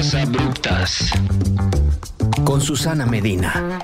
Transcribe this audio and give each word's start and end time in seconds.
Abruptas. 0.00 1.10
Con 2.44 2.62
Susana 2.62 3.04
Medina. 3.04 3.78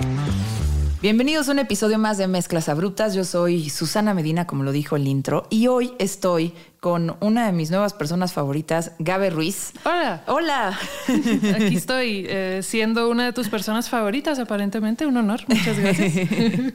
Bienvenidos 1.03 1.47
a 1.47 1.53
un 1.53 1.59
episodio 1.59 1.99
más 1.99 2.17
de 2.17 2.27
Mezclas 2.27 2.71
Abruptas. 2.71 3.15
Yo 3.15 3.23
soy 3.23 3.69
Susana 3.69 4.15
Medina, 4.15 4.47
como 4.47 4.63
lo 4.63 4.73
dijo 4.73 4.97
el 4.97 5.07
intro, 5.09 5.47
y 5.51 5.67
hoy 5.67 5.93
estoy 5.99 6.55
con 6.81 7.17
una 7.21 7.45
de 7.45 7.53
mis 7.53 7.71
nuevas 7.71 7.93
personas 7.93 8.33
favoritas, 8.33 8.93
Gabe 8.99 9.29
Ruiz. 9.29 9.73
Hola. 9.85 10.23
Hola. 10.27 10.79
Aquí 11.55 11.77
estoy 11.77 12.25
eh, 12.31 12.61
siendo 12.63 13.11
una 13.11 13.27
de 13.27 13.35
tus 13.35 13.51
personas 13.51 13.91
favoritas, 13.91 14.39
aparentemente. 14.39 15.05
Un 15.05 15.19
honor. 15.19 15.43
Muchas 15.49 15.79
gracias. 15.79 16.31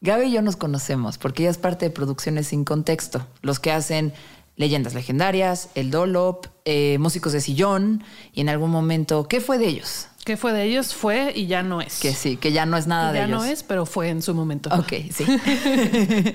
Gabe 0.00 0.26
y 0.26 0.32
yo 0.32 0.42
nos 0.42 0.56
conocemos 0.56 1.18
porque 1.18 1.44
ella 1.44 1.50
es 1.50 1.58
parte 1.58 1.86
de 1.86 1.90
Producciones 1.92 2.48
Sin 2.48 2.64
Contexto, 2.64 3.24
los 3.42 3.60
que 3.60 3.70
hacen 3.70 4.12
Leyendas 4.56 4.94
Legendarias, 4.94 5.68
El 5.74 5.90
Dolop, 5.90 6.46
eh, 6.64 6.96
Músicos 7.00 7.32
de 7.32 7.40
Sillón, 7.40 8.04
y 8.32 8.40
en 8.40 8.48
algún 8.48 8.70
momento, 8.70 9.26
¿qué 9.28 9.40
fue 9.40 9.58
de 9.58 9.66
ellos? 9.66 10.08
¿Qué 10.24 10.38
fue 10.38 10.52
de 10.54 10.62
ellos? 10.64 10.94
Fue 10.94 11.32
y 11.34 11.46
ya 11.46 11.62
no 11.62 11.82
es. 11.82 12.00
Que 12.00 12.14
sí, 12.14 12.38
que 12.38 12.52
ya 12.52 12.64
no 12.64 12.78
es 12.78 12.86
nada 12.86 13.12
de 13.12 13.18
ya 13.18 13.24
ellos. 13.26 13.42
no 13.42 13.44
es, 13.44 13.62
pero 13.62 13.84
fue 13.84 14.08
en 14.08 14.22
su 14.22 14.32
momento. 14.34 14.70
Ok, 14.72 14.92
sí. 15.12 15.24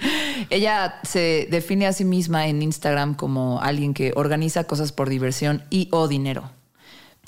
Ella 0.52 1.00
se 1.04 1.48
define 1.50 1.88
a 1.88 1.94
sí 1.94 2.06
misma 2.06 2.48
en 2.48 2.62
Instagram 2.62 3.16
como 3.16 3.60
alguien 3.62 3.96
que 3.96 4.14
organiza 4.16 4.66
cosas 4.66 4.92
por 4.92 5.10
diversión 5.10 5.64
y 5.72 5.88
o 5.92 6.08
dinero. 6.08 6.52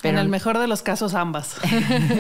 en 0.04 0.20
el 0.20 0.30
mejor 0.30 0.60
de 0.60 0.68
los 0.68 0.84
casos, 0.84 1.16
ambas. 1.16 1.56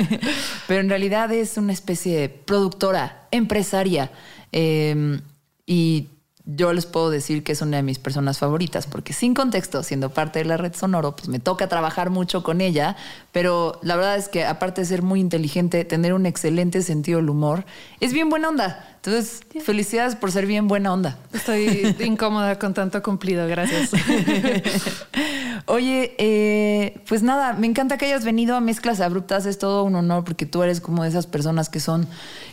pero 0.68 0.82
en 0.82 0.90
realidad 0.90 1.32
es 1.32 1.58
una 1.58 1.74
especie 1.74 2.18
de 2.18 2.30
productora, 2.30 3.28
empresaria. 3.30 4.12
eh, 4.52 5.20
y 5.68 6.08
yo 6.46 6.74
les 6.74 6.86
puedo 6.86 7.10
decir 7.10 7.44
que 7.44 7.52
es 7.52 7.62
una 7.62 7.78
de 7.78 7.84
mis 7.84 8.00
personas 8.00 8.40
favoritas, 8.40 8.88
porque 8.88 9.14
sin 9.14 9.34
contexto, 9.34 9.84
siendo 9.84 10.10
parte 10.10 10.40
de 10.40 10.46
la 10.46 10.58
red 10.58 10.74
Sonoro, 10.74 11.16
pues 11.16 11.30
me 11.30 11.40
toca 11.40 11.68
trabajar 11.68 12.10
mucho 12.10 12.44
con 12.44 12.62
ella, 12.62 12.96
pero 13.32 13.80
la 13.84 13.96
verdad 13.96 14.18
es 14.18 14.30
que 14.30 14.46
aparte 14.46 14.82
de 14.82 14.88
ser 14.88 15.02
muy 15.02 15.20
inteligente, 15.20 15.86
tener 15.86 16.14
un 16.14 16.26
excelente 16.26 16.82
sentido 16.82 17.20
del 17.20 17.30
humor, 17.30 17.66
es 18.00 18.14
bien 18.14 18.30
buena 18.30 18.50
onda. 18.50 18.91
Entonces, 19.04 19.42
felicidades 19.66 20.16
por 20.16 20.32
ser 20.32 20.46
bien 20.46 20.68
buena 20.68 20.94
onda. 20.94 21.18
Estoy 21.34 21.96
incómoda 22.06 22.60
con 22.60 22.76
tanto 22.76 23.02
cumplido, 23.02 23.48
gracias. 23.48 23.90
Oye, 25.66 26.14
eh, 26.18 27.00
pues 27.08 27.24
nada, 27.24 27.54
me 27.54 27.66
encanta 27.68 27.98
que 27.98 28.06
hayas 28.06 28.24
venido 28.26 28.56
a 28.56 28.62
Mezclas 28.62 29.00
Abruptas, 29.02 29.46
es 29.46 29.58
todo 29.58 29.84
un 29.84 29.96
honor 29.96 30.24
porque 30.24 30.46
tú 30.46 30.62
eres 30.64 30.82
como 30.82 31.04
de 31.04 31.10
esas 31.10 31.26
personas 31.28 31.70
que 31.70 31.80
son, 31.80 32.08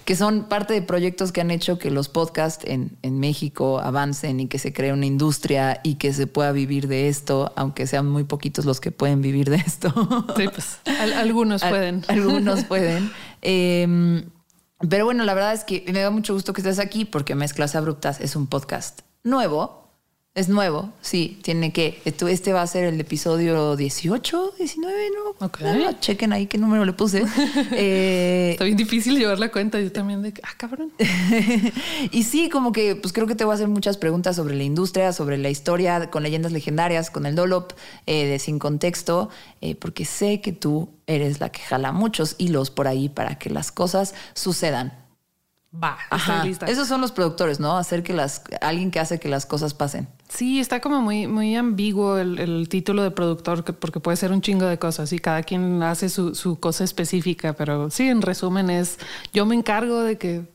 que 0.05 0.17
son 0.17 0.45
parte 0.45 0.73
de 0.75 0.83
proyectos 0.83 1.33
que 1.33 1.41
han 1.41 1.51
hecho 1.51 1.79
que 1.79 1.91
los 1.91 2.09
podcasts 2.09 2.65
en, 2.67 2.97
en 3.03 3.19
México 3.21 3.79
avancen 3.81 4.41
y 4.41 4.47
que 4.47 4.59
se 4.59 4.73
cree 4.73 4.93
una 4.93 5.07
industria 5.07 5.81
y 5.83 5.95
que 5.97 6.13
se 6.15 6.27
pueda 6.27 6.53
vivir 6.53 6.89
de 6.89 7.09
esto, 7.09 7.53
aunque 7.57 7.87
sean 7.87 8.09
muy 8.09 8.25
poquitos 8.25 8.65
los 8.65 8.81
que 8.81 8.91
pueden 8.91 9.21
vivir 9.21 9.51
de 9.51 9.57
esto. 9.57 9.93
Sí, 10.37 10.45
pues 10.49 10.79
al- 10.99 11.13
algunos 11.15 11.63
Al- 11.63 11.71
pueden. 11.71 12.05
algunos 12.09 12.65
pueden. 12.65 13.11
Eh, 13.43 14.25
pero 14.89 15.05
bueno, 15.05 15.25
la 15.25 15.35
verdad 15.35 15.55
es 15.55 15.65
que 15.65 15.85
me 15.93 16.01
da 16.01 16.11
mucho 16.11 16.35
gusto 16.35 16.53
que 16.53 16.61
estés 16.61 16.79
aquí 16.79 17.05
porque 17.05 17.35
Mezclas 17.35 17.75
Abruptas 17.75 18.21
es 18.21 18.37
un 18.37 18.47
podcast 18.47 19.01
nuevo. 19.25 19.88
Es 20.39 20.49
nuevo, 20.49 20.93
sí, 21.01 21.41
tiene 21.43 21.73
que. 21.73 22.01
Este 22.05 22.53
va 22.53 22.63
a 22.63 22.67
ser 22.69 22.85
el 22.85 23.01
episodio 23.01 23.75
18, 23.75 24.55
19, 24.57 25.09
¿no? 25.11 25.45
Ok. 25.45 25.63
No, 25.63 25.93
chequen 25.99 26.33
ahí 26.33 26.47
qué 26.47 26.59
número 26.59 26.85
le 26.85 26.93
puse. 26.93 27.25
Eh, 27.73 28.51
Está 28.53 28.65
bien 28.65 28.77
difícil 28.77 29.19
llevar 29.19 29.41
la 29.41 29.51
cuenta. 29.51 29.81
Yo 29.81 29.91
también 29.91 30.23
de, 30.23 30.33
que, 30.33 30.41
ah, 30.45 30.55
cabrón. 30.57 30.93
y 32.13 32.23
sí, 32.23 32.49
como 32.49 32.71
que 32.71 32.95
pues 32.95 33.13
creo 33.13 33.27
que 33.27 33.35
te 33.35 33.43
voy 33.43 33.53
a 33.53 33.55
hacer 33.57 33.67
muchas 33.67 33.97
preguntas 33.97 34.37
sobre 34.37 34.55
la 34.55 34.63
industria, 34.63 35.13
sobre 35.13 35.39
la 35.39 35.51
historia 35.51 36.09
con 36.09 36.23
leyendas 36.23 36.53
legendarias, 36.53 37.11
con 37.11 37.27
el 37.27 37.35
Dolop 37.35 37.73
eh, 38.07 38.27
de 38.27 38.39
Sin 38.39 38.61
Contexto, 38.61 39.31
eh, 39.61 39.75
porque 39.75 40.05
sé 40.05 40.41
que 40.41 40.53
tú 40.53 40.89
eres 41.09 41.41
la 41.41 41.51
que 41.51 41.63
jala 41.63 41.91
muchos 41.91 42.37
hilos 42.39 42.71
por 42.71 42.87
ahí 42.87 43.09
para 43.09 43.39
que 43.39 43.51
las 43.51 43.73
cosas 43.73 44.15
sucedan. 44.35 45.08
Va, 45.71 45.99
Ajá. 46.09 46.45
lista. 46.45 46.65
Esos 46.67 46.89
son 46.89 47.03
los 47.03 47.13
productores, 47.13 47.61
¿no? 47.61 47.77
Hacer 47.77 48.03
que 48.03 48.15
las, 48.15 48.43
alguien 48.63 48.91
que 48.91 49.01
hace 49.01 49.21
que 49.21 49.29
las 49.29 49.45
cosas 49.45 49.75
pasen. 49.75 50.09
Sí, 50.29 50.61
está 50.61 50.81
como 50.81 51.03
muy, 51.03 51.27
muy 51.27 51.55
ambiguo 51.57 52.17
el, 52.17 52.39
el 52.39 52.69
título 52.71 53.03
de 53.03 53.11
productor, 53.11 53.65
que- 53.65 53.75
porque 53.75 54.01
puede 54.01 54.17
ser 54.17 54.33
un 54.33 54.41
chingo 54.41 54.65
de 54.65 54.79
cosas 54.79 55.13
y 55.13 55.19
cada 55.19 55.43
quien 55.43 55.83
hace 55.83 56.09
su, 56.09 56.35
su 56.35 56.59
cosa 56.59 56.85
específica, 56.85 57.53
pero 57.53 57.91
sí, 57.91 58.09
en 58.09 58.23
resumen 58.23 58.71
es, 58.71 58.99
yo 59.35 59.45
me 59.45 59.55
encargo 59.55 60.01
de 60.03 60.17
que 60.17 60.49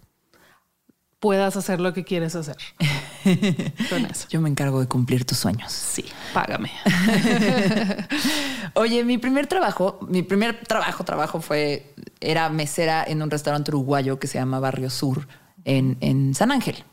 puedas 1.23 1.55
hacer 1.55 1.79
lo 1.79 1.93
que 1.93 2.03
quieres 2.03 2.35
hacer. 2.35 2.57
Con 3.89 4.05
eso. 4.05 4.27
Yo 4.29 4.41
me 4.41 4.49
encargo 4.49 4.81
de 4.81 4.87
cumplir 4.87 5.23
tus 5.23 5.37
sueños. 5.37 5.71
Sí, 5.71 6.03
págame. 6.33 6.69
Oye, 8.73 9.05
mi 9.05 9.17
primer 9.17 9.47
trabajo, 9.47 9.99
mi 10.09 10.21
primer 10.21 10.59
trabajo, 10.67 11.05
trabajo 11.05 11.39
fue, 11.39 11.93
era 12.19 12.49
mesera 12.49 13.05
en 13.07 13.21
un 13.21 13.31
restaurante 13.31 13.71
uruguayo 13.71 14.19
que 14.19 14.27
se 14.27 14.37
llama 14.37 14.59
Barrio 14.59 14.89
Sur 14.89 15.27
en, 15.63 15.95
en 16.01 16.35
San 16.35 16.51
Ángel. 16.51 16.83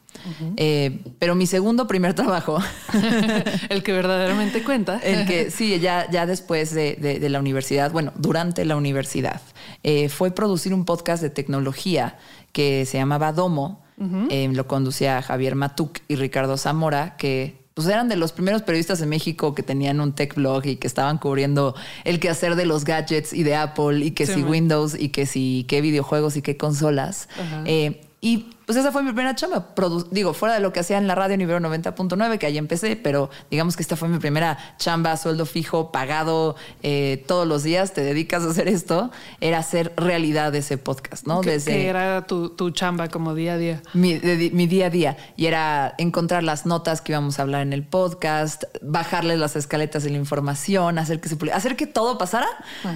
Eh, 0.57 1.01
pero 1.19 1.35
mi 1.35 1.47
segundo 1.47 1.87
primer 1.89 2.15
trabajo, 2.15 2.59
el 3.69 3.83
que 3.83 3.93
verdaderamente 3.93 4.63
cuenta. 4.63 4.99
el 5.03 5.27
que 5.27 5.51
sí, 5.51 5.79
ya, 5.81 6.09
ya 6.11 6.27
después 6.27 6.73
de, 6.75 6.97
de- 7.01 7.19
de 7.19 7.29
la 7.31 7.41
universidad, 7.41 7.91
bueno, 7.91 8.13
durante 8.17 8.65
la 8.65 8.77
universidad, 8.77 9.41
eh, 9.83 10.09
fue 10.09 10.31
producir 10.31 10.73
un 10.75 10.85
podcast 10.85 11.21
de 11.23 11.31
tecnología 11.31 12.19
que 12.53 12.85
se 12.87 12.99
llamaba 12.99 13.33
Domo. 13.33 13.83
Eh, 14.31 14.49
lo 14.53 14.67
conducía 14.67 15.21
Javier 15.21 15.55
Matuk 15.55 15.99
y 16.09 16.17
Ricardo 16.17 16.57
Zamora, 16.57 17.17
que 17.17 17.61
pues 17.75 17.87
eran 17.87 18.09
de 18.09 18.17
los 18.17 18.33
primeros 18.33 18.63
periodistas 18.63 19.01
en 19.01 19.09
México 19.09 19.55
que 19.55 19.63
tenían 19.63 20.01
un 20.01 20.15
tech 20.15 20.35
blog 20.35 20.67
y 20.67 20.77
que 20.77 20.87
estaban 20.87 21.19
cubriendo 21.19 21.75
el 22.05 22.19
quehacer 22.19 22.57
de 22.57 22.67
los 22.67 22.85
gadgets 22.85 23.33
y 23.33 23.43
de 23.43 23.55
Apple 23.55 24.05
y 24.05 24.11
que 24.11 24.27
Sí, 24.27 24.35
si 24.35 24.41
man. 24.41 24.51
Windows 24.51 24.97
y 24.99 25.11
que 25.11 25.27
si 25.27 25.65
qué 25.69 25.81
videojuegos 25.81 26.37
y 26.37 26.43
qué 26.43 26.57
consolas. 26.57 27.29
Eh, 27.65 28.01
y 28.23 28.51
pues 28.67 28.77
esa 28.79 28.93
fue 28.93 29.03
mi 29.03 29.11
primera 29.13 29.35
chamba. 29.35 29.75
Produ- 29.75 30.07
digo, 30.13 30.33
fuera 30.33 30.55
de 30.55 30.61
lo 30.61 30.73
que 30.73 30.79
hacía 30.79 30.97
en 30.99 31.09
la 31.09 31.17
radio 31.17 31.37
Nivel 31.37 31.61
90.9, 31.61 32.39
que 32.39 32.47
ahí 32.47 32.57
empecé, 32.59 32.95
pero 32.95 33.29
digamos 33.51 33.77
que 33.77 33.83
esta 33.83 33.97
fue 33.97 34.09
mi 34.09 34.19
primera 34.21 34.59
chamba, 34.79 35.17
sueldo 35.17 35.45
fijo, 35.45 35.91
pagado 35.91 36.55
eh, 36.85 37.25
todos 37.27 37.49
los 37.49 37.65
días, 37.65 37.93
te 37.95 38.03
dedicas 38.03 38.45
a 38.45 38.51
hacer 38.51 38.69
esto, 38.69 39.11
era 39.41 39.59
hacer 39.59 39.93
realidad 39.97 40.55
ese 40.55 40.79
podcast, 40.79 41.27
¿no? 41.27 41.41
que, 41.41 41.51
que 41.73 41.87
era 41.89 42.27
tu, 42.29 42.51
tu 42.51 42.71
chamba 42.71 43.09
como 43.09 43.35
día 43.35 43.55
a 43.55 43.59
día. 43.59 43.83
mi, 43.95 44.19
de- 44.19 44.51
mi 44.53 44.69
día 44.69 44.87
a 44.87 44.91
día. 44.91 45.17
Y 45.37 45.47
era 45.47 45.95
encontrar 45.99 46.45
las 46.45 46.65
notas 46.67 47.01
que 47.01 47.11
íbamos 47.13 47.41
a 47.41 47.43
hablar 47.43 47.63
en 47.63 47.73
el 47.73 47.83
podcast, 47.83 48.65
bajarles 48.83 49.39
las 49.41 49.57
escaletas 49.57 50.05
de 50.05 50.11
la 50.11 50.19
información, 50.19 50.99
hacer 51.01 51.21
que 51.21 51.29
se 51.29 51.37
hacer 51.53 51.75
que 51.75 51.89
todo 51.89 52.19
pasara. 52.19 52.47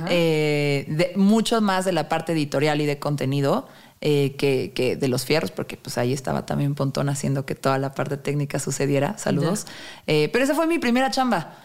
Eh, 0.09 0.85
de, 0.89 1.13
mucho 1.17 1.61
más 1.61 1.85
de 1.85 1.93
la 1.93 2.09
parte 2.09 2.33
editorial 2.33 2.81
y 2.81 2.87
de 2.87 2.99
contenido. 2.99 3.67
Eh, 4.07 4.37
que, 4.37 4.73
que 4.75 4.97
de 4.97 5.09
los 5.09 5.25
fierros, 5.25 5.51
porque 5.51 5.79
pues 5.79 5.97
ahí 5.97 6.13
estaba 6.13 6.45
también 6.45 6.75
Pontón 6.75 7.09
haciendo 7.09 7.47
que 7.47 7.55
toda 7.55 7.79
la 7.79 7.95
parte 7.95 8.19
técnica 8.19 8.59
sucediera. 8.59 9.17
Saludos. 9.17 9.67
Eh, 10.07 10.29
pero 10.31 10.45
esa 10.45 10.55
fue 10.55 10.67
mi 10.67 10.79
primera 10.79 11.11
chamba. 11.11 11.57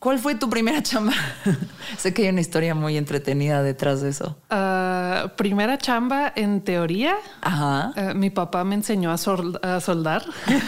¿Cuál 0.00 0.18
fue 0.18 0.34
tu 0.34 0.48
primera 0.48 0.82
chamba? 0.82 1.12
sé 1.98 2.14
que 2.14 2.22
hay 2.22 2.28
una 2.30 2.40
historia 2.40 2.74
muy 2.74 2.96
entretenida 2.96 3.62
detrás 3.62 4.00
de 4.00 4.08
eso. 4.08 4.38
Ah, 4.48 5.32
primera 5.36 5.76
chamba, 5.76 6.32
en 6.34 6.62
teoría, 6.62 7.16
Ajá. 7.42 7.92
Eh, 7.94 8.14
mi 8.14 8.30
papá 8.30 8.64
me 8.64 8.76
enseñó 8.76 9.10
a, 9.12 9.18
sol- 9.18 9.60
a 9.62 9.78
soldar. 9.80 10.24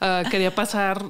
Ah, 0.00 0.22
quería 0.30 0.54
pasar 0.54 1.02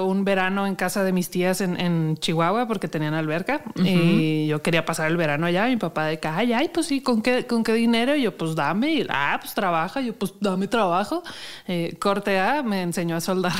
un 0.00 0.24
verano 0.24 0.66
en 0.66 0.74
casa 0.74 1.04
de 1.04 1.12
mis 1.12 1.28
tías 1.28 1.60
en, 1.60 1.78
en 1.78 2.16
Chihuahua 2.16 2.66
porque 2.66 2.88
tenían 2.88 3.12
alberca 3.12 3.60
y 3.76 4.46
yo 4.46 4.62
quería 4.62 4.86
pasar 4.86 5.10
el 5.10 5.18
verano 5.18 5.44
allá. 5.44 5.66
Mi 5.66 5.76
papá 5.76 6.06
de 6.06 6.18
que, 6.18 6.28
ay, 6.28 6.54
ay, 6.54 6.70
pues 6.72 6.86
sí, 6.86 7.02
¿con 7.02 7.20
qué, 7.20 7.46
con 7.46 7.62
qué 7.62 7.74
dinero? 7.74 8.16
Y 8.16 8.22
yo, 8.22 8.34
pues 8.34 8.54
dame. 8.54 8.94
Y, 8.94 9.06
ah, 9.10 9.36
pues 9.38 9.52
trabaja. 9.52 10.00
Y 10.00 10.06
yo, 10.06 10.14
pues 10.14 10.32
dame 10.40 10.66
trabajo. 10.66 11.22
Eh, 11.68 11.94
corte 12.00 12.40
A 12.40 12.62
me 12.62 12.80
enseñó 12.80 13.16
a 13.16 13.20
soldar. 13.20 13.52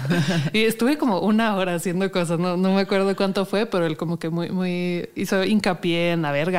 y 0.52 0.64
estuve 0.64 0.98
como 0.98 1.20
una 1.20 1.56
hora 1.56 1.74
haciendo 1.76 2.10
cosas. 2.10 2.19
No, 2.28 2.56
no 2.56 2.74
me 2.74 2.80
acuerdo 2.80 3.14
cuánto 3.16 3.44
fue, 3.44 3.66
pero 3.66 3.86
él 3.86 3.96
como 3.96 4.18
que 4.18 4.30
muy, 4.30 4.50
muy 4.50 5.08
hizo 5.14 5.44
hincapié 5.44 6.12
en, 6.12 6.24
a 6.24 6.32
ver, 6.32 6.50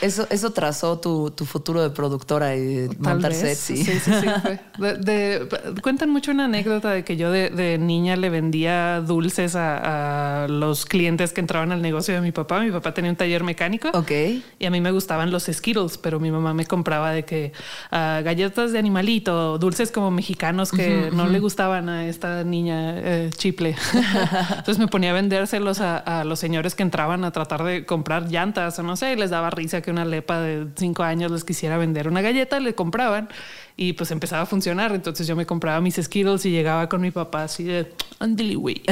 Eso, 0.00 0.26
eso 0.30 0.52
trazó 0.52 0.98
tu, 0.98 1.30
tu 1.30 1.44
futuro 1.44 1.82
de 1.82 1.90
productora 1.90 2.56
y 2.56 2.60
de 2.74 2.88
Tal 2.88 3.14
montar 3.14 3.32
vez. 3.32 3.58
Sí. 3.58 3.76
sí, 3.76 3.84
sí, 3.98 4.10
sí, 4.20 4.26
fue. 4.42 4.60
De- 4.78 4.96
de- 4.98 5.48
cuentan 5.82 6.10
mucho 6.10 6.30
una 6.30 6.44
anécdota 6.46 6.90
de 6.92 7.04
que 7.04 7.16
yo 7.16 7.30
de, 7.30 7.50
de 7.50 7.78
niña 7.78 8.16
le 8.16 8.30
vendía 8.30 9.00
dulces 9.00 9.56
a, 9.56 10.44
a 10.44 10.48
los 10.48 10.86
clientes 10.86 11.32
que 11.32 11.40
entraban 11.40 11.72
al 11.72 11.82
negocio 11.82 12.14
de 12.14 12.20
mi 12.20 12.32
papá. 12.32 12.60
Mi 12.60 12.70
papá 12.70 12.94
tenía 12.94 13.10
un 13.10 13.16
taller 13.16 13.44
mecánico. 13.44 13.90
Ok. 13.94 14.10
Y 14.58 14.66
a 14.66 14.70
mí 14.70 14.80
me 14.80 14.90
gustaban 14.90 15.30
los 15.30 15.44
Skittles, 15.44 15.98
pero 15.98 16.20
mi 16.20 16.30
mamá 16.30 16.54
me 16.54 16.64
compraba 16.66 17.10
de 17.12 17.24
que 17.24 17.52
ah, 17.90 18.20
galletas 18.24 18.72
de 18.72 18.78
animalito, 18.78 19.58
dulces 19.58 19.90
como 19.90 20.10
mexicanos 20.10 20.70
que 20.72 21.10
no 21.12 21.26
le 21.26 21.38
gustaban 21.40 21.88
a 21.88 22.06
esta 22.06 22.44
niña 22.44 22.94
eh, 22.98 23.30
chiple. 23.36 23.74
Entonces 24.50 24.78
me 24.78 24.87
ponía 24.88 25.10
a 25.10 25.14
vendérselos 25.14 25.80
a, 25.80 25.98
a, 25.98 26.24
los 26.24 26.38
señores 26.38 26.74
que 26.74 26.82
entraban 26.82 27.24
a 27.24 27.30
tratar 27.30 27.64
de 27.64 27.86
comprar 27.86 28.28
llantas 28.28 28.78
o 28.78 28.82
no 28.82 28.96
sé, 28.96 29.12
y 29.12 29.16
les 29.16 29.30
daba 29.30 29.50
risa 29.50 29.80
que 29.80 29.90
una 29.90 30.04
lepa 30.04 30.40
de 30.40 30.66
cinco 30.76 31.02
años 31.02 31.30
les 31.30 31.44
quisiera 31.44 31.76
vender 31.76 32.08
una 32.08 32.20
galleta, 32.20 32.60
le 32.60 32.74
compraban 32.74 33.28
y 33.76 33.92
pues 33.92 34.10
empezaba 34.10 34.42
a 34.42 34.46
funcionar. 34.46 34.92
Entonces 34.92 35.26
yo 35.26 35.36
me 35.36 35.46
compraba 35.46 35.80
mis 35.80 35.94
Skittles 35.94 36.44
y 36.44 36.50
llegaba 36.50 36.88
con 36.88 37.00
mi 37.00 37.12
papá 37.12 37.44
así 37.44 37.64
de, 37.64 37.94
Andy, 38.18 38.54
güey, 38.54 38.82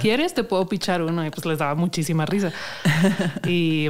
¿quieres? 0.00 0.34
Te 0.34 0.44
puedo 0.44 0.68
pichar 0.68 1.02
uno 1.02 1.26
y 1.26 1.30
pues 1.30 1.46
les 1.46 1.58
daba 1.58 1.74
muchísima 1.74 2.26
risa. 2.26 2.52
Y, 3.46 3.88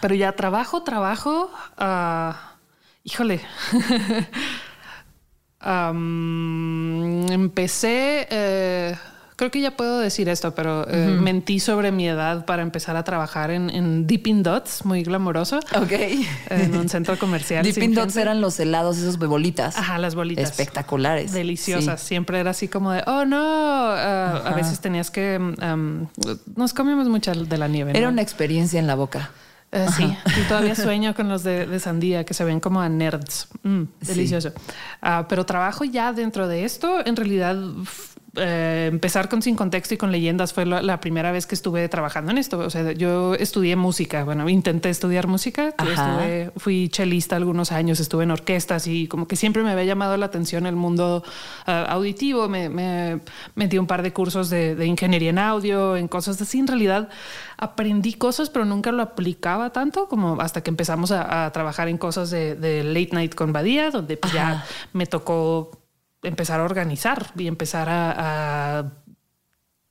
pero 0.00 0.14
ya 0.14 0.32
trabajo, 0.32 0.82
trabajo, 0.82 1.50
uh, 1.78 2.32
híjole. 3.04 3.40
um, 5.64 7.30
empecé... 7.30 8.26
Eh, 8.30 8.96
creo 9.42 9.50
que 9.50 9.60
ya 9.60 9.76
puedo 9.76 9.98
decir 9.98 10.28
esto, 10.28 10.54
pero 10.54 10.88
eh, 10.88 11.08
uh 11.08 11.10
-huh. 11.10 11.20
mentí 11.20 11.58
sobre 11.58 11.90
mi 11.90 12.06
edad 12.06 12.44
para 12.44 12.62
empezar 12.62 12.94
a 12.94 13.02
trabajar 13.02 13.50
en, 13.50 13.70
en 13.70 14.06
Dipping 14.06 14.44
Dots, 14.44 14.84
muy 14.84 15.02
glamoroso. 15.02 15.58
Ok. 15.74 15.92
En 16.48 16.76
un 16.76 16.88
centro 16.88 17.18
comercial. 17.18 17.64
Dipping 17.64 17.92
Dots 17.92 18.16
eran 18.16 18.40
los 18.40 18.60
helados, 18.60 18.98
esos 18.98 19.18
de 19.18 19.26
bolitas. 19.26 19.76
Ajá, 19.76 19.98
las 19.98 20.14
bolitas. 20.14 20.48
Espectaculares. 20.48 21.32
Deliciosas. 21.32 22.00
Sí. 22.00 22.06
Siempre 22.12 22.38
era 22.38 22.50
así 22.50 22.68
como 22.68 22.92
de, 22.92 23.02
oh 23.08 23.24
no. 23.24 23.36
Uh, 23.36 24.46
a 24.46 24.52
veces 24.54 24.78
tenías 24.78 25.10
que. 25.10 25.38
Um, 25.38 26.06
nos 26.54 26.72
comíamos 26.72 27.08
mucha 27.08 27.32
de 27.32 27.58
la 27.58 27.66
nieve. 27.66 27.90
Era 27.90 28.06
¿no? 28.06 28.12
una 28.12 28.22
experiencia 28.22 28.78
en 28.78 28.86
la 28.86 28.94
boca. 28.94 29.32
Uh, 29.72 29.90
sí, 29.90 30.16
y 30.38 30.48
todavía 30.48 30.74
sueño 30.76 31.14
con 31.14 31.28
los 31.28 31.42
de, 31.42 31.66
de, 31.66 31.80
sandía 31.80 32.24
que 32.24 32.34
se 32.34 32.44
ven 32.44 32.60
como 32.60 32.80
a 32.80 32.88
nerds. 32.88 33.48
Mm, 33.64 33.84
delicioso. 34.02 34.50
Sí. 34.50 34.72
Uh, 35.02 35.24
pero 35.28 35.46
trabajo 35.46 35.82
ya 35.84 36.12
dentro 36.12 36.46
de 36.46 36.64
esto. 36.64 37.04
En 37.04 37.16
realidad, 37.16 37.56
eh, 38.34 38.88
empezar 38.90 39.28
con 39.28 39.42
Sin 39.42 39.56
Contexto 39.56 39.92
y 39.92 39.98
con 39.98 40.10
Leyendas 40.10 40.54
fue 40.54 40.64
la, 40.64 40.80
la, 40.80 41.00
primera 41.00 41.32
vez 41.32 41.46
que 41.46 41.54
estuve 41.54 41.86
trabajando 41.90 42.30
en 42.32 42.38
esto. 42.38 42.58
O 42.60 42.70
sea, 42.70 42.92
yo 42.92 43.34
estudié 43.34 43.76
música. 43.76 44.24
Bueno, 44.24 44.48
intenté 44.48 44.88
estudiar 44.88 45.26
música. 45.26 45.68
Estuve, 45.68 46.50
fui 46.56 46.88
chelista 46.88 47.36
algunos 47.36 47.72
años, 47.72 48.00
estuve 48.00 48.24
en 48.24 48.30
orquestas 48.30 48.86
y 48.86 49.06
como 49.06 49.28
que 49.28 49.36
siempre 49.36 49.62
me 49.62 49.70
había 49.70 49.84
llamado 49.84 50.16
la 50.16 50.26
atención 50.26 50.64
el 50.66 50.76
mundo 50.76 51.22
uh, 51.66 51.70
auditivo. 51.70 52.48
Me, 52.48 52.70
me, 52.70 53.20
metí 53.54 53.76
un 53.76 53.86
par 53.86 54.02
de 54.02 54.14
cursos 54.14 54.48
de, 54.48 54.76
de, 54.76 54.86
ingeniería 54.86 55.30
en 55.30 55.38
audio, 55.38 55.96
en 55.96 56.08
cosas 56.08 56.40
así. 56.40 56.58
En 56.58 56.68
realidad 56.68 57.10
aprendí 57.58 58.14
cosas, 58.14 58.48
pero 58.48 58.64
nunca 58.64 58.92
lo 58.92 59.02
aplicaba 59.02 59.70
tanto 59.70 60.08
como 60.08 60.40
hasta 60.40 60.62
que 60.62 60.70
empezamos 60.70 61.12
a, 61.12 61.44
a 61.44 61.52
trabajar 61.52 61.88
en 61.88 61.98
cosas 61.98 62.30
de, 62.30 62.54
de, 62.54 62.82
late 62.82 63.10
night 63.12 63.34
con 63.34 63.52
Badía, 63.52 63.90
donde 63.90 64.16
pues 64.16 64.32
ya 64.32 64.64
me 64.94 65.04
tocó 65.04 65.81
empezar 66.22 66.60
a 66.60 66.64
organizar 66.64 67.32
y 67.36 67.46
empezar 67.46 67.88
a, 67.90 68.92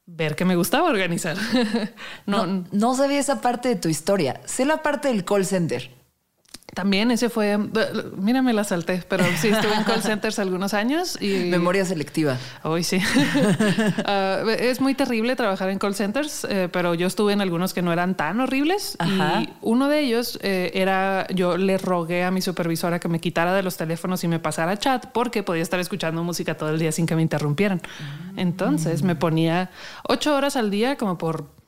ver 0.06 0.36
que 0.36 0.46
me 0.46 0.56
gustaba 0.56 0.90
organizar. 0.90 1.38
no, 2.26 2.66
no, 2.72 2.96
sabía 2.96 3.20
esa 3.20 3.40
parte 3.40 3.70
de 3.70 3.76
tu 3.76 3.88
historia. 3.88 4.42
Sé 4.46 4.66
la 4.66 4.82
parte 4.84 5.08
del 5.08 5.24
call 5.24 5.46
center. 5.46 5.90
También 6.74 7.12
ese 7.12 7.30
fue, 7.30 7.58
mira, 8.16 8.42
me 8.42 8.54
la 8.54 8.64
salté, 8.64 9.04
pero 9.10 9.26
sí 9.38 9.50
estuve 9.50 9.74
en 9.74 9.84
call 9.84 10.02
centers 10.02 10.40
algunos 10.40 10.74
años 10.74 11.18
y 11.22 11.50
memoria 11.50 11.84
selectiva. 11.84 12.38
Hoy 12.64 12.84
sí. 12.84 12.98
uh, 12.98 14.50
es 14.58 14.80
muy 14.80 14.96
terrible 14.96 15.36
trabajar 15.36 15.70
en 15.70 15.80
call 15.80 15.96
centers, 15.96 16.48
eh, 16.50 16.70
pero 16.72 16.94
yo 16.94 17.08
estuve 17.08 17.34
en 17.34 17.42
algunos 17.42 17.74
que 17.74 17.82
no 17.82 17.92
eran 17.92 18.16
tan 18.16 18.40
horribles 18.40 18.96
Ajá. 19.00 19.42
y 19.42 19.54
uno 19.60 19.90
de 19.90 20.00
ellos 20.00 20.40
eh, 20.44 20.72
era 20.74 21.28
yo 21.34 21.58
le 21.58 21.78
rogué 21.78 22.24
a 22.24 22.32
mi 22.32 22.42
supervisora 22.42 23.00
que 23.00 23.10
me 23.10 23.20
quitara 23.20 23.54
de 23.54 23.64
los 23.64 23.76
teléfonos 23.76 24.24
y 24.24 24.30
me 24.30 24.40
pasara 24.40 24.78
chat 24.80 25.08
porque 25.08 25.44
podía 25.44 25.64
estar 25.64 25.80
escuchando 25.82 26.24
música 26.24 26.56
todo 26.56 26.70
el 26.70 26.80
día 26.80 26.94
sin 26.94 27.06
que 27.06 27.18
me 27.18 27.22
interrumpieran. 27.22 27.82
Entonces 28.38 29.04
mm. 29.04 29.06
me 29.06 29.16
ponía 29.16 29.72
ocho 30.08 30.34
horas 30.34 30.56
al 30.56 30.72
día 30.72 30.96
como 30.96 31.18
por 31.18 31.61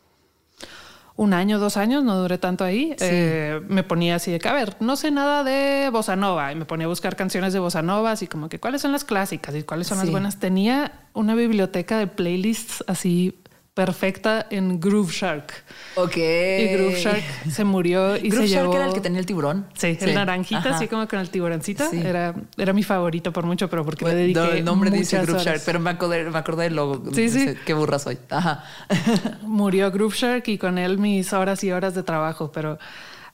un 1.16 1.34
año, 1.34 1.60
dos 1.60 1.78
años, 1.78 2.04
no 2.04 2.18
duré 2.18 2.40
tanto 2.40 2.64
ahí, 2.64 2.96
sí. 2.98 3.06
eh, 3.08 3.62
me 3.68 3.84
ponía 3.84 4.16
así 4.16 4.32
de 4.32 4.40
que, 4.40 4.50
a 4.50 4.54
ver, 4.54 4.76
no 4.80 4.96
sé 4.96 5.12
nada 5.12 5.44
de 5.44 5.90
bossa 5.92 6.16
nova 6.16 6.52
y 6.52 6.56
me 6.56 6.66
ponía 6.66 6.86
a 6.86 6.90
buscar 6.90 7.16
canciones 7.16 7.54
de 7.54 7.60
bossa 7.60 7.84
nova, 7.84 8.12
así 8.12 8.26
como 8.26 8.50
que 8.50 8.60
cuáles 8.60 8.82
son 8.82 8.92
las 8.92 9.04
clásicas 9.04 9.54
y 9.56 9.64
cuáles 9.64 9.88
son 9.88 10.00
sí. 10.00 10.06
las 10.06 10.12
buenas. 10.12 10.40
Tenía 10.40 10.92
una 11.14 11.36
biblioteca 11.36 12.00
de 12.00 12.08
playlists 12.08 12.84
así 12.88 13.43
perfecta 13.74 14.46
en 14.52 14.80
Groove 14.80 15.12
Shark. 15.12 15.52
Ok. 15.96 16.18
Y 16.18 16.68
Groove 16.74 16.96
Shark 16.96 17.24
se 17.50 17.64
murió 17.64 18.16
y 18.16 18.30
Groove 18.30 18.48
se 18.48 18.54
Shark 18.54 18.66
llevó... 18.66 18.76
era 18.76 18.88
el 18.88 18.94
que 18.94 19.02
tenía 19.02 19.20
el 19.20 19.26
tiburón. 19.26 19.66
Sí, 19.74 19.98
sí. 20.00 20.06
el 20.06 20.14
naranjita, 20.14 20.60
Ajá. 20.60 20.76
así 20.76 20.88
como 20.88 21.08
con 21.08 21.20
el 21.20 21.30
tiburoncito. 21.30 21.90
Sí. 21.90 22.00
Era, 22.04 22.36
era 22.58 22.74
mi 22.74 22.84
favorito 22.84 23.34
por 23.34 23.46
mucho, 23.46 23.70
pero 23.70 23.84
porque 23.84 24.06
bueno, 24.06 24.18
le 24.18 24.24
dediqué 24.24 24.40
no, 24.40 24.52
El 24.52 24.66
nombre 24.66 24.92
dice 24.92 25.18
Groove 25.18 25.32
horas. 25.32 25.46
Shark, 25.46 25.62
pero 25.66 25.80
me 25.80 25.90
acordé, 25.90 26.30
me 26.30 26.38
acordé 26.38 26.66
del 26.66 26.76
logo. 26.76 27.04
Sí, 27.14 27.30
sí. 27.30 27.56
Qué 27.66 27.74
burra 27.74 27.98
soy. 27.98 28.20
Ajá. 28.30 28.64
Murió 29.42 29.90
Groove 29.92 30.16
Shark 30.16 30.48
y 30.50 30.58
con 30.60 30.78
él 30.78 31.00
mis 31.00 31.34
horas 31.34 31.64
y 31.64 31.72
horas 31.72 31.96
de 31.96 32.04
trabajo, 32.04 32.52
pero... 32.52 32.78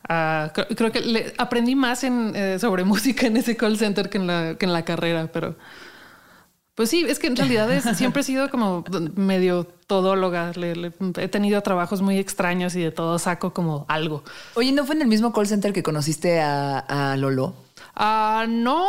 Uh, 0.10 0.50
creo, 0.54 0.68
creo, 0.70 0.92
que 0.94 1.02
le, 1.02 1.34
aprendí 1.38 1.76
más 1.76 2.06
en, 2.06 2.32
eh, 2.34 2.58
sobre 2.58 2.84
música 2.86 3.28
en 3.28 3.36
ese 3.36 3.58
call 3.58 3.78
center 3.78 4.10
que 4.10 4.18
en 4.18 4.28
la, 4.28 4.56
que 4.58 4.66
en 4.66 4.72
la 4.74 4.86
carrera, 4.86 5.30
pero... 5.32 5.56
Pues 6.80 6.92
sí, 6.92 7.04
es 7.06 7.20
que 7.20 7.28
en 7.28 7.36
realidad 7.36 7.70
es, 7.74 7.84
siempre 7.98 8.22
he 8.22 8.24
sido 8.24 8.50
como 8.50 8.86
medio 9.16 9.66
todóloga. 9.66 10.54
Le, 10.56 10.78
le, 10.78 10.94
he 11.18 11.28
tenido 11.28 11.62
trabajos 11.62 12.02
muy 12.02 12.18
extraños 12.18 12.74
y 12.78 12.82
de 12.82 12.90
todo 12.90 13.20
saco 13.20 13.52
como 13.54 13.84
algo. 13.90 14.24
Oye, 14.56 14.72
¿no 14.72 14.86
fue 14.86 14.96
en 14.96 15.02
el 15.02 15.10
mismo 15.10 15.34
call 15.34 15.46
center 15.46 15.74
que 15.74 15.84
conociste 15.84 16.40
a, 16.40 16.80
a 16.80 17.18
Lolo? 17.18 17.54
Uh, 18.00 18.48
no, 18.48 18.88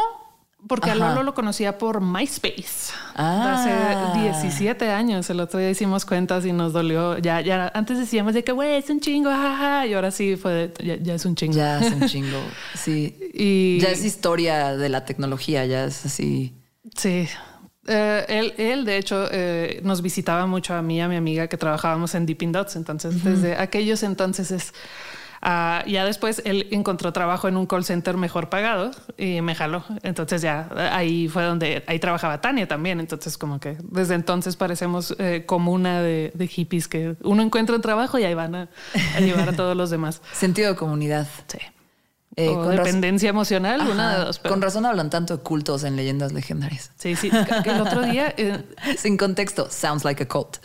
porque 0.68 0.92
Ajá. 0.92 1.04
a 1.04 1.08
Lolo 1.08 1.24
lo 1.24 1.34
conocía 1.34 1.78
por 1.78 2.00
MySpace. 2.00 2.92
Ah. 3.16 4.12
Hace 4.14 4.20
17 4.20 4.88
años. 4.88 5.28
El 5.28 5.40
otro 5.40 5.58
día 5.58 5.70
hicimos 5.70 6.04
cuentas 6.04 6.46
y 6.46 6.52
nos 6.52 6.72
dolió. 6.72 7.18
Ya, 7.18 7.40
ya 7.40 7.72
antes 7.74 7.98
decíamos 7.98 8.34
de 8.34 8.44
que, 8.44 8.52
güey, 8.52 8.76
es 8.76 8.88
un 8.88 9.00
chingo, 9.00 9.30
jaja. 9.30 9.88
Y 9.88 9.94
ahora 9.94 10.12
sí 10.12 10.36
fue, 10.36 10.72
ya, 10.78 10.94
ya, 10.94 11.14
es 11.14 11.24
un 11.24 11.34
chingo. 11.34 11.54
Ya 11.54 11.80
es 11.80 11.92
un 11.92 12.06
chingo. 12.06 12.38
Sí. 12.76 13.18
y 13.34 13.80
ya 13.80 13.88
es 13.88 14.04
historia 14.04 14.76
de 14.76 14.88
la 14.88 15.04
tecnología. 15.04 15.66
Ya 15.66 15.86
es 15.86 16.06
así. 16.06 16.54
Sí. 16.94 17.26
Uh, 17.90 18.22
él, 18.28 18.54
él, 18.56 18.84
de 18.84 18.98
hecho, 18.98 19.24
uh, 19.24 19.84
nos 19.86 20.00
visitaba 20.00 20.46
mucho 20.46 20.74
a 20.74 20.82
mí 20.82 20.98
y 20.98 21.00
a 21.00 21.08
mi 21.08 21.16
amiga 21.16 21.48
que 21.48 21.56
trabajábamos 21.56 22.14
en 22.14 22.24
Deepin 22.24 22.52
Dots. 22.52 22.76
Entonces, 22.76 23.16
uh 23.16 23.18
-huh. 23.18 23.22
desde 23.22 23.56
aquellos 23.56 24.02
entonces 24.04 24.52
es. 24.52 24.72
Uh, 25.42 25.88
ya 25.88 26.04
después 26.04 26.42
él 26.44 26.68
encontró 26.70 27.14
trabajo 27.14 27.48
en 27.48 27.56
un 27.56 27.64
call 27.64 27.82
center 27.82 28.18
mejor 28.18 28.50
pagado 28.50 28.90
y 29.16 29.40
me 29.40 29.54
jaló. 29.54 29.82
Entonces 30.02 30.42
ya 30.42 30.68
ahí 30.92 31.28
fue 31.28 31.42
donde 31.44 31.82
ahí 31.86 31.98
trabajaba 31.98 32.42
Tania 32.42 32.68
también. 32.68 33.00
Entonces 33.00 33.38
como 33.38 33.58
que 33.58 33.78
desde 33.82 34.14
entonces 34.14 34.56
parecemos 34.56 35.16
eh, 35.18 35.44
comuna 35.46 36.02
de, 36.02 36.30
de, 36.34 36.46
hippies 36.46 36.88
que 36.88 37.16
uno 37.22 37.42
encuentra 37.42 37.74
un 37.74 37.80
trabajo 37.80 38.18
y 38.18 38.24
ahí 38.24 38.34
van 38.34 38.54
a, 38.54 38.68
a 39.16 39.20
llevar 39.20 39.48
a 39.48 39.52
todos 39.52 39.74
los 39.74 39.88
demás. 39.88 40.20
Sentido 40.32 40.72
de 40.72 40.76
comunidad. 40.76 41.26
Sí. 41.46 41.58
Eh, 42.36 42.48
o 42.48 42.62
con 42.62 42.76
dependencia 42.76 43.28
emocional, 43.28 43.80
Ajá, 43.80 43.90
una 43.90 44.14
de 44.16 44.24
dos. 44.24 44.38
Pero... 44.38 44.54
Con 44.54 44.62
razón 44.62 44.86
hablan 44.86 45.10
tanto 45.10 45.36
de 45.36 45.42
cultos 45.42 45.82
en 45.82 45.96
leyendas 45.96 46.32
legendarias. 46.32 46.92
Sí, 46.96 47.16
sí. 47.16 47.28
El 47.64 47.80
otro 47.80 48.02
día. 48.02 48.32
Eh, 48.36 48.62
Sin 48.96 49.16
contexto, 49.16 49.68
sounds 49.68 50.04
like 50.04 50.22
a 50.22 50.28
cult. 50.28 50.58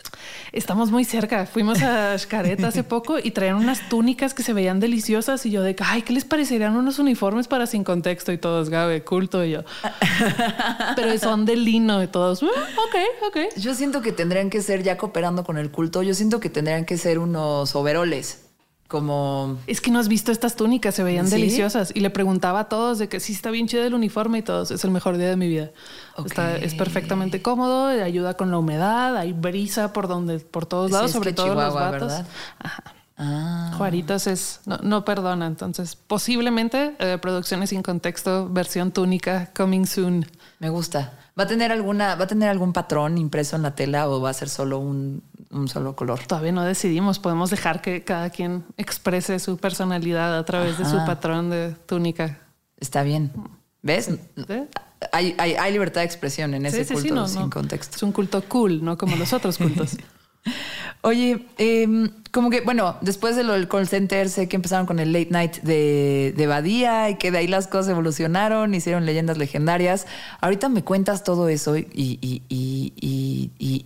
Estamos 0.52 0.92
muy 0.92 1.04
cerca. 1.04 1.44
Fuimos 1.44 1.82
a 1.82 2.16
Xcaret 2.18 2.62
hace 2.62 2.84
poco 2.84 3.18
y 3.18 3.32
traían 3.32 3.56
unas 3.56 3.88
túnicas 3.88 4.32
que 4.32 4.44
se 4.44 4.52
veían 4.52 4.78
deliciosas. 4.78 5.44
Y 5.44 5.50
yo 5.50 5.62
de 5.62 5.74
ay, 5.80 6.02
¿qué 6.02 6.12
les 6.12 6.24
parecerían 6.24 6.76
unos 6.76 7.00
uniformes 7.00 7.48
para 7.48 7.66
sin 7.66 7.82
contexto? 7.82 8.30
Y 8.30 8.38
todos, 8.38 8.70
Gabe, 8.70 9.02
culto. 9.02 9.44
Y 9.44 9.50
yo, 9.50 9.64
pero 10.96 11.18
son 11.18 11.46
de 11.46 11.56
lino 11.56 12.00
y 12.00 12.06
todos, 12.06 12.42
mm, 12.42 12.46
ok, 12.46 13.26
ok. 13.28 13.36
Yo 13.56 13.74
siento 13.74 14.02
que 14.02 14.12
tendrían 14.12 14.50
que 14.50 14.62
ser, 14.62 14.84
ya 14.84 14.96
cooperando 14.96 15.42
con 15.42 15.58
el 15.58 15.70
culto, 15.72 16.02
yo 16.02 16.14
siento 16.14 16.38
que 16.38 16.48
tendrían 16.48 16.84
que 16.84 16.96
ser 16.96 17.18
unos 17.18 17.74
overoles 17.74 18.45
como 18.88 19.58
es 19.66 19.80
que 19.80 19.90
no 19.90 19.98
has 19.98 20.08
visto 20.08 20.30
estas 20.30 20.56
túnicas 20.56 20.94
se 20.94 21.02
veían 21.02 21.26
¿Sí? 21.26 21.32
deliciosas 21.32 21.92
y 21.94 22.00
le 22.00 22.10
preguntaba 22.10 22.60
a 22.60 22.68
todos 22.68 22.98
de 22.98 23.08
que 23.08 23.20
sí 23.20 23.32
está 23.32 23.50
bien 23.50 23.66
chido 23.66 23.84
el 23.84 23.94
uniforme 23.94 24.38
y 24.38 24.42
todos 24.42 24.70
es 24.70 24.84
el 24.84 24.90
mejor 24.90 25.16
día 25.16 25.28
de 25.28 25.36
mi 25.36 25.48
vida 25.48 25.70
okay. 26.12 26.26
está, 26.26 26.56
es 26.56 26.74
perfectamente 26.74 27.42
cómodo 27.42 27.86
ayuda 27.86 28.34
con 28.34 28.50
la 28.50 28.58
humedad 28.58 29.16
hay 29.16 29.32
brisa 29.32 29.92
por 29.92 30.08
donde 30.08 30.38
por 30.38 30.66
todos 30.66 30.90
lados 30.90 31.10
sí, 31.10 31.18
sobre 31.18 31.32
todo 31.32 31.46
Chihuahua, 31.46 31.64
los 31.66 31.74
vatos 31.74 32.08
¿verdad? 32.08 32.26
Ajá. 32.58 32.94
Ah. 33.18 33.72
Juaritas 33.78 34.26
es 34.26 34.60
no, 34.66 34.76
no, 34.82 35.04
perdona 35.06 35.46
entonces 35.46 35.96
posiblemente 35.96 36.94
eh, 36.98 37.16
producciones 37.20 37.70
sin 37.70 37.82
contexto 37.82 38.46
versión 38.50 38.92
túnica 38.92 39.50
coming 39.56 39.86
soon 39.86 40.26
me 40.58 40.68
gusta 40.68 41.14
va 41.38 41.44
a 41.44 41.46
tener 41.46 41.72
alguna 41.72 42.14
va 42.14 42.24
a 42.24 42.26
tener 42.26 42.48
algún 42.48 42.72
patrón 42.72 43.18
impreso 43.18 43.56
en 43.56 43.62
la 43.62 43.74
tela 43.74 44.08
o 44.08 44.20
va 44.20 44.30
a 44.30 44.34
ser 44.34 44.48
solo 44.48 44.78
un 44.78 45.22
un 45.50 45.68
solo 45.68 45.96
color. 45.96 46.20
Todavía 46.26 46.52
no 46.52 46.64
decidimos. 46.64 47.18
Podemos 47.18 47.50
dejar 47.50 47.80
que 47.80 48.04
cada 48.04 48.30
quien 48.30 48.64
exprese 48.76 49.38
su 49.38 49.56
personalidad 49.56 50.38
a 50.38 50.44
través 50.44 50.74
Ajá. 50.74 50.84
de 50.84 50.90
su 50.90 51.06
patrón 51.06 51.50
de 51.50 51.70
túnica. 51.86 52.38
Está 52.78 53.02
bien. 53.02 53.32
¿Ves? 53.82 54.06
¿Sí? 54.06 54.62
Hay, 55.12 55.34
hay, 55.38 55.54
hay, 55.54 55.72
libertad 55.72 56.00
de 56.00 56.06
expresión 56.06 56.54
en 56.54 56.66
ese 56.66 56.84
sí, 56.84 56.94
culto 56.94 57.08
sí, 57.08 57.14
no, 57.14 57.28
sin 57.28 57.42
no. 57.42 57.50
contexto. 57.50 57.96
Es 57.96 58.02
un 58.02 58.12
culto 58.12 58.42
cool, 58.48 58.84
no 58.84 58.98
como 58.98 59.16
los 59.16 59.32
otros 59.32 59.58
cultos. 59.58 59.96
Oye, 61.02 61.46
em, 61.58 62.10
como 62.32 62.50
que, 62.50 62.62
bueno, 62.62 62.96
después 63.00 63.36
de 63.36 63.44
lo 63.44 63.52
del 63.52 63.68
call 63.68 63.86
center, 63.86 64.28
sé 64.28 64.48
que 64.48 64.56
empezaron 64.56 64.86
con 64.86 64.98
el 64.98 65.12
late 65.12 65.28
night 65.30 65.56
de, 65.62 66.34
de 66.36 66.46
Badía 66.46 67.10
y 67.10 67.14
que 67.14 67.30
de 67.30 67.38
ahí 67.38 67.46
las 67.46 67.68
cosas 67.68 67.90
evolucionaron, 67.90 68.74
hicieron 68.74 69.06
leyendas 69.06 69.38
legendarias. 69.38 70.06
Ahorita 70.40 70.68
me 70.68 70.82
cuentas 70.82 71.22
todo 71.22 71.48
eso 71.48 71.76
y, 71.76 72.42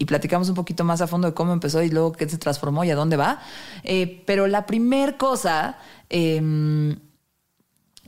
platicamos 0.06 0.48
un 0.48 0.54
poquito 0.54 0.82
más 0.82 1.00
a 1.02 1.06
fondo 1.06 1.28
de 1.28 1.34
cómo 1.34 1.52
empezó 1.52 1.82
y 1.82 1.90
luego 1.90 2.12
qué 2.12 2.28
se 2.28 2.36
transformó 2.38 2.84
y 2.84 2.90
a 2.90 2.96
dónde 2.96 3.16
va. 3.16 3.40
Eh, 3.84 4.22
pero 4.26 4.46
la 4.46 4.66
primer 4.66 5.16
cosa 5.16 5.78
eh, 6.08 6.96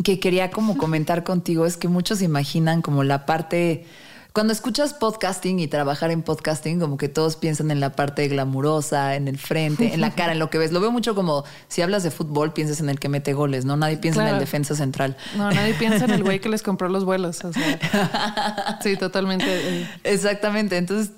que 0.03 0.19
quería 0.21 0.51
como 0.51 0.77
comentar 0.77 1.23
contigo 1.23 1.67
es 1.67 1.77
que 1.77 1.89
muchos 1.89 2.23
imaginan 2.23 2.83
como 2.83 3.05
la 3.05 3.27
parte 3.27 3.87
cuando 4.33 4.53
escuchas 4.53 4.95
podcasting 4.95 5.59
y 5.59 5.69
trabajar 5.69 6.11
en 6.11 6.23
podcasting, 6.23 6.81
como 6.81 6.97
que 6.97 7.09
todos 7.09 7.37
piensan 7.37 7.71
en 7.71 7.81
la 7.81 7.93
parte 7.93 8.27
glamurosa, 8.29 9.15
en 9.15 9.29
el 9.29 9.39
frente, 9.39 9.93
en 9.93 10.01
la 10.01 10.11
cara, 10.15 10.33
en 10.33 10.39
lo 10.39 10.49
que 10.49 10.59
ves. 10.59 10.73
Lo 10.73 10.81
veo 10.81 10.91
mucho 10.91 11.15
como 11.15 11.45
si 11.69 11.83
hablas 11.83 12.03
de 12.03 12.11
fútbol, 12.11 12.53
piensas 12.53 12.81
en 12.81 12.89
el 12.89 12.99
que 12.99 13.09
mete 13.09 13.35
goles, 13.35 13.65
¿no? 13.65 13.77
Nadie 13.77 13.99
piensa 13.99 14.27
en 14.27 14.35
el 14.35 14.41
defensa 14.41 14.75
central. 14.75 15.17
No, 15.37 15.51
nadie 15.51 15.75
piensa 15.75 16.07
en 16.07 16.13
el 16.13 16.23
güey 16.23 16.41
que 16.41 16.49
les 16.49 16.63
compró 16.63 16.89
los 16.89 17.05
vuelos. 17.05 17.45
O 17.45 17.53
sea, 17.53 18.79
sí, 18.83 18.97
totalmente. 18.97 19.87
Exactamente. 20.03 20.79
Entonces, 20.79 21.13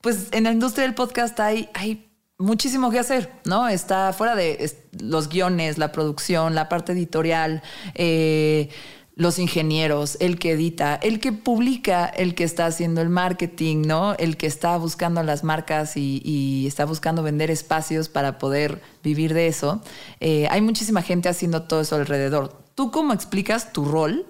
pues 0.00 0.28
en 0.32 0.44
la 0.44 0.52
industria 0.52 0.84
del 0.84 0.94
podcast 0.94 1.38
hay, 1.40 1.68
hay 1.74 2.08
muchísimo 2.38 2.90
que 2.90 2.98
hacer, 2.98 3.32
¿no? 3.44 3.68
Está 3.68 4.12
fuera 4.12 4.34
de 4.34 4.72
los 5.00 5.28
guiones, 5.28 5.78
la 5.78 5.92
producción, 5.92 6.54
la 6.54 6.68
parte 6.68 6.92
editorial, 6.92 7.62
eh, 7.94 8.70
los 9.18 9.40
ingenieros, 9.40 10.16
el 10.20 10.38
que 10.38 10.52
edita, 10.52 10.94
el 10.94 11.18
que 11.18 11.32
publica, 11.32 12.06
el 12.06 12.36
que 12.36 12.44
está 12.44 12.66
haciendo 12.66 13.00
el 13.00 13.08
marketing, 13.08 13.82
¿no? 13.84 14.14
El 14.14 14.36
que 14.36 14.46
está 14.46 14.76
buscando 14.76 15.24
las 15.24 15.42
marcas 15.42 15.96
y, 15.96 16.64
está 16.68 16.84
buscando 16.84 17.24
vender 17.24 17.50
espacios 17.50 18.08
para 18.08 18.38
poder 18.38 18.80
vivir 19.02 19.34
de 19.34 19.48
eso. 19.48 19.82
Eh, 20.20 20.46
hay 20.52 20.60
muchísima 20.60 21.02
gente 21.02 21.28
haciendo 21.28 21.64
todo 21.64 21.80
eso 21.80 21.96
alrededor. 21.96 22.62
¿Tú 22.76 22.92
cómo 22.92 23.12
explicas 23.12 23.72
tu 23.72 23.84
rol 23.84 24.24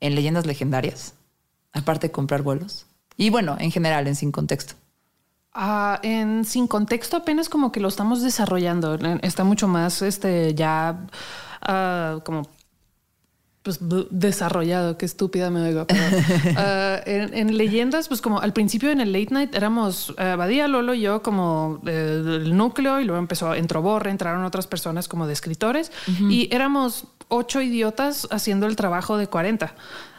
en 0.00 0.14
leyendas 0.14 0.44
legendarias? 0.44 1.14
Aparte 1.72 2.08
de 2.08 2.12
comprar 2.12 2.42
vuelos. 2.42 2.84
Y 3.16 3.30
bueno, 3.30 3.56
en 3.58 3.70
general, 3.70 4.06
en 4.06 4.16
Sin 4.16 4.32
Contexto. 4.32 4.74
Ah, 5.54 5.98
en 6.02 6.44
Sin 6.44 6.66
Contexto 6.66 7.16
apenas 7.16 7.48
como 7.48 7.72
que 7.72 7.80
lo 7.80 7.88
estamos 7.88 8.20
desarrollando. 8.20 8.96
Está 9.22 9.44
mucho 9.44 9.66
más 9.66 10.02
este 10.02 10.54
ya 10.54 11.06
uh, 11.66 12.20
como 12.20 12.42
pues 13.66 13.80
desarrollado, 13.80 14.96
qué 14.96 15.06
estúpida 15.06 15.50
me 15.50 15.60
oigo. 15.60 15.86
Ah, 16.58 17.00
en, 17.04 17.56
leyendas, 17.56 18.08
pues 18.08 18.22
como 18.22 18.40
al 18.40 18.52
principio 18.52 18.90
en 18.90 19.00
el 19.00 19.12
late 19.12 19.34
night 19.34 19.54
éramos 19.54 20.10
uh, 20.10 20.36
Badía, 20.36 20.68
Lolo 20.68 20.94
y 20.94 21.00
yo 21.00 21.22
como 21.22 21.80
eh, 21.86 22.22
el 22.24 22.56
núcleo 22.56 23.00
y 23.00 23.04
luego 23.04 23.18
empezó, 23.18 23.54
entró 23.54 23.82
Borre, 23.82 24.10
entraron 24.10 24.44
otras 24.44 24.66
personas 24.66 25.08
como 25.08 25.26
de 25.26 25.32
escritores 25.32 25.90
y 26.30 26.48
éramos 26.54 27.08
ocho 27.28 27.60
idiotas 27.60 28.28
haciendo 28.30 28.66
el 28.66 28.76
trabajo 28.76 29.18
de 29.18 29.26
40 29.26 29.74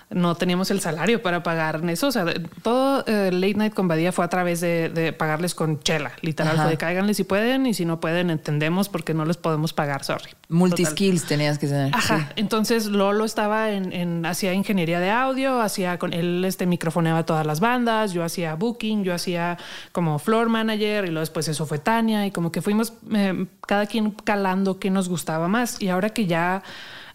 no 0.09 0.35
teníamos 0.35 0.71
el 0.71 0.79
salario 0.79 1.21
para 1.21 1.43
pagar 1.43 1.81
eso. 1.89 2.07
O 2.07 2.11
sea, 2.11 2.25
todo 2.61 3.03
eh, 3.07 3.29
Late 3.31 3.55
Night 3.55 3.73
con 3.73 3.87
Badía 3.87 4.11
fue 4.11 4.23
a 4.23 4.29
través 4.29 4.61
de, 4.61 5.13
pagarles 5.17 5.53
con 5.53 5.81
chela. 5.81 6.13
Literal, 6.21 6.55
fue 6.55 6.69
de 6.69 6.77
cáiganle 6.77 7.13
si 7.13 7.23
pueden 7.23 7.65
y 7.65 7.73
si 7.73 7.83
no 7.83 7.99
pueden, 7.99 8.29
entendemos 8.29 8.87
porque 8.87 9.13
no 9.13 9.25
les 9.25 9.35
podemos 9.35 9.73
pagar. 9.73 10.03
Sorry. 10.05 10.31
Multiskills 10.47 11.25
tenías 11.25 11.59
que 11.59 11.67
tener. 11.67 11.93
Ajá. 11.93 12.29
Entonces 12.37 12.85
Lolo 12.85 13.25
estaba 13.25 13.71
en, 13.71 13.91
en, 13.91 14.25
hacía 14.25 14.53
ingeniería 14.53 14.99
de 14.99 15.11
audio, 15.11 15.61
hacía 15.61 15.99
con 15.99 16.13
él 16.13 16.45
este 16.45 16.65
microfoneaba 16.65 17.25
todas 17.25 17.45
las 17.45 17.59
bandas, 17.59 18.13
yo 18.13 18.23
hacía 18.23 18.55
booking, 18.55 19.03
yo 19.03 19.13
hacía 19.13 19.57
como 19.91 20.19
floor 20.19 20.47
manager 20.47 21.03
y 21.03 21.07
luego 21.07 21.21
después 21.21 21.47
eso 21.49 21.65
fue 21.65 21.79
Tania 21.79 22.25
y 22.25 22.31
como 22.31 22.51
que 22.51 22.61
fuimos 22.61 22.93
eh, 23.13 23.45
cada 23.65 23.85
quien 23.87 24.11
calando 24.11 24.79
qué 24.79 24.89
nos 24.89 25.09
gustaba 25.09 25.49
más. 25.49 25.81
Y 25.81 25.89
ahora 25.89 26.11
que 26.11 26.27
ya 26.27 26.63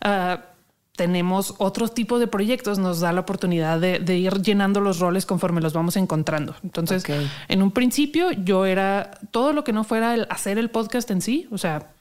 uh, 0.04 0.51
tenemos 0.96 1.54
otro 1.58 1.88
tipo 1.88 2.18
de 2.18 2.26
proyectos, 2.26 2.78
nos 2.78 3.00
da 3.00 3.12
la 3.12 3.20
oportunidad 3.20 3.80
de, 3.80 4.16
ir 4.16 4.42
llenando 4.42 4.80
los 4.80 4.98
roles 4.98 5.24
conforme 5.24 5.60
los 5.60 5.72
vamos 5.72 5.96
encontrando. 5.96 6.54
Entonces, 6.62 7.04
en 7.48 7.62
un 7.62 7.70
principio 7.70 8.30
yo 8.32 8.66
era 8.66 9.10
todo 9.30 9.52
lo 9.52 9.64
que 9.64 9.72
no 9.72 9.84
fuera 9.84 10.14
el 10.14 10.26
hacer 10.28 10.58
el 10.58 10.70
podcast 10.70 11.10
en 11.10 11.22
sí, 11.22 11.48
o 11.50 11.58
sea, 11.58 11.92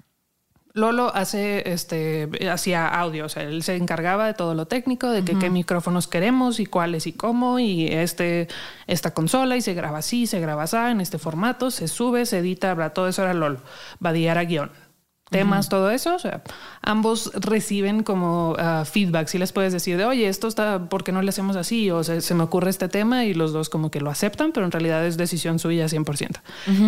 Lolo 0.74 1.14
hace 1.14 1.70
este 1.70 2.30
hacía 2.50 2.88
audio, 2.88 3.26
o 3.26 3.30
sea, 3.30 3.44
él 3.44 3.62
se 3.62 3.76
encargaba 3.76 4.28
de 4.28 4.34
todo 4.34 4.56
lo 4.56 4.68
técnico, 4.68 5.10
de 5.10 5.26
que, 5.26 5.38
qué 5.38 5.50
micrófonos 5.50 6.08
queremos 6.08 6.62
y 6.62 6.66
cuáles 6.66 7.08
y 7.08 7.14
cómo 7.14 7.60
y 7.60 7.88
este 7.88 8.48
esta 8.88 9.14
consola 9.14 9.58
y 9.58 9.62
se 9.62 9.74
graba 9.74 9.98
así, 9.98 10.28
se 10.28 10.40
graba 10.40 10.64
así 10.64 10.78
en 10.78 11.02
este 11.02 11.18
formato, 11.18 11.72
se 11.72 11.90
sube, 11.90 12.26
se 12.26 12.38
edita, 12.38 12.94
todo 12.94 13.10
eso 13.10 13.24
era 13.24 13.34
Lolo. 13.34 13.60
Badía 14.00 14.32
era 14.32 14.46
guion 14.46 14.72
temas, 15.32 15.70
todo 15.70 15.90
eso. 15.90 16.14
O 16.14 16.20
sea, 16.20 16.44
ambos 16.82 17.32
reciben 17.34 18.04
como 18.04 18.56
ah, 18.60 18.84
feedback. 18.86 19.28
Si 19.28 19.38
les 19.38 19.52
puedes 19.52 19.74
decir 19.74 19.98
de, 19.98 20.06
oye, 20.06 20.28
esto 20.28 20.48
está, 20.48 20.90
¿por 20.90 21.04
qué 21.04 21.12
no 21.12 21.22
le 21.22 21.30
hacemos 21.30 21.56
así? 21.56 21.90
O 21.90 22.04
sea, 22.04 22.22
se 22.22 22.36
me 22.36 22.44
ocurre 22.44 22.70
este 22.70 22.90
tema 22.90 23.26
y 23.26 23.34
los 23.34 23.54
dos 23.54 23.70
como 23.70 23.90
que 23.90 24.02
lo 24.02 24.12
aceptan, 24.12 24.52
pero 24.52 24.66
en 24.66 24.72
realidad 24.72 25.06
es 25.06 25.18
decisión 25.18 25.58
suya 25.58 25.86
100%. 25.86 26.42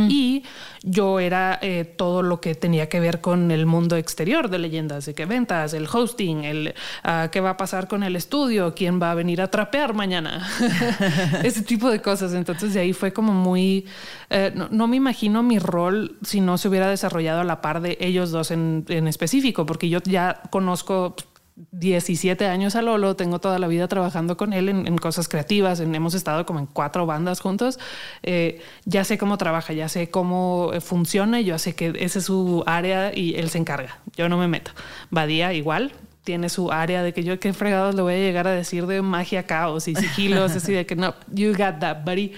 Y 0.10 0.44
yo 0.84 1.20
era 1.20 1.58
eh, 1.62 1.86
todo 1.86 2.22
lo 2.22 2.42
que 2.42 2.54
tenía 2.54 2.90
que 2.90 3.00
ver 3.00 3.22
con 3.22 3.50
el 3.52 3.66
mundo 3.66 3.96
exterior 3.96 4.50
de 4.50 4.60
leyendas, 4.60 5.06
de 5.06 5.14
que 5.14 5.26
ventas, 5.26 5.74
el 5.74 5.88
hosting, 5.92 6.44
el 6.44 6.76
uh, 7.06 7.30
qué 7.32 7.40
va 7.40 7.52
a 7.52 7.58
pasar 7.58 7.88
con 7.88 8.04
el 8.04 8.16
estudio, 8.16 8.74
quién 8.76 9.02
va 9.02 9.12
a 9.12 9.16
venir 9.16 9.42
a 9.42 9.50
trapear 9.50 9.94
mañana, 9.94 10.46
ese 11.44 11.62
tipo 11.62 11.90
de 11.90 12.02
cosas. 12.02 12.34
Entonces 12.34 12.74
de 12.74 12.82
ahí 12.82 12.92
fue 12.92 13.14
como 13.14 13.32
muy, 13.32 13.86
eh, 14.30 14.52
no, 14.54 14.68
no, 14.70 14.88
me 14.88 14.98
imagino 14.98 15.44
mi 15.44 15.60
rol 15.60 16.18
si 16.22 16.42
no 16.42 16.58
se 16.58 16.68
hubiera 16.68 16.90
desarrollado 16.90 17.40
a 17.40 17.44
la 17.46 17.62
par 17.62 17.82
de 17.82 17.98
ellos 18.02 18.33
dos 18.34 18.52
en, 18.52 18.86
en 18.90 19.08
específico, 19.08 19.66
porque 19.66 19.88
yo 19.88 20.00
ya 20.04 20.42
conozco 20.50 21.16
17 21.56 22.48
años 22.48 22.76
a 22.76 22.82
Lolo, 22.82 23.16
tengo 23.16 23.40
toda 23.40 23.60
la 23.60 23.68
vida 23.68 23.88
trabajando 23.88 24.38
con 24.38 24.54
él 24.54 24.70
en, 24.70 24.98
cosas 24.98 25.28
creativas, 25.28 25.80
hemos 25.80 26.14
estado 26.16 26.46
como 26.46 26.60
en 26.60 26.66
cuatro 26.66 27.06
bandas 27.06 27.42
juntos, 27.42 27.80
eh, 28.24 28.62
ya 28.86 29.04
sé 29.04 29.18
cómo 29.18 29.38
trabaja, 29.38 29.74
ya 29.74 29.88
sé 29.88 30.10
cómo 30.10 30.72
eh, 30.74 30.82
funciona, 30.82 31.42
yo 31.42 31.60
sé 31.60 31.76
que 31.76 31.94
ese 32.00 32.20
es 32.20 32.26
su 32.26 32.64
área 32.66 33.16
y 33.16 33.36
él 33.36 33.50
se 33.50 33.60
encarga, 33.60 34.00
yo 34.16 34.30
no 34.30 34.38
me 34.38 34.48
meto. 34.48 34.72
Badía 35.12 35.54
igual, 35.54 35.92
tiene 36.24 36.48
su 36.48 36.72
área 36.72 37.04
de 37.04 37.14
que 37.14 37.24
yo 37.24 37.40
qué 37.40 37.52
fregados 37.54 37.96
le 37.96 38.02
voy 38.02 38.14
a 38.14 38.18
llegar 38.18 38.48
a 38.48 38.52
decir 38.52 38.88
de 38.88 39.02
magia, 39.02 39.44
caos 39.44 39.88
y 39.88 39.96
sigilos, 39.96 40.54
así 40.56 40.72
de 40.72 40.86
que 40.86 40.96
no, 40.96 41.14
you 41.34 41.52
got 41.52 41.80
that, 41.80 42.04
buddy. 42.06 42.32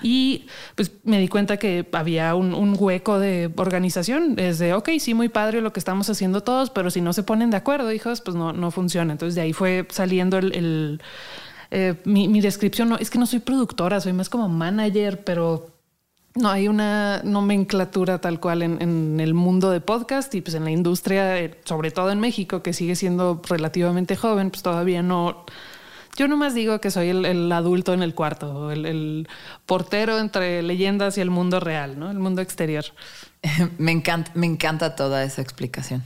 Y 0.00 0.46
pues 0.76 0.92
me 1.02 1.18
di 1.18 1.26
cuenta 1.26 1.56
que 1.56 1.86
había 1.92 2.34
un, 2.36 2.76
hueco 2.78 3.18
de 3.18 3.50
organización, 3.56 4.38
es 4.38 4.58
de, 4.58 4.74
ok, 4.74 4.90
sí, 5.00 5.14
muy 5.14 5.28
padre 5.28 5.60
lo 5.60 5.72
que 5.72 5.80
estamos 5.80 6.08
haciendo 6.08 6.42
todos, 6.42 6.70
pero 6.70 6.90
si 6.90 7.00
no 7.00 7.12
se 7.12 7.24
ponen 7.24 7.50
de 7.50 7.56
acuerdo, 7.56 7.90
hijos, 7.92 8.20
pues 8.20 8.36
no, 8.36 8.52
no 8.52 8.70
funciona. 8.70 9.12
Entonces 9.12 9.34
de 9.34 9.40
ahí 9.40 9.52
fue 9.52 9.86
saliendo 9.90 10.38
el... 10.38 11.00
Eh, 11.72 11.94
mi, 12.04 12.28
mi 12.28 12.40
descripción, 12.40 12.88
no, 12.88 12.96
es 12.96 13.10
que 13.10 13.18
no 13.18 13.26
soy 13.26 13.40
productora, 13.40 14.00
soy 14.00 14.12
más 14.12 14.28
como 14.28 14.48
manager, 14.48 15.24
pero 15.24 15.75
no 16.36 16.50
hay 16.50 16.68
una 16.68 17.22
nomenclatura 17.24 18.20
tal 18.20 18.38
cual 18.40 18.62
en, 18.62 19.20
el 19.20 19.34
mundo 19.34 19.70
de 19.70 19.80
podcast 19.80 20.34
y 20.34 20.42
pues 20.42 20.54
en 20.54 20.64
la 20.64 20.70
industria, 20.70 21.38
eh, 21.40 21.60
sobre 21.64 21.90
todo 21.90 22.10
en 22.10 22.20
México, 22.20 22.62
que 22.62 22.72
sigue 22.72 22.94
siendo 22.94 23.40
relativamente 23.48 24.16
joven, 24.16 24.50
pues 24.50 24.62
todavía 24.62 25.02
no. 25.02 25.44
Yo 26.16 26.28
nomás 26.28 26.54
digo 26.54 26.80
que 26.80 26.90
soy 26.90 27.10
el, 27.10 27.52
adulto 27.52 27.92
en 27.92 28.02
el 28.02 28.14
cuarto, 28.14 28.70
el, 28.70 29.28
portero 29.66 30.18
entre 30.18 30.62
leyendas 30.62 31.18
y 31.18 31.20
el 31.20 31.30
mundo 31.30 31.60
real, 31.60 31.98
¿no? 31.98 32.10
El 32.10 32.18
mundo 32.18 32.40
exterior. 32.40 32.84
me 33.78 33.92
encanta, 33.92 34.30
me 34.34 34.46
encanta 34.46 34.94
toda 34.94 35.24
esa 35.24 35.42
explicación. 35.42 36.04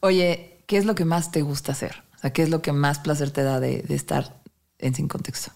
Oye, 0.00 0.58
¿qué 0.66 0.76
es 0.76 0.84
lo 0.84 0.94
que 0.94 1.04
más 1.04 1.30
te 1.30 1.42
gusta 1.42 1.72
hacer? 1.72 2.02
O 2.16 2.18
sea, 2.18 2.32
¿qué 2.32 2.42
es 2.42 2.50
lo 2.50 2.62
que 2.62 2.72
más 2.72 2.98
placer 2.98 3.30
te 3.30 3.42
da 3.42 3.60
de, 3.60 3.84
estar 3.88 4.40
en 4.78 4.94
Sin 4.94 5.08
Contexto? 5.08 5.52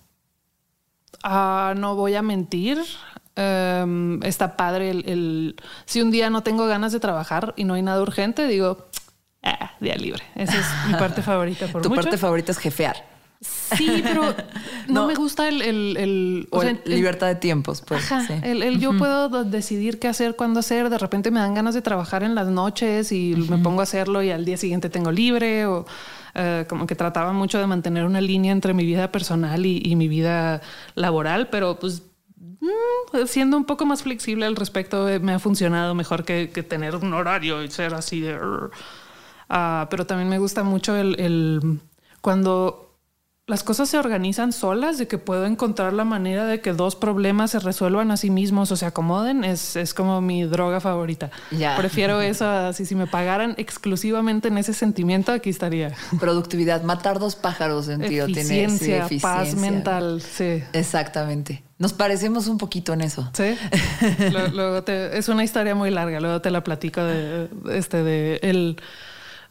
Ah, 1.23 1.75
no 1.77 1.97
voy 1.97 2.15
a 2.15 2.23
mentir. 2.23 2.79
Em, 3.41 4.23
está 4.23 4.55
padre 4.55 4.91
el, 4.91 5.57
Si 5.87 6.03
un 6.03 6.11
día 6.11 6.29
no 6.29 6.43
tengo 6.43 6.67
ganas 6.67 6.93
de 6.93 7.01
trabajar 7.01 7.55
y 7.57 7.65
no 7.65 7.73
hay 7.73 7.81
nada 7.81 8.03
urgente, 8.03 8.47
digo, 8.47 8.89
ah, 9.43 9.73
día 9.81 9.97
libre. 9.97 10.23
Esa 10.35 10.59
es 10.59 10.67
mi 10.89 10.95
parte 10.95 11.23
favorita. 11.23 11.67
Por 11.69 11.81
tu 11.83 11.95
parte 11.95 12.19
favorita 12.19 12.53
es 12.53 12.59
jefear. 12.59 13.09
Sí, 13.41 14.03
pero 14.03 14.35
no, 14.89 15.07
me 15.07 15.15
gusta 15.15 15.49
el... 15.49 15.63
el, 15.63 16.49
libertad 16.85 17.29
de 17.29 17.37
tiempos, 17.37 17.81
pues. 17.81 18.07
el, 18.43 18.79
yo 18.79 18.99
puedo 18.99 19.45
decidir 19.45 19.99
qué 19.99 20.09
hacer, 20.09 20.37
cuándo 20.37 20.61
hacer. 20.61 20.91
De 20.91 20.99
repente 20.99 21.31
me 21.31 21.41
dan 21.41 21.55
ganas 21.55 21.73
de 21.73 21.81
trabajar 21.81 22.23
en 22.23 22.35
las 22.35 22.49
noches 22.49 23.11
y 23.11 23.35
me 23.49 23.57
pongo 23.57 23.81
a 23.81 23.85
hacerlo 23.85 24.23
y 24.23 24.31
al 24.31 24.45
día 24.45 24.59
siguiente 24.59 24.91
tengo 24.91 25.11
libre 25.11 25.65
o... 25.67 25.87
Eh, 26.33 26.65
como 26.69 26.87
que 26.87 26.95
trataba 26.95 27.33
mucho 27.33 27.59
de 27.59 27.67
mantener 27.67 28.05
una 28.05 28.21
línea 28.21 28.53
entre 28.53 28.73
mi 28.73 28.85
vida 28.85 29.11
personal 29.11 29.67
y, 29.67 29.83
y 29.85 29.97
mi 29.97 30.07
vida 30.07 30.61
laboral, 30.95 31.49
pero 31.49 31.81
pues 31.81 32.05
Mm, 32.61 33.27
siendo 33.27 33.57
un 33.57 33.65
poco 33.65 33.87
más 33.87 34.03
flexible 34.03 34.47
al 34.47 34.57
respecto, 34.57 35.09
eh, 35.09 35.19
me 35.19 35.33
ha 35.33 35.39
funcionado 35.39 35.95
mejor 35.95 36.25
que, 36.25 36.49
tener 36.49 36.97
un 36.97 37.13
horario 37.15 37.63
y 37.63 37.71
ser 37.71 37.95
así 37.95 38.21
de... 38.21 38.39
Ah, 39.49 39.89
pero 39.91 40.07
también 40.07 40.29
me 40.29 40.39
gusta 40.39 40.63
mucho 40.63 40.97
el, 40.97 41.81
cuando 42.21 42.91
las 43.47 43.65
cosas 43.65 43.89
se 43.89 43.99
organizan 43.99 44.53
solas, 44.53 44.97
de 44.97 45.09
que 45.09 45.19
puedo 45.19 45.45
encontrar 45.45 45.93
la 45.93 46.05
manera 46.05 46.47
de 46.47 46.61
que 46.61 46.73
dos 46.73 46.95
problemas 46.95 47.51
se 47.51 47.59
resuelvan 47.59 48.13
a 48.13 48.17
sí 48.17 48.31
mismos 48.31 48.71
o 48.71 48.77
se 48.77 48.87
acomoden, 48.87 49.43
es, 49.43 49.75
es 49.75 49.93
como 49.93 50.21
mi 50.21 50.45
droga 50.45 50.81
favorita. 50.81 51.33
Ya. 51.51 51.77
Prefiero 51.77 52.21
eso, 52.21 52.49
así 52.49 52.87
si 52.87 52.95
me 52.95 53.09
pagaran 53.09 53.55
exclusivamente 53.59 54.49
en 54.49 54.59
ese 54.59 54.73
sentimiento, 54.73 55.33
aquí 55.33 55.51
estaría. 55.51 55.97
Productividad, 56.21 56.85
matar 56.85 57.19
dos 57.19 57.35
pájaros 57.35 57.89
en 57.89 58.03
tío. 58.03 58.25
Eficiencia, 58.25 59.09
sí, 59.09 59.19
paz 59.19 59.57
mental, 59.57 60.23
sí. 60.23 60.63
Exactamente. 60.73 61.65
Nos 61.81 61.95
parecemos 61.95 62.47
un 62.47 62.59
poquito 62.59 62.93
en 62.93 63.01
eso. 63.01 63.31
Sí. 63.33 63.57
luego, 64.53 64.83
te, 64.83 65.17
es 65.17 65.31
una 65.31 65.43
historia 65.43 65.75
muy 65.75 65.91
larga, 65.91 66.21
luego 66.21 66.41
te 66.43 66.51
la 66.51 66.63
platico 66.63 67.03
de 67.03 67.49
este 67.71 68.05
de 68.05 68.39
el 68.43 68.77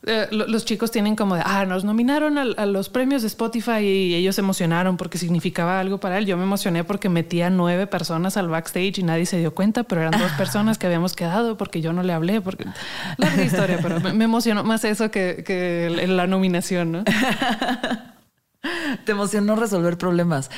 eh, 0.03 0.27
los 0.31 0.63
chicos 0.63 0.91
tienen 0.91 1.15
como 1.15 1.36
de, 1.36 1.41
ah, 1.43 1.65
nos 1.65 1.83
nominaron 1.83 2.38
a, 2.38 2.65
los 2.65 2.88
premios 2.88 3.24
de 3.24 3.27
Spotify 3.27 3.81
y 3.81 4.15
ellos 4.15 4.36
se 4.36 4.41
emocionaron 4.41 4.95
porque 4.95 5.17
significaba 5.17 5.79
algo 5.79 6.00
para 6.00 6.19
él. 6.19 6.27
Yo 6.27 6.38
me 6.38 6.43
emocioné 6.43 6.83
porque 6.83 7.09
metía 7.09 7.50
nueve 7.50 7.88
personas 7.88 8.38
al 8.38 8.48
backstage 8.48 9.00
y 9.00 9.03
nadie 9.03 9.25
se 9.25 9.39
dio 9.39 9.55
cuenta, 9.55 9.83
pero 9.83 10.01
eran 10.01 10.17
dos 10.19 10.31
personas 10.33 10.77
que 10.77 10.86
habíamos 10.86 11.15
quedado 11.15 11.57
porque 11.57 11.81
yo 11.81 11.93
no 11.93 12.03
le 12.03 12.13
hablé. 12.13 12.41
Porque 12.41 12.65
la 13.17 13.43
historia, 13.43 13.79
pero 13.81 14.00
me, 14.00 14.24
emocionó 14.24 14.63
más 14.63 14.86
eso 14.86 15.09
que, 15.09 15.43
que 15.43 16.05
la 16.07 16.27
nominación, 16.27 16.91
¿no? 16.91 17.03
Te 19.05 19.11
emocionó 19.11 19.55
resolver 19.55 19.97
problemas. 19.97 20.49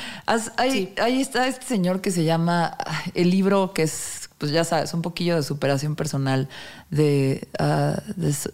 ahí, 0.56 0.94
ahí 1.00 1.20
está 1.20 1.46
este 1.46 1.66
señor 1.66 2.00
que 2.00 2.10
se 2.10 2.24
llama 2.24 2.76
el 3.14 3.30
libro 3.30 3.72
que 3.72 3.82
es 3.82 4.22
pues 4.42 4.50
ya 4.50 4.64
sabes, 4.64 4.92
un 4.92 5.02
poquillo 5.02 5.36
de 5.36 5.44
superación 5.44 5.94
personal 5.94 6.48
de 6.90 7.46
uh, 7.60 7.94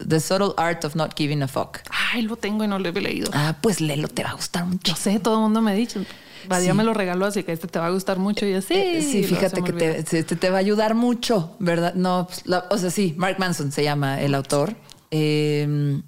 the, 0.07 0.21
Subtle 0.21 0.53
Art 0.59 0.85
of 0.85 0.95
Not 0.95 1.15
Giving 1.17 1.43
a 1.43 1.49
Fuck. 1.49 1.79
Ay, 2.13 2.21
lo 2.21 2.37
tengo 2.37 2.63
y 2.63 2.69
no 2.69 2.79
lo 2.79 2.91
he 2.91 2.93
leído. 2.93 3.31
Ah, 3.33 3.57
pues 3.63 3.81
léelo, 3.81 4.07
te 4.09 4.23
va 4.23 4.29
a 4.29 4.35
gustar 4.35 4.67
mucho. 4.67 4.93
Yo 4.93 4.95
sé, 4.97 5.19
todo 5.19 5.37
el 5.37 5.41
mundo 5.41 5.63
me 5.63 5.71
ha 5.71 5.75
dicho. 5.75 6.05
Badia 6.47 6.75
me 6.75 6.85
lo 6.85 6.93
regaló, 6.93 7.25
así 7.25 7.43
que 7.43 7.53
este 7.53 7.69
te 7.69 7.79
va 7.79 7.87
a 7.87 7.91
gustar 7.91 8.19
mucho 8.19 8.45
y 8.45 8.53
así. 8.53 8.75
Eh, 8.75 9.01
sí, 9.01 9.25
fíjate 9.25 9.63
que 9.63 9.73
te, 9.73 10.25
te, 10.25 10.51
va 10.51 10.57
a 10.57 10.61
ayudar 10.61 10.95
mucho, 10.95 11.57
¿verdad? 11.59 11.95
No, 11.95 12.27
pues, 12.29 12.45
o 12.69 12.77
sea, 12.77 12.91
sí, 12.91 13.15
Mark 13.17 13.37
Manson 13.39 13.73
se 13.73 13.83
llama 13.83 14.21
el 14.21 14.35
autor. 14.35 14.77
Eh, 15.11 16.03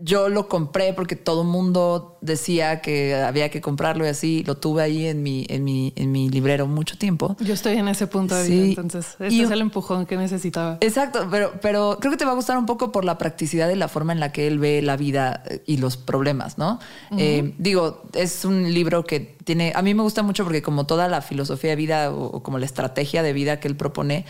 yo 0.00 0.28
lo 0.28 0.48
compré 0.48 0.92
porque 0.92 1.16
todo 1.16 1.42
el 1.42 1.48
mundo 1.48 2.18
decía 2.20 2.80
que 2.80 3.16
había 3.16 3.50
que 3.50 3.60
comprarlo 3.60 4.04
y 4.04 4.08
así 4.08 4.44
lo 4.44 4.56
tuve 4.56 4.82
ahí 4.82 5.06
en 5.06 5.24
mi, 5.24 5.44
en 5.48 5.64
mi, 5.64 5.92
en 5.96 6.12
mi 6.12 6.28
librero 6.30 6.68
mucho 6.68 6.96
tiempo. 6.96 7.36
Yo 7.40 7.52
estoy 7.52 7.78
en 7.78 7.88
ese 7.88 8.06
punto 8.06 8.36
de 8.36 8.48
vida, 8.48 8.64
entonces 8.68 9.16
este 9.18 9.42
es 9.42 9.50
el 9.50 9.60
empujón 9.60 10.06
que 10.06 10.16
necesitaba. 10.16 10.78
Exacto, 10.80 11.26
pero, 11.30 11.52
pero 11.60 11.98
creo 12.00 12.12
que 12.12 12.16
te 12.16 12.24
va 12.24 12.30
a 12.30 12.34
gustar 12.36 12.58
un 12.58 12.66
poco 12.66 12.92
por 12.92 13.04
la 13.04 13.18
practicidad 13.18 13.68
y 13.70 13.74
la 13.74 13.88
forma 13.88 14.12
en 14.12 14.20
la 14.20 14.30
que 14.30 14.46
él 14.46 14.60
ve 14.60 14.82
la 14.82 14.96
vida 14.96 15.42
y 15.66 15.78
los 15.78 15.96
problemas, 15.96 16.58
¿no? 16.58 16.78
Eh, 17.16 17.54
digo, 17.58 18.02
es 18.14 18.44
un 18.44 18.72
libro 18.72 19.04
que 19.04 19.18
tiene, 19.18 19.72
a 19.74 19.82
mí 19.82 19.94
me 19.94 20.02
gusta 20.02 20.22
mucho 20.22 20.44
porque 20.44 20.62
como 20.62 20.86
toda 20.86 21.08
la 21.08 21.22
filosofía 21.22 21.70
de 21.70 21.76
vida 21.76 22.12
o 22.12 22.40
como 22.44 22.58
la 22.58 22.66
estrategia 22.66 23.24
de 23.24 23.32
vida 23.32 23.58
que 23.58 23.66
él 23.66 23.76
propone, 23.76 24.26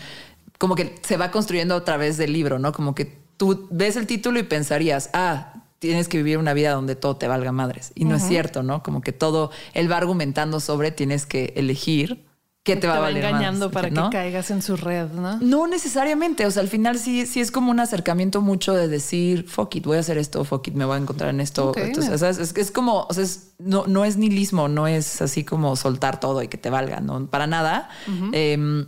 como 0.57 0.73
que 0.75 0.95
se 1.03 1.15
va 1.15 1.29
construyendo 1.29 1.75
a 1.75 1.85
través 1.85 2.17
del 2.17 2.33
libro, 2.33 2.57
¿no? 2.57 2.71
Como 2.71 2.95
que 2.95 3.28
tú 3.39 3.67
ves 3.71 3.95
el 3.95 4.05
título 4.05 4.37
y 4.37 4.43
pensarías, 4.43 5.09
ah, 5.13 5.53
tienes 5.79 6.09
que 6.09 6.17
vivir 6.17 6.37
una 6.37 6.53
vida 6.53 6.73
donde 6.73 6.95
todo 6.95 7.15
te 7.15 7.25
valga 7.29 7.53
madres. 7.53 7.93
Y 7.95 8.03
no 8.03 8.17
es 8.17 8.23
cierto, 8.23 8.63
¿no? 8.63 8.83
Como 8.83 8.99
que 8.99 9.13
todo, 9.13 9.49
él 9.73 9.89
va 9.89 9.95
argumentando 9.95 10.59
sobre 10.59 10.91
tienes 10.91 11.25
que 11.25 11.53
elegir 11.55 12.25
qué 12.63 12.75
te, 12.75 12.85
va 12.85 12.97
a 12.97 12.99
valer 12.99 13.23
engañando 13.23 13.71
para 13.71 13.89
que 13.89 14.01
caigas 14.11 14.51
en 14.51 14.61
su 14.61 14.75
red, 14.75 15.09
¿no? 15.11 15.39
No 15.39 15.67
necesariamente. 15.67 16.45
O 16.45 16.51
sea, 16.51 16.63
al 16.63 16.67
final 16.67 16.99
sí, 16.99 17.25
sí 17.25 17.39
es 17.39 17.49
como 17.49 17.71
un 17.71 17.79
acercamiento 17.79 18.41
mucho 18.41 18.73
de 18.73 18.89
decir, 18.89 19.47
fuck 19.47 19.73
it, 19.77 19.85
voy 19.85 19.95
a 19.95 20.01
hacer 20.01 20.17
esto, 20.17 20.43
fuck 20.43 20.67
it, 20.67 20.73
me 20.73 20.83
voy 20.83 20.97
a 20.97 20.99
encontrar 20.99 21.29
en 21.29 21.39
esto. 21.39 21.71
Entonces, 21.77 22.21
es, 22.21 22.57
es, 22.57 22.71
como, 22.71 23.07
o 23.09 23.13
sea, 23.13 23.23
no, 23.57 23.87
no 23.87 24.03
es 24.03 24.17
nihilismo, 24.17 24.67
no 24.67 24.85
es 24.85 25.21
así 25.21 25.45
como 25.45 25.77
soltar 25.77 26.19
todo 26.19 26.43
y 26.43 26.49
que 26.49 26.57
te 26.57 26.69
valga, 26.69 26.99
no, 26.99 27.25
para 27.27 27.47
nada. 27.47 27.89
Em, 28.33 28.85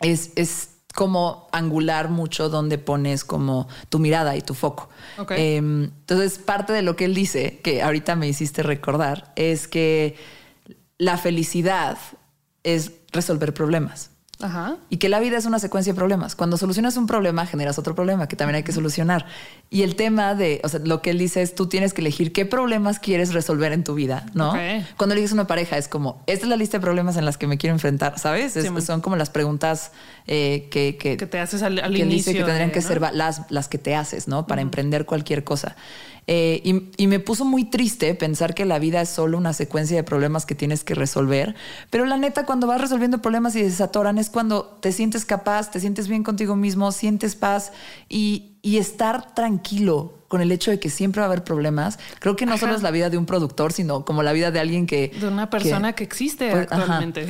es, 0.00 0.32
es 0.36 0.70
como 0.94 1.48
angular 1.52 2.08
mucho 2.08 2.48
donde 2.48 2.78
pones 2.78 3.24
como 3.24 3.68
tu 3.88 3.98
mirada 3.98 4.36
y 4.36 4.42
tu 4.42 4.54
foco. 4.54 4.88
Em, 5.30 5.84
entonces, 5.84 6.38
parte 6.38 6.72
de 6.72 6.82
lo 6.82 6.96
que 6.96 7.04
él 7.04 7.14
dice, 7.14 7.60
que 7.62 7.82
ahorita 7.82 8.16
me 8.16 8.28
hiciste 8.28 8.62
recordar, 8.62 9.32
es 9.36 9.68
que 9.68 10.16
la 10.98 11.16
felicidad 11.16 11.98
es 12.62 12.92
resolver 13.12 13.54
problemas. 13.54 14.09
Y 14.88 14.96
que 14.96 15.08
la 15.08 15.20
vida 15.20 15.36
es 15.36 15.46
una 15.46 15.58
secuencia 15.58 15.92
de 15.92 15.96
problemas. 15.96 16.34
Cuando 16.34 16.56
solucionas 16.56 16.96
un 16.96 17.06
problema, 17.06 17.46
generas 17.46 17.78
otro 17.78 17.94
problema 17.94 18.28
que 18.28 18.36
también 18.36 18.56
hay 18.56 18.62
que 18.62 18.72
solucionar. 18.72 19.26
Y 19.68 19.82
el 19.82 19.96
tema 19.96 20.34
de, 20.34 20.60
o 20.64 20.68
sea, 20.68 20.80
lo 20.82 21.02
que 21.02 21.10
él 21.10 21.18
dice 21.18 21.42
es, 21.42 21.54
tú 21.54 21.66
tienes 21.68 21.92
que 21.92 22.00
elegir 22.00 22.32
qué 22.32 22.46
problemas 22.46 22.98
quieres 22.98 23.32
resolver 23.32 23.72
en 23.72 23.84
tu 23.84 23.94
vida, 23.94 24.26
¿no? 24.34 24.54
Cuando 24.96 25.14
eliges 25.14 25.32
una 25.32 25.46
pareja, 25.46 25.76
es 25.76 25.88
como, 25.88 26.22
esta 26.26 26.46
es 26.46 26.50
la 26.50 26.56
lista 26.56 26.78
de 26.78 26.82
problemas 26.82 27.16
en 27.16 27.24
las 27.24 27.36
que 27.36 27.46
me 27.46 27.58
quiero 27.58 27.74
enfrentar, 27.74 28.18
¿sabes? 28.18 28.56
son 28.84 29.00
como 29.00 29.16
las 29.16 29.30
preguntas 29.30 29.92
eh, 30.26 30.68
que, 30.70 30.96
que, 30.96 31.16
te 31.16 31.38
haces 31.38 31.62
al, 31.62 31.78
inicio. 31.96 32.32
que 32.32 32.44
tendrían 32.44 32.70
que 32.70 32.82
ser 32.82 33.00
las, 33.12 33.42
las 33.50 33.68
que 33.68 33.78
te 33.78 33.94
haces, 33.94 34.28
¿no? 34.28 34.46
Para 34.46 34.62
emprender 34.62 35.06
cualquier 35.06 35.44
cosa. 35.44 35.76
Eh, 36.32 36.62
y, 36.96 37.06
me 37.08 37.18
puso 37.18 37.44
muy 37.44 37.64
triste 37.64 38.14
pensar 38.14 38.54
que 38.54 38.64
la 38.64 38.78
vida 38.78 39.00
es 39.00 39.08
solo 39.08 39.36
una 39.36 39.52
secuencia 39.52 39.96
de 39.96 40.04
problemas 40.04 40.46
que 40.46 40.54
tienes 40.54 40.84
que 40.84 40.94
resolver. 40.94 41.56
Pero 41.90 42.04
la 42.04 42.16
neta, 42.18 42.46
cuando 42.46 42.68
vas 42.68 42.80
resolviendo 42.80 43.20
problemas 43.20 43.56
y 43.56 43.62
desatoran, 43.64 44.16
es 44.16 44.30
cuando 44.30 44.64
te 44.64 44.92
sientes 44.92 45.24
capaz, 45.24 45.72
te 45.72 45.80
sientes 45.80 46.06
bien 46.06 46.22
contigo 46.22 46.54
mismo, 46.54 46.92
sientes 46.92 47.34
paz 47.34 47.72
y, 48.08 48.52
y 48.62 48.78
estar 48.78 49.34
tranquilo 49.34 50.19
con 50.30 50.40
el 50.40 50.52
hecho 50.52 50.70
de 50.70 50.78
que 50.78 50.90
siempre 50.90 51.18
va 51.18 51.24
a 51.24 51.26
haber 51.26 51.42
problemas, 51.42 51.98
creo 52.20 52.36
que 52.36 52.46
no 52.46 52.56
solo 52.56 52.76
es 52.76 52.82
la 52.82 52.92
vida 52.92 53.10
de 53.10 53.18
un 53.18 53.26
productor, 53.26 53.72
sino 53.72 54.04
como 54.04 54.22
la 54.22 54.32
vida 54.32 54.52
de 54.52 54.60
alguien 54.60 54.86
que... 54.86 55.10
De 55.20 55.26
una 55.26 55.50
persona 55.50 55.94
que, 55.94 56.04
existe 56.04 56.52
pues, 56.52 56.68
actualmente. 56.70 57.26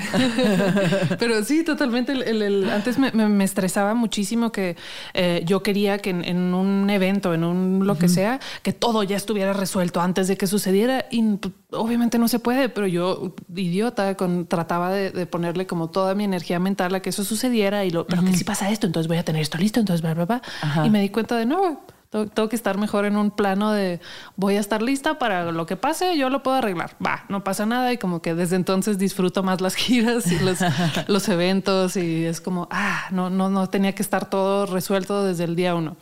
Pero 1.18 1.42
sí, 1.42 1.64
totalmente. 1.64 2.12
El, 2.12 2.68
antes 2.68 2.98
me, 2.98 3.42
estresaba 3.42 3.94
muchísimo 3.94 4.52
que 4.52 4.76
eh, 5.14 5.42
yo 5.46 5.62
quería 5.62 5.96
que 5.96 6.10
en, 6.10 6.52
un 6.52 6.90
evento, 6.90 7.32
en 7.32 7.44
un 7.44 7.86
lo 7.86 7.96
que 7.96 8.10
sea, 8.10 8.38
que 8.62 8.74
todo 8.74 9.02
ya 9.02 9.16
estuviera 9.16 9.54
resuelto 9.54 10.02
antes 10.02 10.28
de 10.28 10.36
que 10.36 10.46
sucediera. 10.46 11.06
Y 11.10 11.24
obviamente 11.70 12.18
no 12.18 12.28
se 12.28 12.38
puede, 12.38 12.68
pero 12.68 12.86
yo, 12.86 13.34
idiota, 13.56 14.14
con, 14.14 14.44
trataba 14.44 14.92
de, 14.92 15.24
ponerle 15.24 15.66
como 15.66 15.88
toda 15.88 16.14
mi 16.14 16.24
energía 16.24 16.58
mental 16.58 16.94
a 16.94 17.00
que 17.00 17.08
eso 17.08 17.24
sucediera 17.24 17.82
y 17.86 17.90
lo, 17.92 18.06
pero 18.06 18.22
que 18.22 18.34
si 18.34 18.44
pasa 18.44 18.68
esto, 18.68 18.86
entonces 18.86 19.08
voy 19.08 19.16
a 19.16 19.24
tener 19.24 19.40
esto 19.40 19.56
listo, 19.56 19.80
entonces 19.80 20.02
bla, 20.02 20.12
bla, 20.12 20.26
bla. 20.26 20.42
Y 20.84 20.90
me 20.90 21.00
di 21.00 21.08
cuenta 21.08 21.34
de 21.38 21.46
no 21.46 21.80
tengo 22.10 22.48
que 22.48 22.56
estar 22.56 22.76
mejor 22.76 23.04
en 23.04 23.16
un 23.16 23.30
plano 23.30 23.72
de 23.72 24.00
voy 24.34 24.56
a 24.56 24.60
estar 24.60 24.82
lista 24.82 25.18
para 25.18 25.52
lo 25.52 25.66
que 25.66 25.76
pase, 25.76 26.16
yo 26.18 26.28
lo 26.28 26.42
puedo 26.42 26.56
arreglar. 26.56 26.96
Va, 27.04 27.24
no 27.28 27.44
pasa 27.44 27.66
nada 27.66 27.92
y 27.92 27.98
como 27.98 28.20
que 28.20 28.34
desde 28.34 28.56
entonces 28.56 28.98
disfruto 28.98 29.42
más 29.42 29.60
las 29.60 29.74
giras 29.76 30.30
y 30.30 30.38
los, 30.40 30.58
los 31.06 31.28
eventos 31.28 31.96
y 31.96 32.24
es 32.24 32.40
como, 32.40 32.68
ah, 32.70 33.04
no, 33.12 33.30
no, 33.30 33.48
no 33.48 33.68
tenía 33.68 33.94
que 33.94 34.02
estar 34.02 34.28
todo 34.28 34.66
resuelto 34.66 35.24
desde 35.24 35.44
el 35.44 35.54
día 35.54 35.74
uno. 35.74 35.96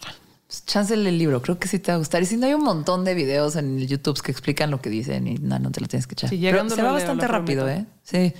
Pues 0.46 0.64
chance 0.64 0.94
el 0.94 1.18
libro, 1.18 1.42
creo 1.42 1.58
que 1.58 1.68
sí 1.68 1.78
te 1.78 1.92
va 1.92 1.96
a 1.96 1.98
gustar. 1.98 2.22
Y 2.22 2.26
si 2.26 2.38
no 2.38 2.46
hay 2.46 2.54
un 2.54 2.64
montón 2.64 3.04
de 3.04 3.12
videos 3.12 3.54
en 3.56 3.78
YouTube 3.86 4.22
que 4.22 4.32
explican 4.32 4.70
lo 4.70 4.80
que 4.80 4.88
dicen 4.88 5.28
y 5.28 5.34
no, 5.34 5.58
no 5.58 5.70
te 5.70 5.82
lo 5.82 5.88
tienes 5.88 6.06
que 6.06 6.14
echar. 6.14 6.30
Pero 6.30 6.70
se 6.70 6.82
va 6.82 6.92
bastante 6.92 7.28
rápido, 7.28 7.68
¿eh? 7.68 7.84
Sí. 8.02 8.32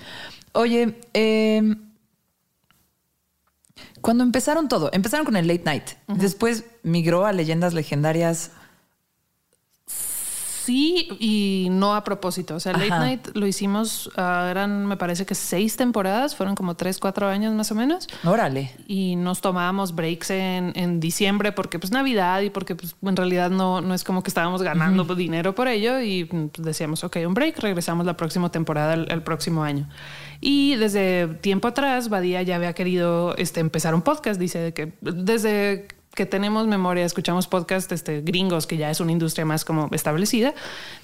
Oye, 0.52 0.98
eh, 1.12 1.76
cuando 4.00 4.24
empezaron 4.24 4.68
todo, 4.68 4.90
empezaron 4.92 5.24
con 5.24 5.36
el 5.36 5.46
late 5.46 5.64
night, 5.64 5.84
después 6.06 6.64
migró 6.82 7.26
a 7.26 7.32
leyendas 7.32 7.74
legendarias. 7.74 8.52
Sí 10.68 11.09
y 11.18 11.68
no 11.70 11.94
a 11.94 12.04
propósito. 12.04 12.54
O 12.57 12.61
sea, 12.61 12.74
Late 12.74 12.90
Night 12.90 13.28
lo 13.33 13.46
hicimos, 13.46 14.11
ah, 14.18 14.48
eran 14.50 14.85
me 14.85 14.98
parece 14.98 15.24
que 15.24 15.35
seis 15.35 15.78
temporadas, 15.78 16.37
fueron 16.37 16.54
como 16.54 16.76
tres, 16.76 16.98
cuatro 16.98 17.26
años 17.26 17.54
más 17.54 17.72
o 17.72 17.74
menos. 17.74 18.07
Órale. 18.22 18.72
Y 18.87 19.16
nos 19.16 19.40
tomábamos 19.40 19.94
breaks 19.94 20.28
en, 20.28 20.74
en 20.74 21.00
diciembre 21.00 21.52
porque 21.52 21.78
pues 21.78 21.90
Navidad 21.90 22.42
y 22.42 22.50
porque 22.50 22.74
pues 22.74 22.96
en 23.00 23.16
realidad 23.16 23.48
no, 23.48 23.81
no 23.81 23.94
es 23.94 24.04
como 24.04 24.22
que 24.22 24.28
estábamos 24.28 24.61
ganando 24.61 25.14
dinero 25.14 25.54
por 25.54 25.68
ello 25.68 26.00
y 26.02 26.26
pues, 26.26 26.50
decíamos, 26.59 27.02
ok, 27.02 27.16
un 27.26 27.33
break, 27.33 27.59
regresamos 27.61 28.04
la 28.04 28.18
próxima 28.18 28.50
temporada 28.50 28.92
el 28.92 29.22
próximo 29.22 29.62
año. 29.62 29.88
Y 30.42 30.76
desde 30.76 31.28
tiempo 31.40 31.68
atrás, 31.68 32.11
Badía 32.11 32.42
ya 32.42 32.57
había 32.57 32.74
querido 32.74 33.35
este, 33.37 33.61
empezar 33.61 33.94
un 33.94 34.02
podcast. 34.02 34.38
Dice 34.38 34.74
que 34.74 34.92
desde 35.00 35.88
que 36.18 36.26
tenemos 36.26 36.66
memoria, 36.66 37.04
escuchamos 37.04 37.46
podcast 37.46 37.92
este, 37.92 38.22
gringos, 38.22 38.66
que 38.66 38.76
ya 38.76 38.90
es 38.90 38.98
una 38.98 39.12
industria 39.12 39.44
más 39.44 39.64
como 39.64 39.88
establecida. 39.92 40.52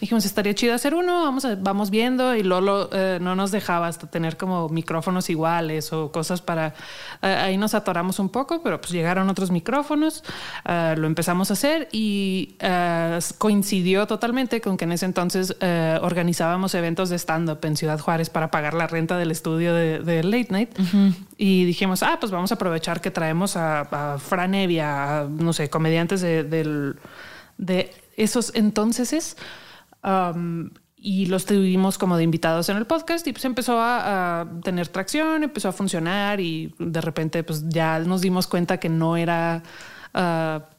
Dijimos, 0.00 0.24
estaría 0.24 0.56
chido 0.56 0.74
hacer 0.74 0.92
uno, 0.92 1.22
vamos, 1.22 1.46
vamos 1.60 1.90
viendo 1.90 2.34
y 2.34 2.42
Lolo 2.42 2.90
eh, 2.92 3.20
no 3.22 3.36
nos 3.36 3.52
dejaba 3.52 3.86
hasta 3.86 4.08
tener 4.10 4.36
como 4.36 4.68
micrófonos 4.68 5.30
iguales 5.30 5.92
o 5.92 6.10
cosas 6.10 6.42
para... 6.42 6.74
Eh, 7.22 7.28
ahí 7.28 7.56
nos 7.56 7.74
atoramos 7.74 8.18
un 8.18 8.28
poco, 8.28 8.60
pero 8.60 8.80
pues 8.80 8.90
llegaron 8.90 9.30
otros 9.30 9.52
micrófonos, 9.52 10.24
eh, 10.64 10.96
lo 10.98 11.06
empezamos 11.06 11.50
a 11.50 11.52
hacer 11.52 11.88
y 11.92 12.56
coincidió 13.38 14.08
totalmente 14.08 14.60
con 14.60 14.76
que 14.76 14.82
en 14.82 14.92
ese 14.92 15.06
entonces 15.06 15.56
organizábamos 16.00 16.74
eventos 16.74 17.08
de 17.08 17.18
stand-up 17.20 17.60
en 17.62 17.76
Ciudad 17.76 18.00
Juárez 18.00 18.30
para 18.30 18.50
pagar 18.50 18.74
la 18.74 18.88
renta 18.88 19.16
del 19.16 19.30
estudio 19.30 19.74
de, 19.74 20.24
Late 20.24 20.48
Night. 20.50 20.70
Y 21.36 21.64
dijimos, 21.66 22.02
ah, 22.02 22.16
pues 22.18 22.32
vamos 22.32 22.50
a 22.50 22.56
aprovechar 22.56 23.00
que 23.00 23.12
traemos 23.12 23.56
a, 23.56 24.14
a 24.14 24.18
Fran 24.18 24.54
Evia, 24.54 25.03
no 25.28 25.52
sé, 25.52 25.70
comediantes 25.70 26.20
de, 26.20 26.94
esos 28.16 28.52
entonces. 28.54 29.36
Um, 30.02 30.70
y 30.96 31.26
los 31.26 31.44
tuvimos 31.44 31.98
como 31.98 32.16
de 32.16 32.24
invitados 32.24 32.70
en 32.70 32.78
el 32.78 32.86
podcast 32.86 33.26
y 33.26 33.32
pues 33.32 33.44
empezó 33.44 33.78
a, 33.78 34.40
a, 34.40 34.60
tener 34.62 34.88
tracción, 34.88 35.42
empezó 35.42 35.68
a 35.68 35.72
funcionar 35.72 36.40
y 36.40 36.74
de 36.78 37.00
repente 37.02 37.44
pues 37.44 37.68
ya 37.68 37.98
nos 37.98 38.22
dimos 38.22 38.46
cuenta 38.46 38.78
que 38.78 38.88
no 38.88 39.18
era, 39.18 39.62
uh, 40.14 40.73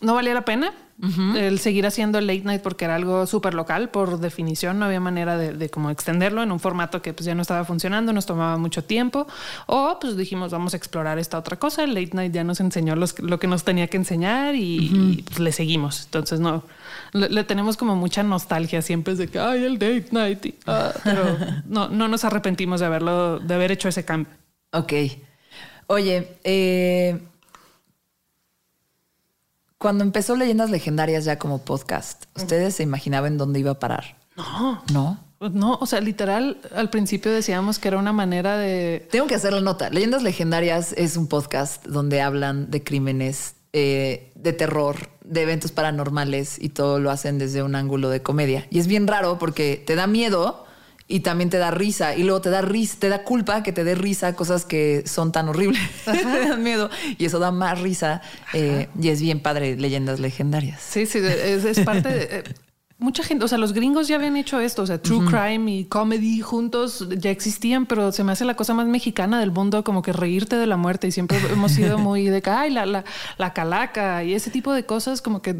no 0.00 0.14
valía 0.14 0.34
la 0.34 0.44
pena 0.44 0.72
uh 1.02 1.06
-huh. 1.06 1.36
el 1.36 1.58
seguir 1.58 1.86
haciendo 1.86 2.18
el 2.18 2.26
late 2.26 2.42
night 2.44 2.62
porque 2.62 2.84
era 2.84 2.94
algo 2.94 3.26
súper 3.26 3.54
local 3.54 3.90
por 3.90 4.18
definición, 4.18 4.78
no 4.78 4.86
había 4.86 5.00
manera 5.00 5.36
de, 5.36 5.52
de, 5.52 5.68
como 5.68 5.90
extenderlo 5.90 6.42
en 6.42 6.52
un 6.52 6.60
formato 6.60 7.02
que 7.02 7.12
pues 7.12 7.26
ya 7.26 7.34
no 7.34 7.42
estaba 7.42 7.64
funcionando, 7.64 8.12
nos 8.12 8.26
tomaba 8.26 8.56
mucho 8.56 8.82
tiempo 8.84 9.26
o 9.66 9.98
pues 10.00 10.16
dijimos 10.16 10.52
vamos 10.52 10.74
a 10.74 10.76
explorar 10.76 11.18
esta 11.18 11.38
otra 11.38 11.58
cosa, 11.58 11.84
el 11.84 11.94
late 11.94 12.10
night 12.14 12.32
ya 12.32 12.44
nos 12.44 12.60
enseñó 12.60 12.96
los, 12.96 13.18
lo 13.20 13.38
que 13.38 13.46
nos 13.46 13.64
tenía 13.64 13.88
que 13.88 13.96
enseñar 13.96 14.54
y, 14.54 14.78
uh 14.78 14.92
-huh. 14.92 15.18
y 15.18 15.22
pues, 15.22 15.38
le 15.38 15.52
seguimos, 15.52 16.04
entonces 16.04 16.40
no 16.40 16.64
le, 17.12 17.28
le, 17.28 17.44
tenemos 17.44 17.76
como 17.76 17.96
mucha 17.96 18.22
nostalgia 18.22 18.82
siempre 18.82 19.14
de 19.14 19.28
que 19.28 19.38
ay 19.38 19.64
el 19.64 19.78
date 19.78 20.08
night, 20.12 20.46
y, 20.46 20.54
uh, 20.66 20.92
pero 21.04 21.22
no, 21.66 21.88
no 21.88 22.08
nos 22.08 22.24
arrepentimos 22.24 22.80
de 22.80 22.86
haberlo, 22.86 23.38
de 23.38 23.54
haber 23.54 23.72
hecho 23.72 23.88
ese 23.88 24.04
cambio. 24.04 24.32
Ok. 24.72 24.92
Oye, 25.88 26.36
eh, 26.44 27.18
cuando 29.80 30.04
empezó 30.04 30.36
Leyendas 30.36 30.68
Legendarias 30.68 31.24
ya 31.24 31.38
como 31.38 31.64
podcast, 31.64 32.24
¿ustedes 32.36 32.74
se 32.74 32.82
imaginaban 32.82 33.38
dónde 33.38 33.60
iba 33.60 33.70
a 33.70 33.78
parar? 33.78 34.18
No. 34.36 34.82
¿No? 34.92 35.18
No, 35.40 35.78
o 35.80 35.86
sea, 35.86 36.02
literal, 36.02 36.60
al 36.76 36.90
principio 36.90 37.32
decíamos 37.32 37.78
que 37.78 37.88
era 37.88 37.96
una 37.96 38.12
manera 38.12 38.58
de... 38.58 39.08
Tengo 39.10 39.26
que 39.26 39.36
hacer 39.36 39.54
la 39.54 39.62
nota. 39.62 39.88
Leyendas 39.88 40.22
Legendarias 40.22 40.92
es 40.98 41.16
un 41.16 41.28
podcast 41.28 41.86
donde 41.86 42.20
hablan 42.20 42.70
de 42.70 42.84
crímenes, 42.84 43.54
eh, 43.72 44.30
de 44.34 44.52
terror, 44.52 45.08
de 45.24 45.44
eventos 45.44 45.72
paranormales 45.72 46.62
y 46.62 46.68
todo 46.68 47.00
lo 47.00 47.10
hacen 47.10 47.38
desde 47.38 47.62
un 47.62 47.74
ángulo 47.74 48.10
de 48.10 48.20
comedia. 48.20 48.66
Y 48.68 48.80
es 48.80 48.86
bien 48.86 49.06
raro 49.06 49.38
porque 49.38 49.82
te 49.86 49.94
da 49.94 50.06
miedo 50.06 50.66
y 51.10 51.20
también 51.20 51.50
te 51.50 51.58
da 51.58 51.70
risa 51.70 52.14
y 52.14 52.22
luego 52.22 52.40
te 52.40 52.50
da 52.50 52.62
risa, 52.62 52.96
te 52.98 53.08
da 53.08 53.24
culpa 53.24 53.62
que 53.62 53.72
te 53.72 53.84
dé 53.84 53.94
risa 53.94 54.34
cosas 54.34 54.64
que 54.64 55.02
son 55.06 55.32
tan 55.32 55.48
horribles, 55.48 55.82
te 56.04 56.48
dan 56.48 56.62
miedo 56.62 56.88
y 57.18 57.24
eso 57.24 57.38
da 57.38 57.50
más 57.50 57.80
risa 57.80 58.22
eh, 58.54 58.88
y 58.98 59.08
es 59.08 59.20
bien 59.20 59.40
padre 59.40 59.76
leyendas 59.76 60.20
legendarias. 60.20 60.80
Sí, 60.80 61.06
sí, 61.06 61.18
es, 61.18 61.64
es 61.64 61.80
parte 61.80 62.08
de, 62.08 62.22
eh, 62.38 62.44
mucha 63.00 63.24
gente, 63.24 63.44
o 63.44 63.48
sea, 63.48 63.58
los 63.58 63.72
gringos 63.72 64.08
ya 64.08 64.16
habían 64.16 64.36
hecho 64.36 64.60
esto, 64.60 64.82
o 64.82 64.86
sea, 64.86 65.00
true 65.00 65.18
uh 65.18 65.22
-huh. 65.22 65.48
crime 65.48 65.72
y 65.72 65.84
comedy 65.86 66.40
juntos 66.40 67.08
ya 67.18 67.30
existían, 67.30 67.86
pero 67.86 68.12
se 68.12 68.22
me 68.24 68.32
hace 68.32 68.44
la 68.44 68.54
cosa 68.54 68.74
más 68.74 68.86
mexicana 68.86 69.40
del 69.40 69.50
mundo, 69.50 69.82
como 69.82 70.02
que 70.02 70.12
reírte 70.12 70.56
de 70.56 70.66
la 70.66 70.76
muerte 70.76 71.08
y 71.08 71.12
siempre 71.12 71.38
hemos 71.50 71.72
sido 71.72 71.98
muy 71.98 72.26
de 72.26 72.42
que, 72.42 72.50
ay, 72.50 72.70
la, 72.70 72.86
la, 72.86 73.04
la 73.38 73.52
calaca 73.52 74.22
y 74.22 74.34
ese 74.34 74.50
tipo 74.50 74.72
de 74.72 74.84
cosas 74.84 75.22
como 75.22 75.42
que 75.42 75.56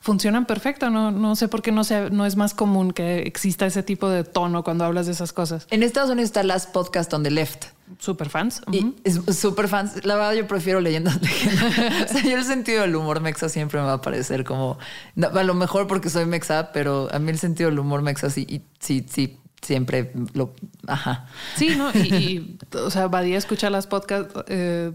funcionan 0.00 0.46
perfecto. 0.46 0.90
No, 0.90 1.10
no 1.10 1.36
sé 1.36 1.48
por 1.48 1.62
qué 1.62 1.72
no, 1.72 1.84
sea, 1.84 2.08
no 2.10 2.24
es 2.24 2.36
más 2.36 2.54
común 2.54 2.92
que 2.92 3.20
exista 3.22 3.66
ese 3.66 3.82
tipo 3.82 4.08
de 4.08 4.24
tono 4.24 4.62
cuando 4.62 4.84
hablas 4.84 5.06
de 5.06 5.12
esas 5.12 5.32
cosas. 5.32 5.66
En 5.70 5.82
Estados 5.82 6.10
Unidos 6.10 6.28
está 6.28 6.42
Last 6.42 6.72
Podcast 6.72 7.12
on 7.12 7.22
the 7.22 7.30
Left. 7.30 7.66
Super 7.98 8.28
fans. 8.28 8.62
Uh 8.66 8.72
-huh. 8.72 9.28
Y 9.28 9.32
super 9.32 9.68
fans. 9.68 10.04
La 10.04 10.14
verdad, 10.14 10.32
yo 10.34 10.46
prefiero 10.46 10.80
leyendas 10.80 11.20
legendarias. 11.22 12.10
o 12.10 12.14
sea, 12.14 12.22
yo 12.22 12.36
el 12.36 12.44
sentido 12.44 12.82
del 12.82 12.94
humor 12.96 13.20
mexa 13.20 13.48
siempre 13.48 13.80
me 13.80 13.86
va 13.86 13.94
a 13.94 14.00
parecer 14.00 14.44
como 14.44 14.78
a 15.20 15.42
lo 15.42 15.54
mejor 15.54 15.86
porque 15.86 16.10
soy 16.10 16.26
mexa, 16.26 16.72
pero 16.72 17.08
a 17.12 17.18
mí 17.18 17.30
el 17.30 17.38
sentido 17.38 17.70
del 17.70 17.78
humor 17.78 18.02
mexa 18.02 18.30
sí, 18.30 18.46
y, 18.48 18.62
sí, 18.78 19.04
sí, 19.08 19.38
siempre 19.62 20.12
lo. 20.34 20.54
Ajá. 20.86 21.26
Sí, 21.56 21.74
no. 21.76 21.90
Y, 21.92 21.98
y 21.98 22.58
o 22.76 22.90
sea, 22.90 23.08
Badía 23.08 23.38
escucha 23.38 23.70
las 23.70 23.86
podcasts. 23.86 24.34
Eh, 24.48 24.92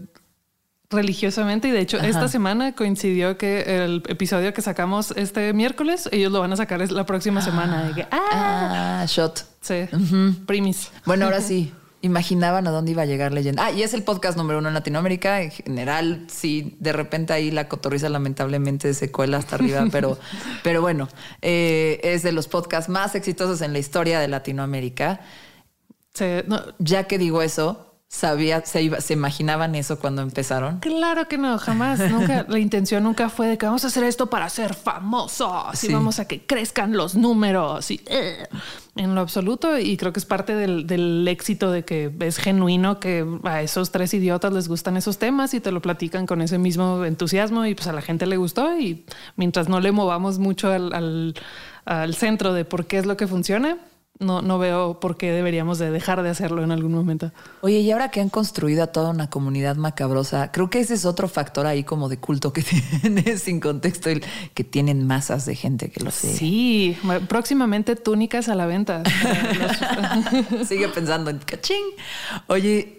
religiosamente 0.90 1.68
y 1.68 1.70
de 1.72 1.80
hecho 1.80 1.96
Ajá. 1.96 2.06
esta 2.06 2.28
semana 2.28 2.72
coincidió 2.74 3.36
que 3.36 3.84
el 3.84 4.02
episodio 4.08 4.54
que 4.54 4.62
sacamos 4.62 5.12
este 5.16 5.52
miércoles 5.52 6.08
ellos 6.12 6.30
lo 6.30 6.40
van 6.40 6.52
a 6.52 6.56
sacar 6.56 6.90
la 6.90 7.06
próxima 7.06 7.42
semana. 7.42 7.92
Que, 7.94 8.02
ah, 8.10 9.00
ah, 9.02 9.04
shot. 9.08 9.44
Sí, 9.60 9.88
uh 9.92 9.96
-huh. 9.96 10.46
primis. 10.46 10.90
Bueno, 11.04 11.24
ahora 11.24 11.40
sí. 11.40 11.72
Imaginaban 12.06 12.66
a 12.66 12.70
dónde 12.70 12.92
iba 12.92 13.02
a 13.02 13.06
llegar 13.06 13.32
leyenda. 13.32 13.66
Ah, 13.66 13.70
y 13.70 13.82
es 13.82 13.94
el 13.94 14.02
podcast 14.02 14.36
número 14.36 14.58
uno 14.58 14.68
en 14.68 14.74
Latinoamérica. 14.74 15.42
En 15.42 15.50
general, 15.50 16.26
sí, 16.28 16.76
de 16.80 16.92
repente 16.92 17.32
ahí 17.32 17.50
la 17.50 17.68
cotorriza 17.68 18.08
lamentablemente 18.08 18.94
se 18.94 19.10
cuela 19.10 19.38
hasta 19.38 19.56
arriba, 19.56 19.86
pero, 19.92 20.18
pero 20.62 20.80
bueno, 20.80 21.08
eh, 21.42 22.00
es 22.02 22.22
de 22.22 22.32
los 22.32 22.48
podcasts 22.48 22.88
más 22.88 23.14
exitosos 23.14 23.60
en 23.60 23.72
la 23.72 23.78
historia 23.78 24.20
de 24.20 24.28
Latinoamérica. 24.28 25.20
Sí, 26.14 26.24
no. 26.46 26.62
Ya 26.78 27.04
que 27.04 27.18
digo 27.18 27.42
eso, 27.42 27.95
sabía, 28.16 28.64
se, 28.64 28.82
iba, 28.82 29.00
se 29.00 29.12
imaginaban 29.12 29.74
eso 29.74 29.98
cuando 29.98 30.22
empezaron. 30.22 30.80
Claro 30.80 31.28
que 31.28 31.36
no, 31.36 31.58
jamás. 31.58 32.00
nunca, 32.10 32.46
la 32.48 32.58
intención 32.58 33.04
nunca 33.04 33.28
fue 33.28 33.46
de 33.46 33.58
que 33.58 33.66
vamos 33.66 33.84
a 33.84 33.88
hacer 33.88 34.04
esto 34.04 34.28
para 34.28 34.48
ser 34.48 34.74
famosos 34.74 35.78
sí. 35.78 35.88
y 35.88 35.92
vamos 35.92 36.18
a 36.18 36.26
que 36.26 36.46
crezcan 36.46 36.96
los 36.96 37.14
números 37.14 37.90
y 37.90 38.00
uh, 38.10 38.56
en 39.00 39.14
lo 39.14 39.20
absoluto. 39.20 39.78
Y 39.78 39.98
creo 39.98 40.12
que 40.14 40.18
es 40.18 40.24
parte 40.24 40.54
del, 40.54 40.86
del, 40.86 41.28
éxito 41.28 41.70
de 41.70 41.84
que 41.84 42.10
es 42.20 42.38
genuino 42.38 43.00
que 43.00 43.26
a 43.44 43.60
esos 43.60 43.90
tres 43.90 44.14
idiotas 44.14 44.52
les 44.52 44.66
gustan 44.66 44.96
esos 44.96 45.18
temas 45.18 45.52
y 45.52 45.60
te 45.60 45.70
lo 45.70 45.82
platican 45.82 46.26
con 46.26 46.40
ese 46.40 46.56
mismo 46.56 47.04
entusiasmo 47.04 47.66
y 47.66 47.74
pues 47.74 47.86
a 47.86 47.92
la 47.92 48.00
gente 48.00 48.26
le 48.26 48.38
gustó. 48.38 48.78
Y 48.78 49.04
mientras 49.36 49.68
no 49.68 49.80
le 49.80 49.92
movamos 49.92 50.38
mucho 50.38 50.72
al, 50.72 50.94
al, 50.94 51.34
al 51.84 52.14
centro 52.14 52.54
de 52.54 52.64
por 52.64 52.86
qué 52.86 52.96
es 52.96 53.04
lo 53.04 53.18
que 53.18 53.26
funciona, 53.26 53.76
no, 54.18 54.42
no 54.42 54.58
veo 54.58 54.98
por 55.00 55.16
qué 55.16 55.30
deberíamos 55.30 55.78
de 55.78 55.90
dejar 55.90 56.22
de 56.22 56.30
hacerlo 56.30 56.62
en 56.62 56.70
algún 56.70 56.92
momento. 56.92 57.32
Oye, 57.60 57.80
y 57.80 57.90
ahora 57.90 58.10
que 58.10 58.20
han 58.20 58.30
construido 58.30 58.82
a 58.82 58.86
toda 58.88 59.10
una 59.10 59.28
comunidad 59.28 59.76
macabrosa, 59.76 60.52
creo 60.52 60.70
que 60.70 60.80
ese 60.80 60.94
es 60.94 61.04
otro 61.04 61.28
factor 61.28 61.66
ahí 61.66 61.84
como 61.84 62.08
de 62.08 62.18
culto 62.18 62.52
que 62.52 62.62
tiene 63.02 63.36
sin 63.38 63.60
contexto, 63.60 64.10
el 64.10 64.24
que 64.54 64.64
tienen 64.64 65.06
masas 65.06 65.44
de 65.46 65.54
gente 65.54 65.90
que 65.90 66.02
lo 66.02 66.10
sigue. 66.10 66.34
Sí, 66.34 66.98
próximamente 67.28 67.96
túnicas 67.96 68.48
a 68.48 68.54
la 68.54 68.66
venta. 68.66 69.02
Sigue 70.66 70.88
pensando 70.88 71.30
en 71.30 71.38
cachín. 71.38 71.82
Oye, 72.46 72.95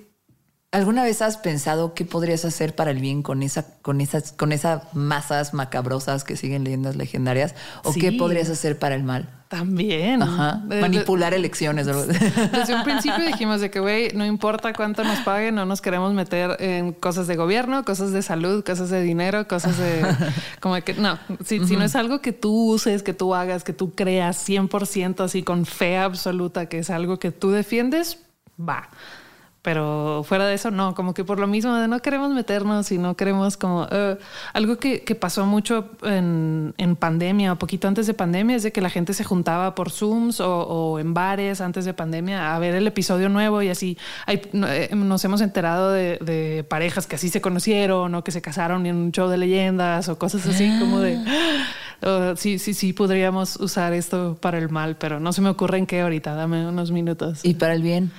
¿Alguna 0.71 1.03
vez 1.03 1.21
has 1.21 1.37
pensado 1.37 1.93
qué 1.93 2.03
podrías 2.03 2.43
hacer 2.43 2.75
para 2.75 2.91
el 2.91 2.99
bien 2.99 3.23
con 3.23 3.41
esa, 3.41 3.79
con 3.81 4.01
esas, 4.01 4.33
con 4.33 4.51
esas 4.51 4.93
masas 4.93 5.53
macabrosas 5.53 6.25
que 6.25 6.35
siguen 6.35 6.65
leyendas 6.65 6.97
legendarias? 6.97 7.55
¿O 7.85 7.93
sí. 7.93 8.01
qué 8.01 8.11
podrías 8.11 8.49
hacer 8.49 8.77
para 8.77 8.93
el 8.95 9.03
mal? 9.03 9.29
También. 9.47 10.21
Ajá. 10.21 10.61
Manipular 10.65 11.31
de, 11.31 11.37
elecciones. 11.37 11.85
Desde 12.51 12.75
un 12.75 12.83
principio 12.83 13.25
dijimos 13.25 13.61
de 13.61 13.71
que, 13.71 13.79
güey, 13.79 14.11
no 14.13 14.25
importa 14.25 14.73
cuánto 14.73 15.05
nos 15.05 15.19
paguen, 15.19 15.55
no 15.55 15.65
nos 15.65 15.79
queremos 15.79 16.13
meter 16.13 16.57
en 16.59 16.91
cosas 16.91 17.27
de 17.27 17.37
gobierno, 17.37 17.85
cosas 17.85 18.11
de 18.11 18.21
salud, 18.21 18.61
cosas 18.65 18.89
de 18.89 19.01
dinero, 19.01 19.47
cosas 19.47 19.77
de... 19.77 20.05
como 20.59 20.75
que, 20.81 20.95
no, 20.95 21.17
si, 21.45 21.59
uh 21.59 21.63
-huh. 21.63 21.67
si 21.69 21.77
no 21.77 21.85
es 21.85 21.95
algo 21.95 22.19
que 22.19 22.33
tú 22.33 22.73
uses, 22.73 23.03
que 23.03 23.13
tú 23.13 23.33
hagas, 23.33 23.63
que 23.63 23.71
tú 23.71 23.95
creas 23.95 24.45
100% 24.45 25.23
así 25.23 25.43
con 25.43 25.65
fe 25.65 25.97
absoluta, 25.97 26.65
que 26.65 26.79
es 26.79 26.89
algo 26.89 27.19
que 27.19 27.31
tú 27.31 27.51
defiendes, 27.51 28.19
va 28.59 28.89
pero 29.67 30.23
fuera 30.23 30.45
de 30.45 30.53
eso 30.53 30.71
no, 30.71 30.95
como 30.95 31.13
que 31.13 31.25
por 31.25 31.39
lo 31.39 31.45
mismo 31.45 31.75
de 31.75 31.89
no 31.89 32.01
queremos 32.01 32.31
meternos 32.31 32.89
y 32.93 32.97
no 32.97 33.17
queremos 33.17 33.57
como 33.57 33.81
uh, 33.81 34.17
algo 34.53 34.77
que, 34.77 35.01
que, 35.01 35.13
pasó 35.13 35.45
mucho 35.45 35.89
en, 36.03 36.73
en, 36.77 36.95
pandemia 36.95 37.51
o 37.51 37.57
poquito 37.57 37.89
antes 37.89 38.07
de 38.07 38.13
pandemia 38.13 38.55
es 38.55 38.63
de 38.63 38.71
que 38.71 38.79
la 38.79 38.89
gente 38.89 39.13
se 39.13 39.25
juntaba 39.25 39.75
por 39.75 39.91
Zooms 39.91 40.39
o, 40.39 40.61
o 40.61 40.99
en 40.99 41.13
bares 41.13 41.59
antes 41.59 41.83
de 41.83 41.93
pandemia 41.93 42.55
a 42.55 42.59
ver 42.59 42.75
el 42.75 42.87
episodio 42.87 43.27
nuevo 43.27 43.61
y 43.61 43.67
así 43.67 43.97
hay, 44.25 44.41
eh, 44.53 44.89
nos 44.95 45.25
hemos 45.25 45.41
enterado 45.41 45.91
de, 45.91 46.17
de, 46.21 46.63
parejas 46.63 47.05
que 47.05 47.17
así 47.17 47.27
se 47.27 47.41
conocieron 47.41 48.15
o 48.15 48.23
que 48.23 48.31
se 48.31 48.41
casaron 48.41 48.85
en 48.85 48.95
un 48.95 49.11
show 49.11 49.27
de 49.27 49.35
leyendas 49.35 50.07
o 50.07 50.17
cosas 50.17 50.47
así 50.47 50.71
ah. 50.73 50.77
como 50.79 51.01
de 51.01 51.17
uh, 51.17 52.37
sí, 52.37 52.57
sí, 52.57 52.73
sí 52.73 52.93
podríamos 52.93 53.57
usar 53.57 53.91
esto 53.91 54.37
para 54.39 54.59
el 54.59 54.69
mal, 54.69 54.95
pero 54.95 55.19
no 55.19 55.33
se 55.33 55.41
me 55.41 55.49
ocurre 55.49 55.77
en 55.77 55.87
qué 55.87 55.99
ahorita, 55.99 56.35
dame 56.35 56.65
unos 56.65 56.91
minutos. 56.91 57.43
Y 57.43 57.55
para 57.55 57.73
el 57.73 57.81
bien. 57.81 58.13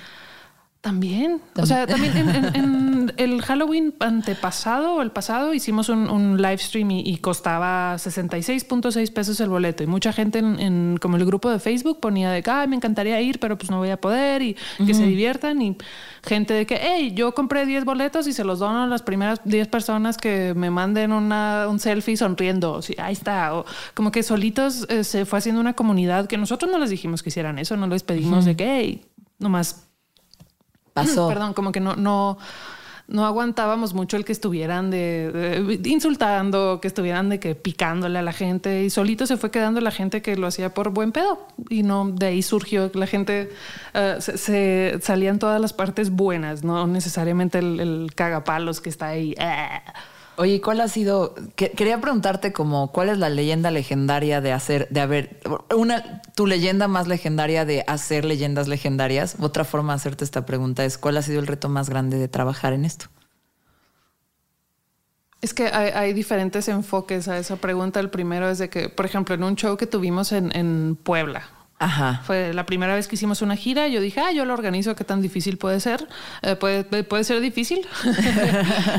También. 0.81 1.39
también. 1.39 1.41
O 1.61 1.65
sea, 1.65 1.85
también 1.85 2.17
en, 2.17 2.29
en, 2.29 2.55
en, 2.55 3.13
el 3.17 3.41
Halloween 3.41 3.93
antepasado 3.99 4.95
o 4.95 5.01
el 5.01 5.11
pasado 5.11 5.53
hicimos 5.53 5.89
un, 5.89 6.09
un 6.09 6.37
live 6.41 6.57
stream 6.57 6.91
y, 6.91 7.01
y 7.01 7.17
costaba 7.17 7.95
66.6 7.95 9.11
pesos 9.11 9.41
el 9.41 9.49
boleto. 9.49 9.83
Y 9.83 9.87
mucha 9.87 10.13
gente 10.13 10.39
en, 10.39 10.97
como 11.01 11.17
el 11.17 11.25
grupo 11.25 11.49
de 11.49 11.59
Facebook 11.59 11.99
ponía 11.99 12.31
de 12.31 12.41
que 12.41 12.49
Ay, 12.49 12.69
me 12.69 12.77
encantaría 12.77 13.19
ir, 13.19 13.39
pero 13.39 13.57
pues 13.57 13.69
no 13.69 13.79
voy 13.79 13.89
a 13.89 13.99
poder 13.99 14.41
y 14.41 14.53
que 14.53 14.83
uh 14.83 14.85
-huh. 14.85 14.93
se 14.93 15.05
diviertan. 15.05 15.61
Y 15.61 15.75
gente 16.23 16.53
de 16.53 16.65
que, 16.65 16.79
hey, 16.81 17.11
yo 17.13 17.33
compré 17.33 17.65
10 17.65 17.83
boletos 17.83 18.25
y 18.27 18.31
se 18.31 18.45
los 18.45 18.59
dono 18.59 18.83
a 18.83 18.87
las 18.87 19.01
primeras 19.01 19.41
10 19.43 19.67
personas 19.67 20.17
que 20.17 20.53
me 20.55 20.69
manden 20.69 21.11
una, 21.11 21.67
un 21.67 21.79
selfie 21.79 22.15
sonriendo. 22.15 22.81
Sí, 22.81 22.95
ahí 22.97 23.13
está. 23.13 23.53
O 23.53 23.65
como 23.95 24.11
que 24.11 24.23
solitos 24.23 24.85
eh, 24.89 25.03
se 25.03 25.25
fue 25.25 25.39
haciendo 25.39 25.59
una 25.59 25.73
comunidad 25.73 26.27
que 26.27 26.37
nosotros 26.37 26.71
no 26.71 26.77
les 26.79 26.89
dijimos 26.89 27.21
que 27.21 27.29
hicieran 27.29 27.59
eso, 27.59 27.75
no 27.75 27.87
les 27.87 28.03
pedimos 28.03 28.39
uh 28.39 28.41
-huh. 28.43 28.45
de 28.45 28.55
que, 28.55 28.77
hey, 28.79 29.01
nomás 29.39 29.88
Perdón, 31.27 31.53
como 31.53 31.71
que 31.71 31.79
no, 31.79 31.95
no, 31.95 32.37
no 33.09 33.25
aguantábamos 33.25 33.93
mucho 33.93 34.17
el 34.17 34.25
que 34.25 34.31
estuvieran 34.31 34.91
de, 34.91 35.79
insultando, 35.85 36.79
que 36.81 36.87
estuvieran 36.87 37.29
de 37.29 37.39
que 37.39 37.55
picándole 37.55 38.19
a 38.19 38.21
la 38.21 38.33
gente 38.33 38.83
y 38.83 38.89
solito 38.89 39.25
se 39.25 39.37
fue 39.37 39.49
quedando 39.49 39.81
la 39.81 39.91
gente 39.91 40.21
que 40.21 40.35
lo 40.35 40.47
hacía 40.47 40.73
por 40.73 40.91
buen 40.91 41.11
pedo 41.11 41.47
y 41.69 41.81
no 41.83 42.09
de 42.11 42.27
ahí 42.27 42.43
surgió 42.43 42.91
la 42.93 43.07
gente 43.07 43.49
uh, 43.95 44.21
se, 44.21 44.99
salían 45.01 45.39
todas 45.39 45.59
las 45.59 45.73
partes 45.73 46.11
buenas, 46.11 46.63
no 46.63 46.85
necesariamente 46.85 47.57
el, 47.57 48.11
cagapalos 48.15 48.79
que 48.79 48.89
está 48.89 49.07
ahí. 49.07 49.35
Uh. 49.39 50.18
Oye, 50.39 50.61
¿cuál 50.61 50.79
ha 50.79 50.87
sido? 50.87 51.35
quería 51.57 51.99
preguntarte 51.99 52.53
como 52.53 52.93
cuál 52.93 53.09
es 53.09 53.17
la 53.17 53.27
leyenda 53.27 53.71
legendaria 53.71 54.39
de 54.39 54.53
hacer, 54.53 54.87
de 54.89 55.01
haber 55.01 55.41
una 55.75 56.21
tu 56.33 56.47
leyenda 56.47 56.87
más 56.87 57.09
legendaria 57.09 57.65
de 57.65 57.83
hacer 57.87 58.23
leyendas 58.23 58.69
legendarias. 58.69 59.35
Otra 59.41 59.65
forma 59.65 59.91
de 59.91 59.97
hacerte 59.97 60.23
esta 60.23 60.45
pregunta 60.45 60.85
es 60.85 60.97
cuál 60.97 61.17
ha 61.17 61.23
sido 61.23 61.41
el 61.41 61.47
reto 61.47 61.67
más 61.67 61.89
grande 61.89 62.17
de 62.17 62.29
trabajar 62.29 62.71
en 62.71 62.85
esto. 62.85 63.07
Es 65.41 65.53
que 65.53 65.67
hay, 65.67 66.13
diferentes 66.13 66.69
enfoques 66.69 67.27
a 67.27 67.37
esa 67.37 67.57
pregunta. 67.57 67.99
El 67.99 68.09
primero 68.09 68.49
es 68.49 68.59
de 68.59 68.69
que, 68.69 68.87
por 68.87 69.05
ejemplo, 69.05 69.35
en 69.35 69.43
un 69.43 69.55
show 69.57 69.75
que 69.75 69.87
tuvimos 69.87 70.31
en, 70.31 70.55
en 70.55 70.95
Puebla, 70.95 71.49
Ajá. 71.79 72.21
Fue 72.25 72.53
la 72.53 72.65
primera 72.65 72.93
vez 72.93 73.07
que 73.07 73.15
hicimos 73.15 73.41
una 73.41 73.55
gira. 73.55 73.87
Yo 73.87 74.01
dije, 74.01 74.19
ah, 74.19 74.31
yo 74.33 74.43
lo 74.43 74.53
organizo, 74.53 74.95
¿qué 74.95 75.05
tan 75.05 75.21
difícil 75.21 75.57
puede 75.57 75.79
ser? 75.79 76.07
Eh, 76.41 76.57
puede, 76.57 76.83
puede 76.83 77.23
ser 77.23 77.39
difícil. 77.39 77.85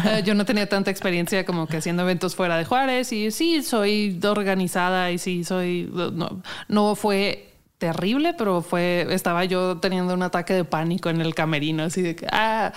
Eh, 0.04 0.22
yo 0.24 0.34
no 0.34 0.44
tenía 0.44 0.68
tanta 0.68 0.90
experiencia 0.90 1.44
como 1.44 1.66
que 1.66 1.76
haciendo 1.76 2.02
eventos 2.02 2.34
fuera 2.34 2.56
de 2.56 2.64
Juárez 2.64 3.12
y 3.12 3.30
sí, 3.30 3.62
soy 3.62 4.18
organizada 4.24 5.10
y 5.10 5.18
sí, 5.18 5.44
soy. 5.44 5.90
No, 5.92 6.42
no 6.68 6.94
fue 6.94 7.50
terrible, 7.80 8.34
pero 8.34 8.60
fue, 8.62 9.06
estaba 9.10 9.44
yo 9.46 9.78
teniendo 9.78 10.14
un 10.14 10.22
ataque 10.22 10.54
de 10.54 10.64
pánico 10.64 11.08
en 11.08 11.20
el 11.20 11.34
camerino, 11.34 11.84
así 11.84 12.02
de 12.02 12.14
que, 12.14 12.26
ah, 12.30 12.72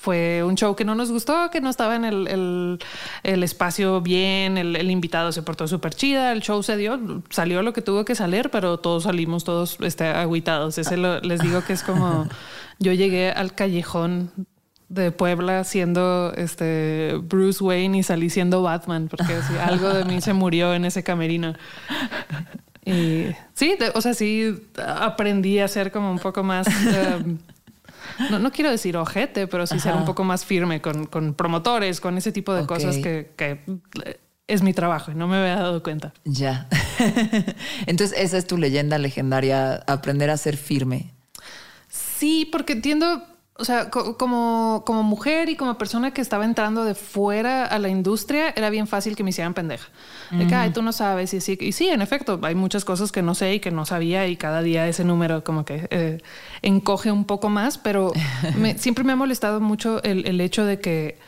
fue 0.00 0.44
un 0.44 0.54
show 0.54 0.76
que 0.76 0.84
no 0.84 0.94
nos 0.94 1.10
gustó, 1.10 1.50
que 1.50 1.60
no 1.60 1.68
estaba 1.68 1.96
en 1.96 2.04
el, 2.04 2.78
espacio 3.22 4.00
bien, 4.00 4.56
el, 4.56 4.90
invitado 4.90 5.32
se 5.32 5.42
portó 5.42 5.66
súper 5.66 5.92
chida, 5.92 6.32
el 6.32 6.40
show 6.40 6.62
se 6.62 6.76
dio, 6.76 7.22
salió 7.30 7.62
lo 7.62 7.72
que 7.72 7.82
tuvo 7.82 8.04
que 8.04 8.14
salir, 8.14 8.50
pero 8.50 8.78
todos 8.78 9.04
salimos 9.04 9.42
todos 9.42 9.78
este, 9.80 10.06
agüitados. 10.06 10.78
Ese 10.78 10.96
les 10.96 11.40
digo 11.40 11.64
que 11.64 11.72
es 11.72 11.82
como 11.82 12.28
yo 12.78 12.92
llegué 12.92 13.32
al 13.32 13.54
callejón 13.54 14.30
de 14.88 15.10
Puebla 15.10 15.64
siendo 15.64 16.32
este 16.36 17.18
Bruce 17.24 17.62
Wayne 17.62 17.98
y 17.98 18.02
salí 18.04 18.30
siendo 18.30 18.62
Batman, 18.62 19.08
porque 19.08 19.34
algo 19.60 19.92
de 19.92 20.04
mí 20.04 20.20
se 20.20 20.32
murió 20.32 20.74
en 20.74 20.84
ese 20.84 21.02
camerino. 21.02 21.54
Y 22.84 23.26
sí, 23.52 23.76
o 23.94 24.00
sea, 24.00 24.14
sí 24.14 24.54
aprendí 24.76 25.58
a 25.58 25.68
ser 25.68 25.90
como 25.90 26.12
un 26.12 26.20
poco 26.20 26.44
más... 26.44 26.68
Um, 26.68 27.38
no, 28.30 28.38
no 28.38 28.52
quiero 28.52 28.70
decir 28.70 28.96
ojete, 28.96 29.46
pero 29.46 29.66
sí 29.66 29.78
ser 29.80 29.94
un 29.94 30.04
poco 30.04 30.24
más 30.24 30.44
firme 30.44 30.80
con, 30.80 31.06
con, 31.06 31.34
promotores, 31.34 32.00
con 32.00 32.16
ese 32.16 32.32
tipo 32.32 32.54
de 32.54 32.66
cosas 32.66 32.96
que, 32.96 33.32
que 33.36 33.60
es 34.48 34.62
mi 34.62 34.72
trabajo 34.72 35.12
y 35.12 35.14
no 35.14 35.28
me 35.28 35.36
había 35.36 35.56
dado 35.56 35.82
cuenta. 35.82 36.12
Ya. 36.24 36.68
Entonces, 37.86 38.18
esa 38.18 38.38
es 38.38 38.46
tu 38.46 38.56
leyenda 38.56 38.98
legendaria, 38.98 39.74
aprender 39.86 40.30
a 40.30 40.36
ser 40.36 40.56
firme. 40.56 41.12
Sí, 41.88 42.48
porque 42.50 42.72
entiendo 42.72 43.22
o 43.60 43.64
sea, 43.64 43.90
como, 43.90 44.84
como 44.86 45.02
mujer 45.02 45.48
y 45.48 45.56
como 45.56 45.76
persona 45.76 46.12
que 46.12 46.20
estaba 46.20 46.44
entrando 46.44 46.84
de 46.84 46.94
fuera 46.94 47.64
a 47.64 47.80
la 47.80 47.88
industria, 47.88 48.50
era 48.54 48.70
bien 48.70 48.86
fácil 48.86 49.16
que 49.16 49.24
me 49.24 49.30
hicieran 49.30 49.52
pendeja. 49.52 49.88
De 50.30 50.46
que, 50.46 50.54
ay, 50.54 50.70
tú 50.70 50.80
no 50.80 50.92
sabes. 50.92 51.34
Y 51.34 51.40
sí, 51.40 51.58
y 51.60 51.72
sí, 51.72 51.88
en 51.88 52.00
efecto, 52.00 52.38
hay 52.44 52.54
muchas 52.54 52.84
cosas 52.84 53.10
que 53.10 53.20
no 53.20 53.34
sé 53.34 53.54
y 53.54 53.60
que 53.60 53.72
no 53.72 53.84
sabía 53.84 54.28
y 54.28 54.36
cada 54.36 54.62
día 54.62 54.86
ese 54.86 55.02
número 55.02 55.42
como 55.42 55.64
que 55.64 55.88
eh, 55.90 56.22
encoge 56.62 57.10
un 57.10 57.24
poco 57.24 57.48
más, 57.48 57.78
pero 57.78 58.12
siempre 58.76 59.02
me 59.02 59.12
ha 59.12 59.16
molestado 59.16 59.60
mucho 59.60 60.00
el, 60.04 60.28
el 60.28 60.40
hecho 60.40 60.64
de 60.64 60.78
que 60.78 61.18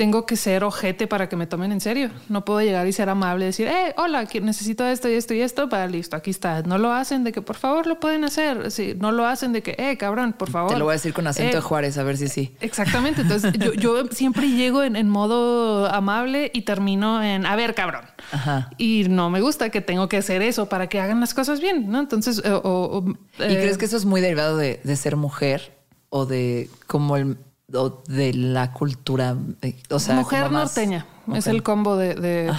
tengo 0.00 0.24
que 0.24 0.34
ser 0.36 0.64
ojete 0.64 1.06
para 1.06 1.28
que 1.28 1.36
me 1.36 1.46
tomen 1.46 1.72
en 1.72 1.80
serio. 1.82 2.08
No 2.30 2.42
puedo 2.42 2.62
llegar 2.62 2.86
y 2.86 2.92
ser 2.94 3.10
amable 3.10 3.44
y 3.44 3.48
decir, 3.48 3.66
eh, 3.66 3.92
hola, 3.98 4.26
necesito 4.40 4.86
esto 4.86 5.10
y 5.10 5.12
esto 5.12 5.34
y 5.34 5.42
esto, 5.42 5.68
para 5.68 5.86
listo, 5.88 6.16
aquí 6.16 6.30
está. 6.30 6.62
No 6.62 6.78
lo 6.78 6.90
hacen 6.90 7.22
de 7.22 7.32
que 7.32 7.42
por 7.42 7.56
favor 7.56 7.86
lo 7.86 8.00
pueden 8.00 8.24
hacer. 8.24 8.70
Sí, 8.70 8.94
no 8.98 9.12
lo 9.12 9.26
hacen 9.26 9.52
de 9.52 9.62
que, 9.62 9.74
eh, 9.76 9.98
cabrón, 9.98 10.32
por 10.32 10.48
favor. 10.48 10.72
Te 10.72 10.78
lo 10.78 10.86
voy 10.86 10.92
a 10.92 10.94
decir 10.94 11.12
con 11.12 11.26
acento 11.26 11.52
de 11.52 11.58
eh, 11.58 11.60
Juárez, 11.60 11.98
a 11.98 12.02
ver 12.02 12.16
si 12.16 12.28
sí. 12.28 12.56
Exactamente. 12.62 13.20
Entonces 13.20 13.52
yo, 13.78 14.06
siempre 14.06 14.48
llego 14.48 14.82
en, 14.82 15.06
modo 15.06 15.84
amable 15.92 16.50
y 16.54 16.62
termino 16.62 17.22
en, 17.22 17.44
a 17.44 17.54
ver, 17.54 17.74
cabrón. 17.74 18.06
Ajá. 18.32 18.70
Y 18.78 19.04
no 19.10 19.28
me 19.28 19.42
gusta 19.42 19.68
que 19.68 19.82
tengo 19.82 20.08
que 20.08 20.16
hacer 20.16 20.40
eso 20.40 20.70
para 20.70 20.86
que 20.86 20.98
hagan 20.98 21.20
las 21.20 21.34
cosas 21.34 21.60
bien, 21.60 21.90
¿no? 21.90 22.00
Entonces, 22.00 22.40
eh, 22.42 22.58
¿y 23.38 23.54
crees 23.54 23.76
que 23.76 23.84
eso 23.84 23.98
es 23.98 24.06
muy 24.06 24.22
derivado 24.22 24.56
de, 24.56 24.80
de 24.82 24.96
ser 24.96 25.16
mujer 25.16 25.76
o 26.08 26.24
de 26.24 26.70
como 26.86 27.18
el 27.18 27.36
de 28.08 28.34
la 28.34 28.72
cultura, 28.72 29.36
eh, 29.62 29.80
o 29.90 29.98
sea, 29.98 30.16
mujer 30.16 30.50
norteña 30.50 31.06
es 31.34 31.46
el 31.46 31.62
combo 31.62 31.96
de, 31.96 32.52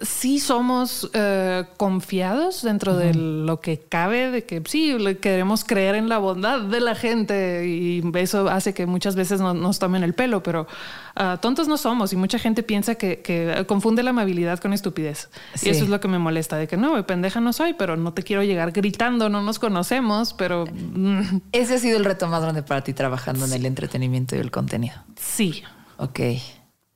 sí 0.00 0.38
somos 0.40 1.10
eh, 1.14 1.64
confiados 1.76 2.62
dentro 2.62 2.96
de 2.96 3.14
lo 3.14 3.60
que 3.60 3.80
cabe, 3.80 4.30
de 4.30 4.44
que 4.44 4.62
sí, 4.66 4.94
queremos 5.20 5.64
creer 5.64 5.94
en 5.94 6.08
la 6.08 6.18
bondad 6.18 6.60
de 6.60 6.80
la 6.80 6.94
gente 6.94 7.66
y 7.66 8.02
eso 8.14 8.48
hace 8.48 8.74
que 8.74 8.84
muchas 8.86 9.16
veces 9.16 9.40
no, 9.40 9.54
nos 9.54 9.78
tomen 9.78 10.02
el 10.02 10.12
pelo, 10.12 10.42
pero 10.42 10.66
ah, 11.14 11.38
tontos 11.40 11.66
no 11.66 11.78
somos 11.78 12.12
y 12.12 12.16
mucha 12.16 12.38
gente 12.38 12.62
piensa 12.62 12.96
que, 12.96 13.64
confunde 13.66 14.02
la 14.02 14.10
amabilidad 14.10 14.58
con 14.58 14.72
estupidez. 14.72 15.30
Y 15.62 15.70
eso 15.70 15.84
es 15.84 15.90
lo 15.90 15.98
que 16.00 16.08
me 16.08 16.18
molesta, 16.18 16.56
de 16.56 16.68
que 16.68 16.76
no, 16.76 17.06
pendeja 17.06 17.40
no 17.40 17.52
soy, 17.52 17.72
pero 17.74 17.96
no 17.96 18.12
te 18.12 18.22
quiero 18.22 18.42
llegar 18.42 18.72
gritando, 18.72 19.28
no 19.28 19.42
nos 19.42 19.58
conocemos, 19.58 20.34
pero... 20.34 20.66
Mm. 20.66 21.40
Ese 21.52 21.74
ha 21.74 21.78
sido 21.78 21.96
el 21.96 22.04
reto 22.04 22.28
más 22.28 22.42
grande 22.42 22.62
para 22.62 22.84
ti 22.84 22.92
trabajando 22.92 23.46
en 23.46 23.52
el 23.52 23.64
entretenimiento 23.64 24.36
y 24.36 24.40
el 24.40 24.50
contenido. 24.50 24.96
Sí. 25.16 25.62
Ok. 25.96 26.20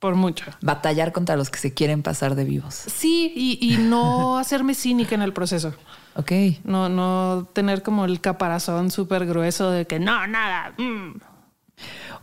Por 0.01 0.15
mucho. 0.15 0.45
Batallar 0.61 1.11
contra 1.11 1.35
los 1.35 1.51
que 1.51 1.59
se 1.59 1.75
quieren 1.75 2.01
pasar 2.01 2.33
de 2.33 2.43
vivos. 2.43 2.73
Sí, 2.73 3.31
y, 3.35 3.77
no 3.77 4.37
hacerme 4.39 4.73
cínica 4.73 5.13
en 5.13 5.21
el 5.21 5.31
proceso. 5.31 5.75
Ok. 6.15 6.31
No, 6.63 6.89
no 6.89 7.47
tener 7.53 7.83
como 7.83 8.05
el 8.05 8.19
caparazón 8.19 8.89
súper 8.89 9.27
grueso 9.27 9.69
de 9.69 9.85
que 9.85 9.99
no, 9.99 10.25
nada. 10.25 10.73
Mm. 10.79 11.19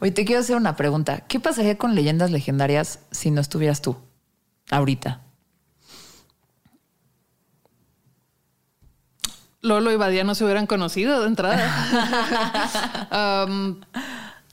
Oye, 0.00 0.10
te 0.10 0.24
quiero 0.24 0.40
hacer 0.40 0.56
una 0.56 0.74
pregunta. 0.74 1.20
¿Qué 1.28 1.38
pasaría 1.38 1.78
con 1.78 1.94
leyendas 1.94 2.32
legendarias 2.32 2.98
si 3.12 3.30
no 3.30 3.40
estuvieras 3.40 3.80
tú 3.80 3.96
ahorita? 4.72 5.20
Lolo 9.60 9.92
y 9.92 9.96
Badía 9.96 10.24
no 10.24 10.34
se 10.34 10.44
hubieran 10.44 10.66
conocido 10.66 11.20
de 11.20 11.28
entrada. 11.28 13.06
um, 13.46 13.76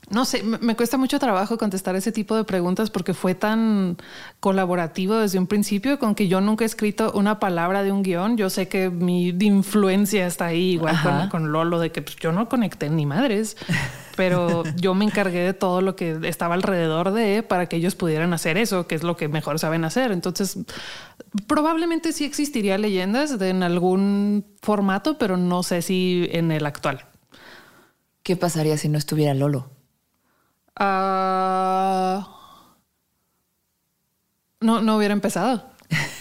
No 0.09 0.23
sé, 0.23 0.43
me 0.43 0.75
cuesta 0.75 0.97
mucho 0.97 1.17
trabajo 1.17 1.57
contestar 1.57 1.95
ese 1.95 2.11
tipo 2.11 2.35
de 2.35 2.43
preguntas 2.43 2.91
porque 2.91 3.15
fue 3.15 3.33
tan 3.33 3.97
colaborativo 4.39 5.17
desde 5.17 5.39
un 5.39 5.47
principio 5.47 5.97
con 5.97 6.13
que 6.13 6.27
yo 6.27 6.41
nunca 6.41 6.63
he 6.63 6.67
escrito 6.67 7.11
una 7.15 7.39
palabra 7.39 7.81
de 7.81 7.91
un 7.91 8.03
guion. 8.03 8.37
Yo 8.37 8.51
sé 8.51 8.67
que 8.67 8.91
mi 8.91 9.29
influencia 9.29 10.27
está 10.27 10.45
ahí, 10.45 10.73
igual 10.73 11.29
con, 11.31 11.51
Lolo, 11.51 11.79
de 11.79 11.91
que 11.91 12.03
pues, 12.03 12.17
yo 12.17 12.31
no 12.31 12.47
conecté 12.49 12.91
ni 12.91 13.07
madres, 13.07 13.57
pero 14.15 14.61
yo 14.75 14.93
me 14.93 15.05
encargué 15.05 15.39
de 15.39 15.53
todo 15.53 15.81
lo 15.81 15.95
que 15.95 16.19
estaba 16.23 16.53
alrededor 16.53 17.11
de 17.11 17.41
para 17.41 17.65
que 17.65 17.77
ellos 17.77 17.95
pudieran 17.95 18.31
hacer 18.31 18.57
eso, 18.57 18.85
que 18.85 18.93
es 18.93 19.01
lo 19.01 19.17
que 19.17 19.27
mejor 19.27 19.57
saben 19.57 19.85
hacer. 19.85 20.11
Entonces, 20.11 20.59
probablemente 21.47 22.13
sí 22.13 22.25
existiría 22.25 22.77
leyendas 22.77 23.41
en 23.41 23.63
algún 23.63 24.45
formato, 24.61 25.17
pero 25.17 25.35
no 25.35 25.63
sé 25.63 25.81
si 25.81 26.29
en 26.31 26.51
el 26.51 26.67
actual. 26.67 27.05
¿Qué 28.21 28.35
pasaría 28.35 28.77
si 28.77 28.87
no 28.87 28.99
estuviera 28.99 29.33
Lolo? 29.33 29.74
Ah, 30.77 32.27
no, 34.59 34.81
no 34.81 34.97
hubiera 34.97 35.13
empezado. 35.13 35.69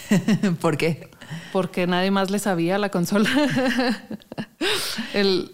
¿Por 0.61 0.77
qué? 0.77 1.09
Porque 1.51 1.87
nadie 1.87 2.11
más 2.11 2.31
le 2.31 2.39
sabía 2.39 2.77
la 2.77 2.89
consola. 2.89 3.29
el, 5.13 5.51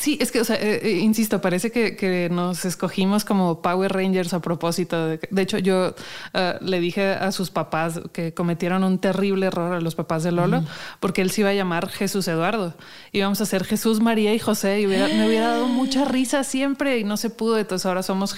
Sí, 0.00 0.16
es 0.18 0.32
que, 0.32 0.40
o 0.40 0.44
sea, 0.44 0.56
eh, 0.56 0.80
eh, 0.82 0.98
insisto, 1.00 1.42
parece 1.42 1.70
que, 1.70 2.28
nos 2.32 2.64
escogimos 2.64 3.26
como 3.26 3.60
Power 3.60 3.92
Rangers 3.92 4.32
a 4.32 4.40
propósito. 4.40 5.08
De, 5.08 5.42
hecho, 5.42 5.58
yo 5.58 5.94
eh, 6.32 6.54
le 6.62 6.80
dije 6.80 7.10
a 7.10 7.30
sus 7.32 7.50
papás 7.50 8.00
que 8.14 8.32
cometieron 8.32 8.82
un 8.82 8.98
terrible 8.98 9.46
error 9.46 9.74
a 9.74 9.80
los 9.80 9.94
papás 9.94 10.22
de 10.22 10.32
Lolo, 10.32 10.64
porque 11.00 11.20
él 11.20 11.30
se 11.30 11.42
iba 11.42 11.50
a 11.50 11.54
llamar 11.54 11.90
Jesús 11.90 12.26
Eduardo. 12.28 12.74
Íbamos 13.12 13.42
a 13.42 13.46
ser 13.46 13.64
Jesús, 13.64 14.00
María 14.00 14.32
y 14.32 14.38
José, 14.38 14.80
y 14.80 14.86
me 14.86 15.26
hubiera 15.26 15.48
dado 15.48 15.68
mucha 15.68 16.06
risa 16.06 16.44
siempre 16.44 16.98
y 16.98 17.04
no 17.04 17.18
se 17.18 17.28
pudo. 17.28 17.58
Entonces 17.58 17.84
ahora 17.84 18.02
somos 18.02 18.34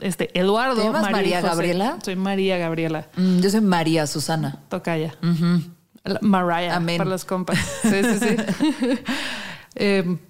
este, 0.00 0.36
Eduardo. 0.36 0.92
María, 0.92 1.40
Gabriela? 1.40 1.98
Soy 2.04 2.16
María 2.16 2.58
Gabriela. 2.58 3.06
Mm, 3.16 3.38
yo 3.38 3.50
soy 3.50 3.60
María 3.60 4.08
Susana. 4.08 4.58
Tocaya. 4.68 5.14
Uh 5.22 5.60
Mariah 6.20 6.80
para 6.80 7.04
los 7.04 7.24
compas. 7.24 7.58
Sí, 7.82 8.02
sí, 8.02 8.18
sí. 8.20 10.16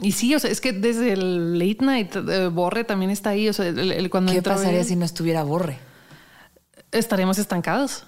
y 0.00 0.12
sí, 0.12 0.34
o 0.34 0.38
sea, 0.38 0.50
es 0.50 0.60
que 0.60 0.72
desde 0.72 1.12
el 1.12 1.58
late 1.58 1.84
night, 1.84 2.16
eh, 2.16 2.48
Borre 2.48 2.84
también 2.84 3.10
está 3.10 3.30
ahí. 3.30 3.48
O 3.48 3.52
sea, 3.52 3.66
el, 3.66 4.10
cuando 4.10 4.32
¿Qué 4.32 4.42
pasaría 4.42 4.84
si 4.84 4.96
no 4.96 5.04
estuviera 5.04 5.42
Borre? 5.42 5.78
Estaríamos 6.92 7.38
estancados. 7.38 8.04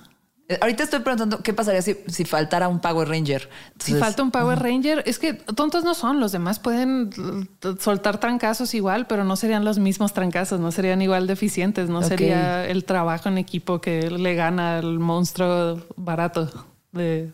Eh, 0.48 0.58
ahorita 0.60 0.84
estoy 0.84 1.00
preguntando 1.00 1.42
qué 1.42 1.52
pasaría 1.52 1.82
si, 1.82 1.96
si 2.06 2.24
faltara 2.24 2.68
un 2.68 2.80
Power 2.80 3.08
Ranger. 3.08 3.48
si 3.78 3.94
falta 3.94 4.22
un 4.22 4.30
Power 4.30 4.58
Ranger, 4.58 5.02
es 5.04 5.18
que 5.18 5.34
tontos 5.34 5.82
no 5.82 5.94
son. 5.94 6.20
Los 6.20 6.30
demás 6.30 6.60
pueden 6.60 7.10
soltar 7.80 8.18
trancazos 8.18 8.72
igual, 8.74 9.06
pero 9.08 9.24
no 9.24 9.34
serían 9.34 9.64
los 9.64 9.78
mismos 9.78 10.12
trancazos, 10.12 10.60
no 10.60 10.70
serían 10.70 11.02
igual 11.02 11.26
de 11.26 11.32
eficientes, 11.32 11.88
no 11.88 12.02
sería 12.02 12.66
el 12.66 12.84
trabajo 12.84 13.28
en 13.28 13.38
equipo 13.38 13.80
que 13.80 14.10
le 14.10 14.34
gana 14.34 14.78
al 14.78 15.00
monstruo 15.00 15.84
barato 15.96 16.48
de 16.92 17.32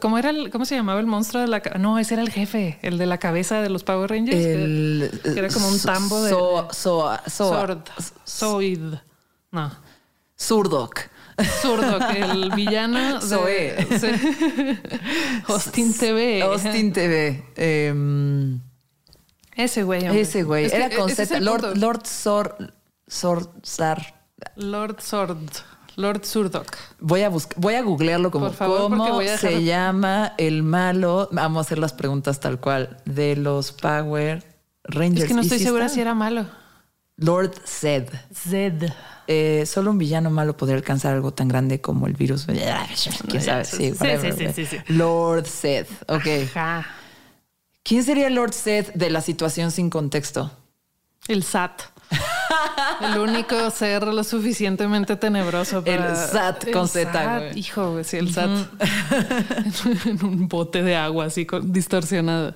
¿Cómo 0.00 0.18
era 0.18 0.28
el, 0.30 0.50
cómo 0.50 0.66
se 0.66 0.74
llamaba 0.74 1.00
el 1.00 1.06
monstruo 1.06 1.40
de 1.40 1.48
la 1.48 1.60
No, 1.78 1.98
ese 1.98 2.14
era 2.14 2.22
el 2.22 2.30
jefe, 2.30 2.78
el 2.82 2.98
de 2.98 3.06
la 3.06 3.16
cabeza 3.18 3.62
de 3.62 3.70
los 3.70 3.82
Power 3.82 4.10
Rangers. 4.10 4.36
que, 5.22 5.38
era 5.38 5.48
como 5.48 5.68
un 5.68 5.80
tambo 5.80 6.22
de. 6.22 6.30
So, 6.30 6.68
so, 6.70 7.18
Soid. 8.24 8.94
No. 9.50 9.72
Surdok. 10.36 11.00
Zurdo, 11.62 11.98
que 12.10 12.20
el 12.20 12.50
villano. 12.54 13.14
de- 13.14 13.26
Zoe. 13.26 13.74
Austin 15.48 15.94
TV. 15.96 16.42
Austin 16.42 16.92
TV. 16.92 17.44
em, 17.56 18.60
Ese 19.56 19.82
güey. 19.82 20.02
hombre. 20.06 20.20
ese 20.20 20.42
güey. 20.42 20.66
Es 20.66 20.72
que 20.72 20.76
Era 20.76 20.90
con 20.94 21.08
Z. 21.10 21.40
Lord. 21.40 21.76
Lord 21.78 22.06
Sor, 22.06 22.74
Sor, 23.06 23.50
Sar. 23.62 24.22
Lord 24.56 25.00
Sword. 25.00 25.38
Lord 25.96 26.24
Zurdok. 26.24 26.76
Voy 27.00 27.22
a 27.22 27.28
buscar, 27.28 27.58
voy 27.60 27.74
a 27.74 27.82
googlearlo 27.82 28.30
como 28.30 28.46
Por 28.46 28.54
favor, 28.56 28.78
porque 28.88 28.96
cómo 28.98 29.12
voy 29.14 29.28
a 29.28 29.32
dejar- 29.32 29.50
se 29.52 29.64
llama 29.64 30.32
el 30.38 30.62
malo. 30.62 31.28
Vamos 31.32 31.58
a 31.58 31.60
hacer 31.62 31.78
las 31.78 31.92
preguntas 31.92 32.40
tal 32.40 32.58
cual 32.60 32.98
de 33.04 33.36
los 33.36 33.72
Power 33.72 34.42
Rangers. 34.84 35.22
Es 35.22 35.28
que 35.28 35.34
no 35.34 35.42
¿Y 35.42 35.44
estoy 35.44 35.58
si 35.58 35.64
segura 35.64 35.84
está? 35.86 35.94
si 35.94 36.00
era 36.00 36.14
malo. 36.14 36.46
Lord 37.16 37.52
Zed. 37.64 38.08
Zed. 38.34 38.90
Eh, 39.28 39.64
solo 39.66 39.90
un 39.92 39.98
villano 39.98 40.30
malo 40.30 40.56
podría 40.56 40.76
alcanzar 40.76 41.14
algo 41.14 41.32
tan 41.32 41.46
grande 41.48 41.80
como 41.80 42.06
el 42.08 42.14
virus. 42.14 42.46
¿Quién 43.28 43.40
sabe? 43.42 43.64
Sí, 43.64 43.76
Sí, 43.76 43.92
sí, 43.92 43.96
whatever, 44.00 44.32
sí, 44.36 44.46
sí, 44.52 44.66
sí, 44.66 44.66
sí. 44.66 44.92
Lord 44.92 45.46
Zed. 45.46 45.86
Ok. 46.08 46.26
Ajá. 46.54 46.86
¿Quién 47.84 48.02
sería 48.02 48.28
Lord 48.30 48.52
Zed 48.52 48.92
de 48.94 49.10
la 49.10 49.20
situación 49.20 49.70
sin 49.70 49.90
contexto? 49.90 50.50
El 51.28 51.42
SAT. 51.44 51.82
El 53.00 53.18
único 53.18 53.70
ser 53.70 54.04
lo 54.04 54.24
suficientemente 54.24 55.16
tenebroso 55.16 55.84
para... 55.84 56.10
El 56.10 56.16
SAT 56.16 56.70
con 56.70 56.88
Z. 56.88 57.50
Hijo, 57.54 57.92
güey, 57.92 58.04
sí, 58.04 58.16
el 58.16 58.32
SAT. 58.32 58.50
en 60.06 60.24
un 60.24 60.48
bote 60.48 60.82
de 60.82 60.96
agua 60.96 61.26
así 61.26 61.46
distorsionado. 61.64 62.54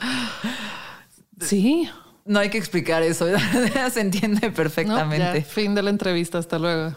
Sí. 1.40 1.88
No 2.24 2.40
hay 2.40 2.50
que 2.50 2.58
explicar 2.58 3.02
eso. 3.02 3.26
Se 3.92 4.00
entiende 4.00 4.48
No, 4.48 4.54
perfectamente. 4.54 5.40
ya, 5.40 5.44
fin 5.44 5.74
de 5.74 5.82
la 5.82 5.90
entrevista. 5.90 6.38
Hasta 6.38 6.58
luego. 6.58 6.94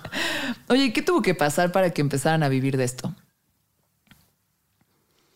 Oye, 0.67 0.91
¿qué 0.91 1.01
tuvo 1.01 1.21
que 1.21 1.33
pasar 1.35 1.71
para 1.71 1.91
que 1.91 2.01
empezaran 2.01 2.43
a 2.43 2.49
vivir 2.49 2.77
de 2.77 2.83
esto? 2.83 3.15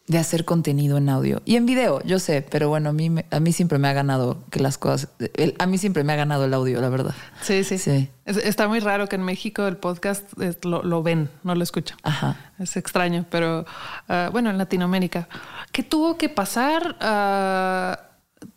De 0.07 0.19
hacer 0.19 0.45
contenido 0.45 0.97
en 0.97 1.09
audio 1.09 1.41
y 1.45 1.55
en 1.55 1.65
video, 1.65 1.99
yo 2.03 2.19
sé, 2.19 2.43
pero 2.47 2.69
bueno, 2.69 2.89
a 2.89 2.93
mí, 2.93 3.09
me- 3.09 3.25
a 3.31 3.39
mí 3.39 3.51
siempre 3.51 3.79
me 3.79 3.87
ha 3.87 3.93
ganado 3.93 4.43
que 4.51 4.59
las 4.59 4.77
cosas, 4.77 5.09
el- 5.33 5.55
a 5.57 5.65
mí 5.65 5.79
siempre 5.79 6.03
me 6.03 6.13
ha 6.13 6.15
ganado 6.15 6.45
el 6.45 6.53
audio, 6.53 6.79
la 6.79 6.89
verdad. 6.89 7.15
Sí, 7.41 7.63
sí. 7.63 7.79
Sí. 7.79 8.07
Es- 8.23 8.37
está 8.37 8.67
muy 8.67 8.79
raro 8.81 9.07
que 9.07 9.15
en 9.15 9.23
México 9.23 9.65
el 9.65 9.77
podcast 9.77 10.23
es- 10.39 10.63
lo, 10.63 10.83
lo 10.83 11.01
ven, 11.01 11.31
no 11.41 11.55
lo 11.55 11.63
escuchan. 11.63 11.97
Ajá. 12.03 12.51
Es 12.59 12.77
extraño, 12.77 13.25
pero 13.31 13.65
ah, 14.07 14.29
bueno, 14.31 14.51
en 14.51 14.59
Latinoamérica. 14.59 15.27
¿Qué 15.71 15.81
tuvo 15.81 16.17
que 16.19 16.29
pasar? 16.29 16.97
Ah, 16.99 17.99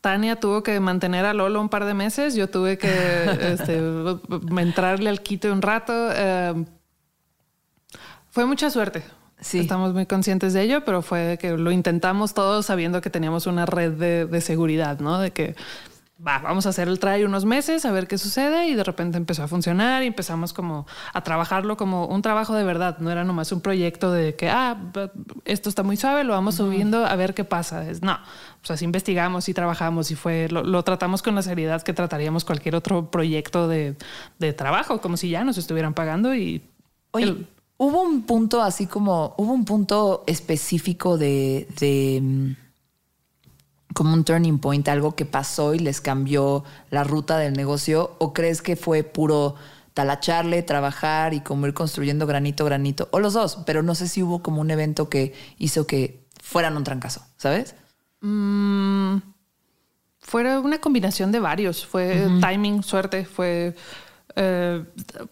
Tania 0.02 0.36
tuvo 0.38 0.62
que 0.62 0.78
mantener 0.80 1.24
a 1.24 1.32
Lolo 1.32 1.62
un 1.62 1.70
par 1.70 1.86
de 1.86 1.94
meses. 1.94 2.34
Yo 2.34 2.50
tuve 2.50 2.76
que 2.76 2.88
este, 3.40 3.80
entrarle 4.58 5.08
al 5.08 5.22
quite 5.22 5.50
un 5.50 5.62
rato. 5.62 5.94
Eh, 6.12 6.66
fue 8.28 8.44
mucha 8.44 8.68
suerte. 8.68 9.02
Sí. 9.40 9.60
Estamos 9.60 9.94
muy 9.94 10.06
conscientes 10.06 10.52
de 10.52 10.62
ello, 10.62 10.84
pero 10.84 11.00
fue 11.02 11.38
que 11.40 11.56
lo 11.56 11.70
intentamos 11.70 12.34
todos 12.34 12.66
sabiendo 12.66 13.00
que 13.00 13.10
teníamos 13.10 13.46
una 13.46 13.66
red 13.66 13.92
de, 13.92 14.26
de 14.26 14.40
seguridad, 14.40 14.98
¿no? 14.98 15.18
De 15.20 15.30
que 15.30 15.54
va, 16.26 16.40
vamos 16.40 16.66
a 16.66 16.70
hacer 16.70 16.88
el 16.88 16.98
try 16.98 17.22
unos 17.22 17.44
meses 17.44 17.84
a 17.84 17.92
ver 17.92 18.08
qué 18.08 18.18
sucede 18.18 18.66
y 18.66 18.74
de 18.74 18.82
repente 18.82 19.16
empezó 19.16 19.44
a 19.44 19.46
funcionar 19.46 20.02
y 20.02 20.06
empezamos 20.08 20.52
como 20.52 20.88
a 21.12 21.22
trabajarlo 21.22 21.76
como 21.76 22.06
un 22.06 22.20
trabajo 22.20 22.52
de 22.54 22.64
verdad. 22.64 22.98
No 22.98 23.12
era 23.12 23.22
nomás 23.22 23.52
un 23.52 23.60
proyecto 23.60 24.10
de 24.10 24.34
que, 24.34 24.48
ah, 24.50 24.76
esto 25.44 25.68
está 25.68 25.84
muy 25.84 25.96
suave, 25.96 26.24
lo 26.24 26.32
vamos 26.32 26.56
subiendo 26.56 27.06
a 27.06 27.14
ver 27.14 27.34
qué 27.34 27.44
pasa. 27.44 27.88
Es, 27.88 28.02
no, 28.02 28.14
o 28.14 28.66
sea, 28.66 28.76
sí 28.76 28.84
investigamos 28.84 29.48
y 29.48 29.54
trabajamos 29.54 30.10
y 30.10 30.16
fue, 30.16 30.48
lo, 30.50 30.64
lo 30.64 30.82
tratamos 30.82 31.22
con 31.22 31.36
la 31.36 31.42
seriedad 31.42 31.82
que 31.82 31.92
trataríamos 31.94 32.44
cualquier 32.44 32.74
otro 32.74 33.08
proyecto 33.12 33.68
de, 33.68 33.94
de 34.40 34.52
trabajo, 34.52 35.00
como 35.00 35.16
si 35.16 35.28
ya 35.30 35.44
nos 35.44 35.56
estuvieran 35.58 35.94
pagando 35.94 36.34
y... 36.34 36.60
Oye, 37.12 37.26
el- 37.26 37.46
hubo 37.78 38.02
un 38.02 38.22
punto 38.22 38.62
así 38.62 38.86
como, 38.86 39.34
hubo 39.38 39.52
un 39.52 39.64
punto 39.64 40.24
específico 40.26 41.16
de, 41.16 41.66
de 41.80 42.20
mm, 42.22 42.56
como 43.94 44.12
un 44.12 44.24
turning 44.24 44.58
point, 44.58 44.86
algo 44.88 45.14
que 45.14 45.24
pasó 45.24 45.74
y 45.74 45.78
les 45.78 46.00
cambió 46.00 46.64
la 46.90 47.04
ruta 47.04 47.38
del 47.38 47.54
negocio, 47.54 48.14
o 48.18 48.32
crees 48.32 48.60
que 48.60 48.76
fue 48.76 49.02
puro 49.02 49.54
talacharle, 49.94 50.62
trabajar 50.62 51.34
y 51.34 51.40
como 51.40 51.66
ir 51.66 51.74
construyendo 51.74 52.26
granito, 52.26 52.64
granito, 52.64 53.08
o 53.10 53.18
los 53.18 53.32
dos, 53.32 53.60
pero 53.66 53.82
no 53.82 53.94
sé 53.94 54.06
si 54.06 54.22
hubo 54.22 54.42
como 54.42 54.60
un 54.60 54.70
evento 54.70 55.08
que 55.08 55.32
hizo 55.58 55.86
que 55.86 56.28
fueran 56.40 56.76
un 56.76 56.84
trancazo, 56.84 57.22
¿sabes? 57.36 57.74
Mm, 58.20 59.16
fue 60.28 60.58
una 60.58 60.78
combinación 60.78 61.32
de 61.32 61.40
varios. 61.40 61.86
Fue 61.86 62.28
timing, 62.40 62.82
suerte, 62.82 63.24
fue. 63.24 63.74
Eh, 64.40 64.84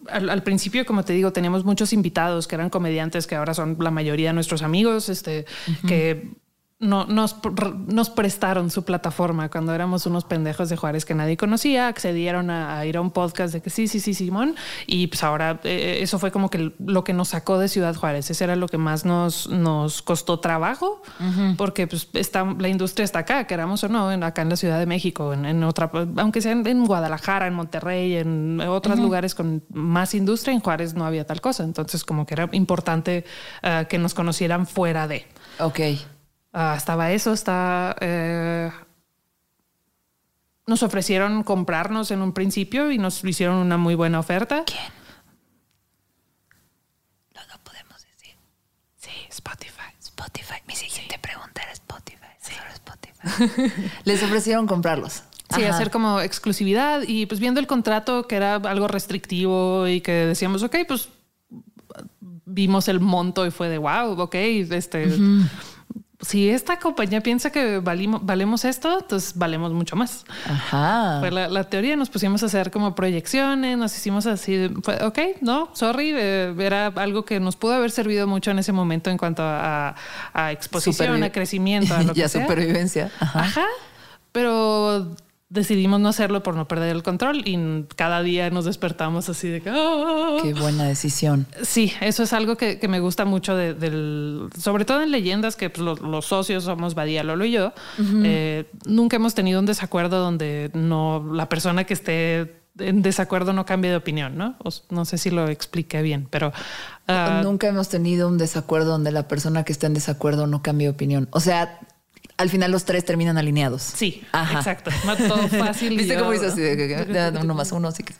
al, 0.09 0.29
al 0.29 0.43
principio, 0.43 0.85
como 0.85 1.03
te 1.03 1.13
digo, 1.13 1.31
teníamos 1.31 1.63
muchos 1.63 1.93
invitados 1.93 2.45
que 2.45 2.55
eran 2.55 2.69
comediantes 2.69 3.25
que 3.25 3.35
ahora 3.35 3.53
son 3.53 3.77
la 3.79 3.89
mayoría 3.89 4.29
de 4.29 4.33
nuestros 4.33 4.63
amigos, 4.63 5.07
este, 5.07 5.45
que 5.87 6.31
no, 6.79 7.05
nos, 7.05 7.41
pr- 7.41 7.75
nos 7.87 8.11
prestaron 8.11 8.69
su 8.69 8.83
plataforma 8.85 9.49
cuando 9.49 9.73
éramos 9.73 10.05
unos 10.05 10.25
pendejos 10.25 10.69
de 10.69 10.77
Juárez 10.77 11.05
que 11.05 11.15
nadie 11.15 11.35
conocía, 11.35 11.87
accedieron 11.87 12.51
a, 12.51 12.77
a 12.77 12.85
ir 12.85 12.97
a 12.97 13.01
un 13.01 13.09
podcast 13.09 13.51
de 13.53 13.61
que 13.61 13.71
sí, 13.71 13.87
sí, 13.87 13.99
sí, 13.99 14.13
Simón, 14.13 14.55
y 14.85 15.07
pues 15.07 15.23
ahora 15.23 15.59
eh, 15.63 15.97
eso 16.01 16.19
fue 16.19 16.31
como 16.31 16.51
que 16.51 16.71
lo 16.77 17.03
que 17.03 17.13
nos 17.13 17.29
sacó 17.29 17.57
de 17.57 17.67
Ciudad 17.67 17.95
Juárez, 17.95 18.29
ese 18.29 18.43
era 18.43 18.55
lo 18.55 18.67
que 18.67 18.77
más 18.77 19.05
nos, 19.05 19.49
nos 19.49 20.03
costó 20.03 20.39
trabajo, 20.39 21.01
porque 21.57 21.87
pues 21.87 22.09
está, 22.13 22.43
la 22.59 22.67
industria 22.69 23.05
está 23.05 23.19
acá, 23.19 23.47
queramos 23.47 23.83
o 23.83 23.89
no, 23.89 24.11
en- 24.11 24.23
acá 24.23 24.43
en 24.43 24.49
la 24.49 24.55
Ciudad 24.55 24.77
de 24.77 24.85
México, 24.85 25.33
en, 25.33 25.45
en 25.45 25.63
otra, 25.63 25.89
aunque 26.17 26.41
sea 26.41 26.51
en, 26.51 26.67
en 26.67 26.85
Guadalajara, 26.85 27.47
en 27.47 27.55
Monterrey, 27.55 28.17
en 28.17 28.61
otros 28.61 28.99
lugares 28.99 29.33
con 29.33 29.63
más 29.73 30.13
industria, 30.13 30.53
en 30.53 30.59
Juárez 30.59 30.93
no 30.93 31.05
había 31.05 31.25
tal 31.25 31.41
cosa, 31.41 31.63
entonces 31.63 32.03
como 32.03 32.27
que 32.27 32.35
era 32.35 32.49
importante 32.51 33.25
eh, 33.63 33.85
que 33.89 33.97
nos 33.97 34.13
conocieran 34.13 34.67
fuera 34.67 35.07
de. 35.07 35.25
Ok. 35.59 35.79
Ah, 36.59 36.73
estaba 36.75 37.11
eso, 37.11 37.33
está. 37.33 37.95
eh, 38.01 38.71
nos 40.65 40.81
ofrecieron 40.81 41.43
comprarnos 41.43 42.09
en 42.09 42.23
un 42.23 42.33
principio 42.33 42.91
y 42.91 42.97
nos 42.97 43.23
hicieron 43.23 43.57
una 43.57 43.77
muy 43.77 43.93
buena 43.93 44.19
oferta. 44.19 44.63
¿Quién? 44.65 44.79
No, 47.35 47.41
no 47.53 47.63
podemos 47.63 48.01
decir. 48.01 48.35
Sí, 48.97 49.11
Spotify. 49.29 49.93
Spotify. 49.99 50.55
Mi 50.67 50.75
siguiente 50.75 51.19
pregunta 51.19 51.61
era 51.61 51.71
Spotify. 51.73 52.17
Solo 52.41 52.73
Spotify. 52.73 53.71
Les 54.03 54.23
ofrecieron 54.23 54.65
comprarlos. 54.65 55.23
Sí, 55.55 55.63
Ajá. 55.63 55.75
hacer 55.75 55.91
como 55.91 56.19
exclusividad 56.21 57.03
y 57.07 57.27
pues 57.27 57.39
viendo 57.39 57.59
el 57.59 57.67
contrato 57.67 58.27
que 58.27 58.35
era 58.35 58.55
algo 58.55 58.87
restrictivo 58.87 59.87
y 59.87 60.01
que 60.01 60.11
decíamos, 60.11 60.63
ok, 60.63 60.75
pues 60.87 61.07
vimos 62.19 62.87
el 62.87 62.99
monto 62.99 63.45
y 63.45 63.51
fue 63.51 63.69
de 63.69 63.77
wow, 63.77 64.19
ok, 64.19 64.33
este, 64.35 65.07
si 66.19 66.49
esta 66.49 66.79
compañía 66.79 67.21
piensa 67.21 67.51
que 67.51 67.77
valimos, 67.77 68.25
valemos 68.25 68.65
esto, 68.65 68.99
entonces 69.01 69.33
valemos 69.37 69.71
mucho 69.73 69.95
más. 69.95 70.25
Ajá. 70.49 71.17
Fue 71.19 71.29
la, 71.29 71.47
la 71.47 71.63
teoría, 71.65 71.95
nos 71.95 72.09
pusimos 72.09 72.41
a 72.41 72.47
hacer 72.47 72.71
como 72.71 72.95
proyecciones, 72.95 73.77
nos 73.77 73.95
hicimos 73.95 74.25
así, 74.25 74.69
fue, 74.81 74.95
ok, 75.05 75.19
no, 75.41 75.69
sorry, 75.73 76.13
eh, 76.15 76.55
era 76.59 76.87
algo 76.87 77.23
que 77.23 77.39
nos 77.39 77.55
pudo 77.55 77.73
haber 77.73 77.91
servido 77.91 78.25
mucho 78.25 78.49
en 78.49 78.57
ese 78.59 78.71
momento 78.71 79.11
en 79.11 79.17
cuanto 79.17 79.43
a, 79.43 79.95
a 80.33 80.51
exposición, 80.51 81.19
Supervi- 81.21 81.25
a 81.25 81.31
crecimiento, 81.31 81.93
a 81.95 82.01
lo 82.01 82.11
y 82.13 82.15
que 82.15 82.23
a 82.23 82.29
sea. 82.29 82.41
supervivencia. 82.41 83.11
Ajá. 83.19 83.39
Ajá, 83.41 83.65
pero 84.31 85.15
decidimos 85.49 85.99
no 86.01 86.09
hacerlo 86.09 86.43
por 86.43 86.55
no 86.55 86.67
perder 86.67 86.93
el 86.95 87.03
control 87.03 87.47
y 87.47 87.85
cada 87.95 88.21
día 88.21 88.49
nos 88.49 88.65
despertamos 88.65 89.29
así 89.29 89.47
de 89.47 89.61
que... 89.61 89.69
"Ah". 89.69 90.37
Qué 90.43 90.53
buena 90.53 90.83
decisión. 90.83 91.45
Sí, 91.63 91.93
eso 92.01 92.23
es 92.23 92.33
algo 92.33 92.57
que, 92.57 92.79
que 92.79 92.87
me 92.89 92.99
gusta 92.99 93.23
mucho 93.23 93.55
de- 93.55 93.73
del, 93.73 94.49
sobre 94.59 94.83
todo 94.83 95.01
en 95.03 95.11
leyendas 95.11 95.55
que 95.55 95.69
pues, 95.69 95.83
los, 95.85 96.01
los 96.01 96.25
socios 96.25 96.65
somos 96.65 96.95
Badía, 96.95 97.23
Lolo 97.23 97.45
y 97.45 97.51
yo. 97.51 97.71
Eh, 98.23 98.65
nunca 98.85 99.15
hemos 99.15 99.35
tenido 99.35 99.59
un 99.59 99.65
desacuerdo 99.65 100.19
donde 100.19 100.69
no 100.73 101.25
la 101.33 101.47
persona 101.47 101.85
que 101.85 101.93
esté 101.93 102.53
en 102.79 103.01
desacuerdo 103.01 103.53
no 103.53 103.65
cambie 103.65 103.89
de 103.89 103.97
opinión, 103.97 104.37
¿no? 104.37 104.55
O 104.63 104.69
no 104.91 105.05
sé 105.05 105.17
si 105.17 105.31
lo 105.31 105.47
expliqué 105.47 106.03
bien, 106.03 106.27
pero 106.29 106.51
ah, 107.07 107.39
Nunca 107.43 107.67
hemos 107.67 107.89
tenido 107.89 108.27
un 108.27 108.37
desacuerdo 108.37 108.91
donde 108.91 109.11
la 109.11 109.27
persona 109.27 109.63
que 109.63 109.71
está 109.71 109.87
en 109.87 109.95
desacuerdo 109.95 110.45
no 110.45 110.61
cambie 110.61 110.85
de 110.87 110.91
opinión. 110.93 111.27
O 111.31 111.39
sea, 111.39 111.79
al 112.37 112.49
final 112.49 112.71
los 112.71 112.85
tres 112.85 113.03
terminan 113.03 113.37
alineados. 113.37 113.81
sí, 113.81 114.23
Ajá. 114.31 114.59
exacto. 114.59 114.91
No, 115.05 115.17
todo 115.17 115.47
fácil. 115.47 115.97
¿Viste 115.97 116.17
cómo 116.17 116.33
hizo 116.33 116.47
así? 116.47 116.61
De 116.61 117.33
uno 117.41 117.53
más 117.55 117.71
uno, 117.71 117.91
sí 117.91 118.03
que. 118.03 118.13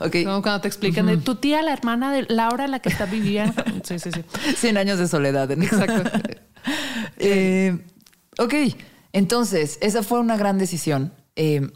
Ok. 0.00 0.24
Como 0.24 0.42
cuando 0.42 0.60
te 0.62 0.68
explican 0.68 1.06
de 1.06 1.16
tu 1.18 1.36
tía, 1.36 1.62
la 1.62 1.72
hermana 1.72 2.12
de 2.12 2.26
Laura, 2.28 2.66
la 2.66 2.80
que 2.80 2.88
está 2.88 3.06
viviendo. 3.06 3.62
Sí, 3.84 3.98
sí, 3.98 4.10
sí. 4.12 4.22
100 4.56 4.76
años 4.76 4.98
de 4.98 5.08
soledad. 5.08 5.48
¿no? 5.48 5.64
Exacto. 5.64 6.10
Eh, 7.22 7.78
ok, 8.38 8.54
entonces, 9.12 9.78
esa 9.80 10.02
fue 10.02 10.20
una 10.20 10.36
gran 10.36 10.58
decisión. 10.58 11.12
Eh, 11.36 11.70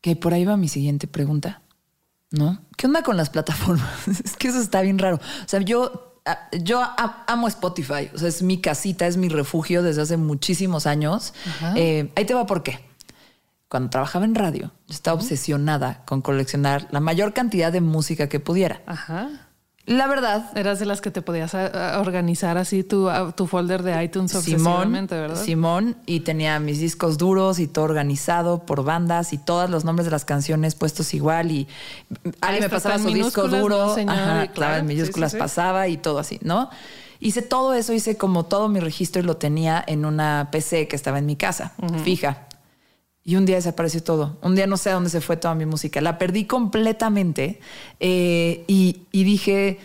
que 0.00 0.16
por 0.16 0.34
ahí 0.34 0.44
va 0.44 0.56
mi 0.56 0.68
siguiente 0.68 1.06
pregunta, 1.06 1.62
¿no? 2.30 2.62
¿Qué 2.76 2.86
onda 2.86 3.02
con 3.02 3.16
las 3.16 3.30
plataformas? 3.30 4.06
es 4.08 4.36
que 4.36 4.48
eso 4.48 4.60
está 4.60 4.80
bien 4.82 4.98
raro. 4.98 5.16
O 5.16 5.48
sea, 5.48 5.60
yo, 5.60 6.13
yo 6.62 6.82
amo 7.26 7.48
Spotify. 7.48 8.10
O 8.14 8.18
sea, 8.18 8.28
es 8.28 8.42
mi 8.42 8.60
casita, 8.60 9.06
es 9.06 9.16
mi 9.16 9.28
refugio 9.28 9.82
desde 9.82 10.02
hace 10.02 10.16
muchísimos 10.16 10.86
años. 10.86 11.34
Eh, 11.76 12.10
ahí 12.16 12.24
te 12.24 12.34
va 12.34 12.46
por 12.46 12.62
qué. 12.62 12.80
Cuando 13.68 13.90
trabajaba 13.90 14.24
en 14.24 14.34
radio, 14.34 14.70
yo 14.86 14.94
estaba 14.94 15.16
obsesionada 15.16 16.04
con 16.04 16.22
coleccionar 16.22 16.86
la 16.90 17.00
mayor 17.00 17.32
cantidad 17.34 17.72
de 17.72 17.80
música 17.80 18.28
que 18.28 18.40
pudiera. 18.40 18.82
Ajá. 18.86 19.43
La 19.86 20.06
verdad, 20.06 20.50
Eras 20.56 20.78
de 20.78 20.86
las 20.86 21.02
que 21.02 21.10
te 21.10 21.20
podías 21.20 21.54
a- 21.54 21.96
a 21.96 22.00
organizar 22.00 22.56
así 22.56 22.82
tu, 22.84 23.10
a- 23.10 23.32
tu 23.32 23.46
folder 23.46 23.82
de 23.82 24.02
iTunes 24.02 24.32
Simón, 24.32 25.06
¿verdad? 25.10 25.36
Simón, 25.36 25.96
y 26.06 26.20
tenía 26.20 26.58
mis 26.58 26.78
discos 26.80 27.18
duros 27.18 27.58
y 27.58 27.66
todo 27.66 27.84
organizado 27.84 28.64
por 28.64 28.82
bandas 28.82 29.34
y 29.34 29.38
todos 29.38 29.68
los 29.68 29.84
nombres 29.84 30.06
de 30.06 30.10
las 30.10 30.24
canciones 30.24 30.74
puestos 30.74 31.12
igual 31.12 31.50
y 31.50 31.68
alguien 32.40 32.62
me 32.64 32.70
pasaba 32.70 32.98
su 32.98 33.10
disco 33.12 33.46
duro, 33.46 33.88
¿no, 33.88 33.94
señor? 33.94 34.14
ajá, 34.16 34.46
claro, 34.52 34.76
en 34.76 34.88
sí, 34.88 34.94
minúsculas 34.94 35.32
sí, 35.32 35.36
sí. 35.36 35.40
pasaba 35.40 35.86
y 35.88 35.98
todo 35.98 36.18
así, 36.18 36.38
¿no? 36.42 36.70
Hice 37.20 37.42
todo 37.42 37.74
eso, 37.74 37.92
hice 37.92 38.16
como 38.16 38.44
todo 38.46 38.68
mi 38.68 38.80
registro 38.80 39.20
y 39.20 39.24
lo 39.26 39.36
tenía 39.36 39.84
en 39.86 40.06
una 40.06 40.48
PC 40.50 40.88
que 40.88 40.96
estaba 40.96 41.18
en 41.18 41.26
mi 41.26 41.36
casa, 41.36 41.72
fija. 42.04 42.46
Y 43.24 43.36
un 43.36 43.46
día 43.46 43.56
desapareció 43.56 44.02
todo. 44.02 44.36
Un 44.42 44.54
día 44.54 44.66
no 44.66 44.76
sé 44.76 44.90
a 44.90 44.94
dónde 44.94 45.08
se 45.08 45.20
fue 45.20 45.36
toda 45.36 45.54
mi 45.54 45.64
música. 45.64 46.00
La 46.00 46.18
perdí 46.18 46.44
completamente 46.44 47.58
eh, 47.98 48.64
y, 48.66 49.02
y 49.12 49.24
dije, 49.24 49.78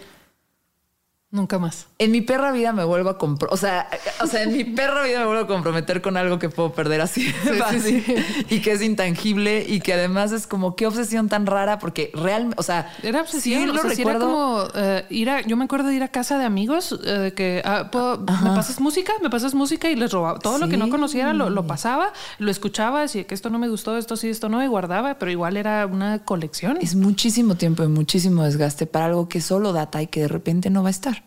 Nunca 1.31 1.59
más. 1.59 1.85
en 1.99 2.09
mi 2.11 2.21
perra 2.21 2.51
vida 2.51 2.73
me 2.73 2.83
vuelvo 2.83 3.09
a 3.11 3.19
compro, 3.19 3.49
o 3.51 3.57
sea, 3.57 3.87
o 4.23 4.25
sea, 4.25 4.41
en 4.41 4.51
mi 4.51 4.63
perra 4.63 5.03
vida 5.03 5.19
me 5.19 5.25
vuelvo 5.25 5.43
a 5.43 5.47
comprometer 5.47 6.01
con 6.01 6.17
algo 6.17 6.39
que 6.39 6.49
puedo 6.49 6.73
perder 6.73 7.01
así 7.01 7.21
sí, 7.21 7.49
fácil 7.59 8.03
sí. 8.03 8.15
y 8.49 8.61
que 8.61 8.71
es 8.71 8.81
intangible 8.81 9.63
y 9.67 9.79
que 9.79 9.93
además 9.93 10.31
es 10.31 10.47
como 10.47 10.75
qué 10.75 10.87
obsesión 10.87 11.29
tan 11.29 11.45
rara 11.45 11.77
porque 11.77 12.09
realmente, 12.15 12.55
o 12.57 12.63
sea, 12.63 12.91
Era 13.03 13.21
obsesión, 13.21 13.61
sí 13.63 13.69
o 13.69 13.73
lo 13.73 13.81
sea, 13.83 13.91
sí 13.91 14.01
era 14.01 14.13
recuerdo. 14.13 14.25
como 14.33 14.63
eh, 14.73 15.05
ir 15.11 15.29
a, 15.29 15.41
yo 15.41 15.55
me 15.55 15.65
acuerdo 15.65 15.89
de 15.89 15.95
ir 15.97 16.01
a 16.03 16.07
casa 16.07 16.39
de 16.39 16.45
amigos 16.45 16.99
de 16.99 17.31
que 17.35 17.61
ah, 17.63 17.89
¿puedo- 17.91 18.17
me 18.17 18.49
pasas 18.55 18.79
música, 18.79 19.13
me 19.21 19.29
pasas 19.29 19.53
música 19.53 19.87
y 19.91 19.95
les 19.95 20.11
robaba 20.11 20.39
todo 20.39 20.57
lo 20.57 20.67
que 20.67 20.77
no 20.77 20.89
conociera 20.89 21.33
lo, 21.33 21.51
lo 21.51 21.67
pasaba, 21.67 22.11
lo 22.39 22.49
escuchaba, 22.49 23.01
decía 23.01 23.25
que 23.27 23.35
esto 23.35 23.51
no 23.51 23.59
me 23.59 23.69
gustó, 23.69 23.97
esto 23.99 24.15
sí, 24.17 24.29
esto 24.29 24.49
no, 24.49 24.63
y 24.63 24.67
guardaba, 24.67 25.19
pero 25.19 25.29
igual 25.29 25.57
era 25.57 25.85
una 25.85 26.23
colección. 26.25 26.79
Es 26.81 26.95
muchísimo 26.95 27.53
tiempo 27.53 27.83
y 27.83 27.87
muchísimo 27.87 28.43
desgaste 28.45 28.87
para 28.87 29.05
algo 29.05 29.29
que 29.29 29.41
solo 29.41 29.73
data 29.73 30.01
y 30.01 30.07
que 30.07 30.21
de 30.21 30.27
repente 30.27 30.71
no 30.71 30.81
va 30.81 30.87
a 30.87 30.91
estar. 30.91 31.18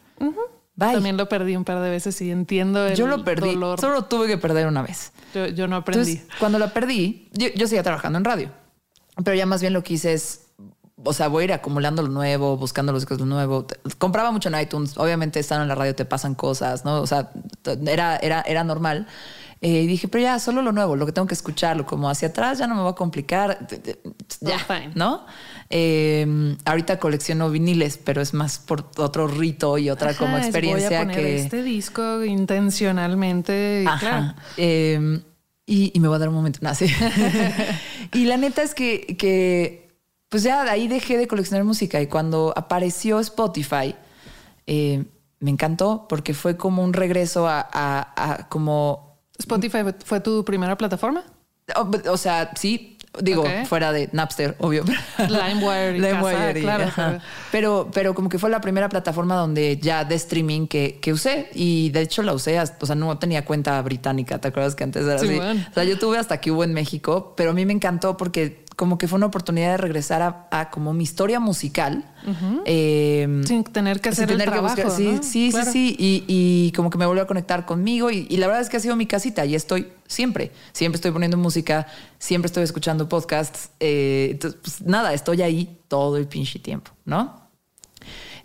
Bye. 0.74 0.94
También 0.94 1.16
lo 1.18 1.28
perdí 1.28 1.54
un 1.54 1.64
par 1.64 1.80
de 1.80 1.90
veces 1.90 2.20
y 2.22 2.30
entiendo 2.30 2.86
el 2.86 2.96
Yo 2.96 3.06
lo 3.06 3.24
perdí, 3.24 3.52
dolor. 3.52 3.78
solo 3.78 4.04
tuve 4.06 4.26
que 4.26 4.38
perder 4.38 4.66
una 4.66 4.80
vez. 4.82 5.12
Yo, 5.34 5.46
yo 5.46 5.68
no 5.68 5.76
aprendí. 5.76 6.12
Entonces, 6.12 6.38
cuando 6.38 6.58
la 6.58 6.72
perdí, 6.72 7.28
yo, 7.32 7.48
yo 7.54 7.66
seguía 7.66 7.82
trabajando 7.82 8.18
en 8.18 8.24
radio, 8.24 8.50
pero 9.22 9.36
ya 9.36 9.44
más 9.44 9.60
bien 9.60 9.74
lo 9.74 9.82
que 9.82 9.94
hice 9.94 10.14
es, 10.14 10.46
o 11.04 11.12
sea, 11.12 11.28
voy 11.28 11.42
a 11.42 11.44
ir 11.44 11.52
acumulando 11.52 12.02
lo 12.02 12.08
nuevo, 12.08 12.56
buscando 12.56 12.92
los 12.92 13.02
discos 13.02 13.18
lo 13.18 13.26
nuevo. 13.26 13.66
Compraba 13.98 14.30
mucho 14.30 14.48
en 14.48 14.60
iTunes, 14.60 14.96
obviamente 14.96 15.40
estando 15.40 15.62
en 15.62 15.68
la 15.68 15.74
radio 15.74 15.94
te 15.94 16.04
pasan 16.06 16.34
cosas, 16.34 16.84
¿no? 16.86 17.02
O 17.02 17.06
sea, 17.06 17.30
era, 17.86 18.16
era, 18.16 18.40
era 18.42 18.64
normal. 18.64 19.06
Eh, 19.64 19.82
y 19.82 19.86
dije, 19.86 20.08
pero 20.08 20.24
ya, 20.24 20.38
solo 20.40 20.60
lo 20.60 20.72
nuevo, 20.72 20.96
lo 20.96 21.06
que 21.06 21.12
tengo 21.12 21.28
que 21.28 21.34
escucharlo, 21.34 21.86
como 21.86 22.10
hacia 22.10 22.28
atrás 22.28 22.58
ya 22.58 22.66
no 22.66 22.74
me 22.74 22.82
va 22.82 22.90
a 22.90 22.94
complicar. 22.96 23.66
Ya, 24.40 24.58
fine. 24.58 24.90
¿no? 24.96 25.24
Eh, 25.70 26.56
ahorita 26.64 26.98
colecciono 26.98 27.48
viniles, 27.48 27.96
pero 27.96 28.20
es 28.20 28.34
más 28.34 28.58
por 28.58 28.90
otro 28.96 29.28
rito 29.28 29.78
y 29.78 29.88
otra 29.88 30.14
como 30.14 30.36
Ajá, 30.36 30.44
experiencia 30.46 30.88
voy 30.88 30.96
a 30.96 31.00
poner 31.02 31.16
que... 31.16 31.36
este 31.36 31.62
disco 31.62 32.24
intencionalmente. 32.24 33.82
y 33.84 33.86
Ajá. 33.86 33.98
claro. 34.00 34.34
Eh, 34.56 35.20
y, 35.64 35.92
y 35.94 36.00
me 36.00 36.08
voy 36.08 36.16
a 36.16 36.18
dar 36.18 36.28
un 36.28 36.34
momento. 36.34 36.58
No, 36.62 36.74
sí. 36.74 36.86
y 38.12 38.24
la 38.24 38.36
neta 38.36 38.62
es 38.62 38.74
que, 38.74 39.16
que, 39.16 39.90
pues 40.28 40.42
ya 40.42 40.64
de 40.64 40.70
ahí 40.70 40.88
dejé 40.88 41.16
de 41.18 41.28
coleccionar 41.28 41.64
música 41.64 42.00
y 42.00 42.08
cuando 42.08 42.52
apareció 42.56 43.20
Spotify, 43.20 43.94
eh, 44.66 45.04
me 45.38 45.50
encantó 45.50 46.06
porque 46.08 46.34
fue 46.34 46.56
como 46.56 46.82
un 46.82 46.92
regreso 46.92 47.46
a, 47.48 47.60
a- 47.72 48.32
a 48.32 48.48
como, 48.48 49.11
Spotify 49.42 49.78
fue- 50.04 50.20
tu 50.20 50.44
primera 50.44 50.76
plataforma. 50.76 51.24
o, 51.76 52.10
o 52.10 52.16
sea, 52.16 52.50
sí, 52.56 52.96
digo, 53.20 53.44
fuera 53.66 53.92
de 53.92 54.08
Napster, 54.12 54.56
obvio. 54.58 54.84
LimeWire 55.18 55.96
y 55.96 56.00
LimeWire 56.00 56.60
claro, 56.60 56.84
ajá. 56.84 57.06
pero- 57.10 57.22
Pero, 57.52 57.90
pero 57.92 58.14
como 58.14 58.28
que 58.28 58.38
fue 58.38 58.50
la 58.50 58.60
primera 58.60 58.88
plataforma 58.88 59.36
donde 59.36 59.76
ya 59.76 60.04
de 60.04 60.14
streaming 60.16 60.66
que, 60.66 60.98
que 61.00 61.12
usé 61.12 61.48
y 61.54 61.90
de 61.90 62.00
hecho 62.00 62.22
la 62.22 62.32
usé, 62.32 62.58
hasta- 62.58 62.78
o 62.80 62.86
sea, 62.86 62.94
no 62.96 63.18
tenía 63.18 63.44
cuenta 63.44 63.80
británica, 63.82 64.38
¿te 64.40 64.48
acuerdas 64.48 64.74
que 64.74 64.84
antes 64.84 65.04
era 65.06 65.18
Sí, 65.18 65.26
así? 65.26 65.36
bueno. 65.36 65.64
O 65.70 65.74
sea, 65.74 65.84
yo 65.84 65.98
tuve 65.98 66.18
hasta 66.18 66.40
que 66.40 66.50
hubo 66.50 66.64
en 66.64 66.72
México, 66.72 67.34
pero 67.36 67.50
a 67.50 67.52
mí 67.54 67.64
me 67.66 67.72
encantó 67.74 68.16
porque 68.16 68.61
como 68.76 68.96
que 68.98 69.06
fue 69.08 69.16
una 69.18 69.26
oportunidad 69.26 69.72
de 69.72 69.76
regresar 69.76 70.22
a, 70.22 70.48
a 70.50 70.70
como 70.70 70.92
mi 70.94 71.04
historia 71.04 71.38
musical. 71.40 72.04
eh, 72.64 73.42
Sin 73.44 73.64
tener 73.64 74.00
que 74.00 74.12
sin 74.14 74.24
hacer 74.24 74.32
el 74.32 74.38
que 74.38 74.44
trabajo, 74.50 74.74
buscar. 74.74 74.90
Sí, 74.90 75.12
¿no? 75.12 75.22
sí, 75.22 75.50
Claro. 75.50 75.70
sí, 75.72 75.94
sí. 75.96 75.96
Y, 75.98 76.24
y 76.68 76.72
como 76.72 76.88
que 76.90 76.98
me 76.98 77.06
volvió 77.06 77.22
a 77.22 77.26
conectar 77.26 77.66
conmigo. 77.66 78.10
Y, 78.10 78.26
y 78.30 78.36
la 78.38 78.46
verdad 78.46 78.62
es 78.62 78.68
que 78.68 78.76
ha 78.76 78.80
sido 78.80 78.96
mi 78.96 79.06
casita 79.06 79.44
y 79.44 79.54
estoy 79.54 79.88
siempre. 80.06 80.52
Siempre 80.72 80.96
estoy 80.96 81.10
poniendo 81.10 81.36
música, 81.36 81.86
siempre 82.18 82.46
estoy 82.46 82.62
escuchando 82.64 83.08
podcasts. 83.08 83.70
eh, 83.80 84.28
entonces, 84.32 84.58
pues 84.62 84.80
nada, 84.82 85.12
estoy 85.12 85.42
ahí 85.42 85.78
todo 85.88 86.16
el 86.16 86.26
pinche 86.26 86.58
tiempo, 86.58 86.90
¿no? 87.04 87.42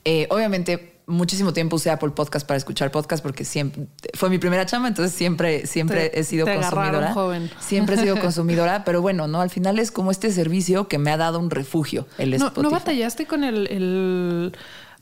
Eh, 0.04 0.28
obviamente, 0.30 0.97
muchísimo 1.08 1.54
tiempo 1.54 1.78
usé 1.78 1.90
Apple 1.90 2.10
Podcast 2.10 2.46
para 2.46 2.58
escuchar 2.58 2.92
podcast 2.92 3.24
porque 3.24 3.46
siempre 3.46 3.88
fue 4.14 4.30
mi 4.30 4.38
primera 4.38 4.66
chamba, 4.66 4.90
entonces 4.90 5.16
siempre, 5.16 5.66
siempre 5.66 6.10
Te- 6.10 6.20
he 6.20 6.24
sido 6.26 6.46
consumidora. 6.46 7.14
joven. 7.14 7.50
Siempre 7.60 7.96
he 7.96 8.00
sido 8.00 8.20
consumidora, 8.22 8.84
pero 8.84 9.02
bueno, 9.02 9.28
no, 9.28 9.40
al 9.42 9.50
final 9.50 9.80
es 9.80 9.90
como 9.92 10.12
este 10.12 10.32
servicio 10.32 10.88
que 10.90 10.98
me 10.98 11.10
ha 11.12 11.18
dado 11.18 11.40
un 11.40 11.50
refugio, 11.50 12.08
el 12.18 12.32
No, 12.32 12.36
Spotify. 12.48 12.62
¿no 12.62 12.70
batallaste 12.70 13.26
con 13.26 13.44
el, 13.46 13.68
el 13.68 14.54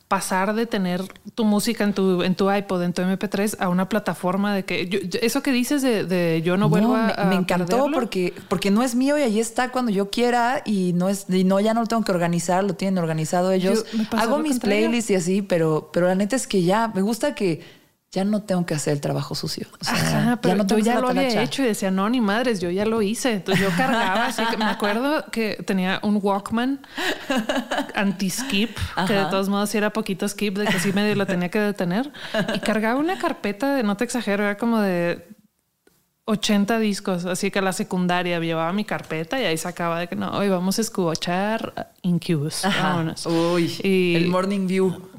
pasar 0.07 0.53
de 0.53 0.67
tener 0.67 1.01
tu 1.33 1.45
música 1.45 1.83
en 1.83 1.93
tu, 1.93 2.21
en 2.21 2.35
tu 2.35 2.51
iPod, 2.51 2.83
en 2.83 2.93
tu 2.93 3.01
MP3, 3.01 3.55
a 3.59 3.69
una 3.69 3.89
plataforma 3.89 4.53
de 4.53 4.63
que 4.63 4.87
yo- 4.87 4.99
yo- 4.99 5.19
eso 5.23 5.41
que 5.41 5.51
dices 5.51 5.81
de, 5.81 6.05
de 6.05 6.43
yo 6.43 6.57
no 6.57 6.69
vuelvo 6.69 6.95
a, 6.95 7.07
me, 7.07 7.13
a 7.17 7.25
me 7.25 7.35
encantó 7.35 7.65
perderlo? 7.77 7.97
porque, 7.97 8.33
porque 8.47 8.69
no 8.69 8.83
es 8.83 8.93
mío 8.93 9.17
y 9.17 9.23
ahí 9.23 9.39
está 9.39 9.71
cuando 9.71 9.91
yo 9.91 10.11
quiera 10.11 10.61
y 10.63 10.93
no 10.93 11.09
es 11.09 11.25
y 11.29 11.43
no 11.43 11.59
ya 11.59 11.73
no 11.73 11.81
lo 11.81 11.87
tengo 11.87 12.03
que 12.03 12.11
organizar, 12.11 12.63
lo 12.63 12.75
tienen 12.75 12.99
organizado 12.99 13.51
ellos. 13.51 13.83
Yo- 13.91 14.03
Hago 14.17 14.37
mis 14.37 14.53
contrario. 14.53 14.87
playlists 14.89 15.09
y 15.09 15.15
así, 15.15 15.41
pero 15.41 15.89
pero 15.91 16.07
la 16.07 16.13
neta 16.15 16.35
es 16.35 16.45
que 16.45 16.61
ya 16.61 16.87
me 16.93 17.01
gusta 17.01 17.33
que 17.33 17.61
ya 18.15 18.23
no 18.23 18.41
tengo 18.43 18.65
que 18.65 18.73
hacer 18.73 18.93
el 18.93 19.01
trabajo 19.01 19.35
sucio. 19.35 19.67
O 19.81 19.83
sea, 19.83 19.93
Ajá, 19.93 20.35
pero 20.41 20.55
no 20.55 20.65
yo 20.65 20.77
ya 20.79 21.01
lo 21.01 21.09
había 21.09 21.43
hecho 21.43 21.61
y 21.63 21.65
decía, 21.65 21.91
no, 21.91 22.09
ni 22.09 22.21
madres, 22.21 22.61
yo 22.61 22.69
ya 22.71 22.85
lo 22.85 23.01
hice. 23.01 23.33
Entonces 23.33 23.61
yo 23.61 23.69
cargaba 23.75 24.27
así 24.27 24.41
que 24.45 24.55
me 24.55 24.63
acuerdo 24.63 25.25
que 25.31 25.61
tenía 25.65 25.99
un 26.01 26.19
Walkman 26.23 26.79
anti-skip, 27.93 28.69
que 29.05 29.13
de 29.13 29.25
todos 29.25 29.49
modos 29.49 29.75
era 29.75 29.91
poquito 29.91 30.27
skip, 30.29 30.57
de 30.57 30.65
que 30.65 30.79
sí 30.79 30.93
medio 30.93 31.13
lo 31.15 31.25
tenía 31.25 31.49
que 31.49 31.59
detener. 31.59 32.09
Y 32.53 32.59
cargaba 32.59 32.97
una 32.99 33.17
carpeta 33.19 33.75
de, 33.75 33.83
no 33.83 33.97
te 33.97 34.05
exagero, 34.05 34.43
era 34.43 34.57
como 34.57 34.79
de 34.79 35.27
80 36.23 36.79
discos, 36.79 37.25
así 37.25 37.51
que 37.51 37.59
a 37.59 37.61
la 37.61 37.73
secundaria 37.73 38.39
llevaba 38.39 38.71
mi 38.71 38.85
carpeta 38.85 39.39
y 39.41 39.43
ahí 39.45 39.57
sacaba 39.57 39.99
de 39.99 40.07
que 40.07 40.15
no, 40.15 40.31
hoy 40.31 40.47
vamos 40.47 40.77
a 40.79 40.81
escuchar 40.81 41.91
Incubus. 42.01 42.63
Vámonos. 42.63 43.25
Uy, 43.25 43.77
Y- 43.83 44.15
el 44.15 44.27
Morning 44.29 44.67
View. 44.67 45.14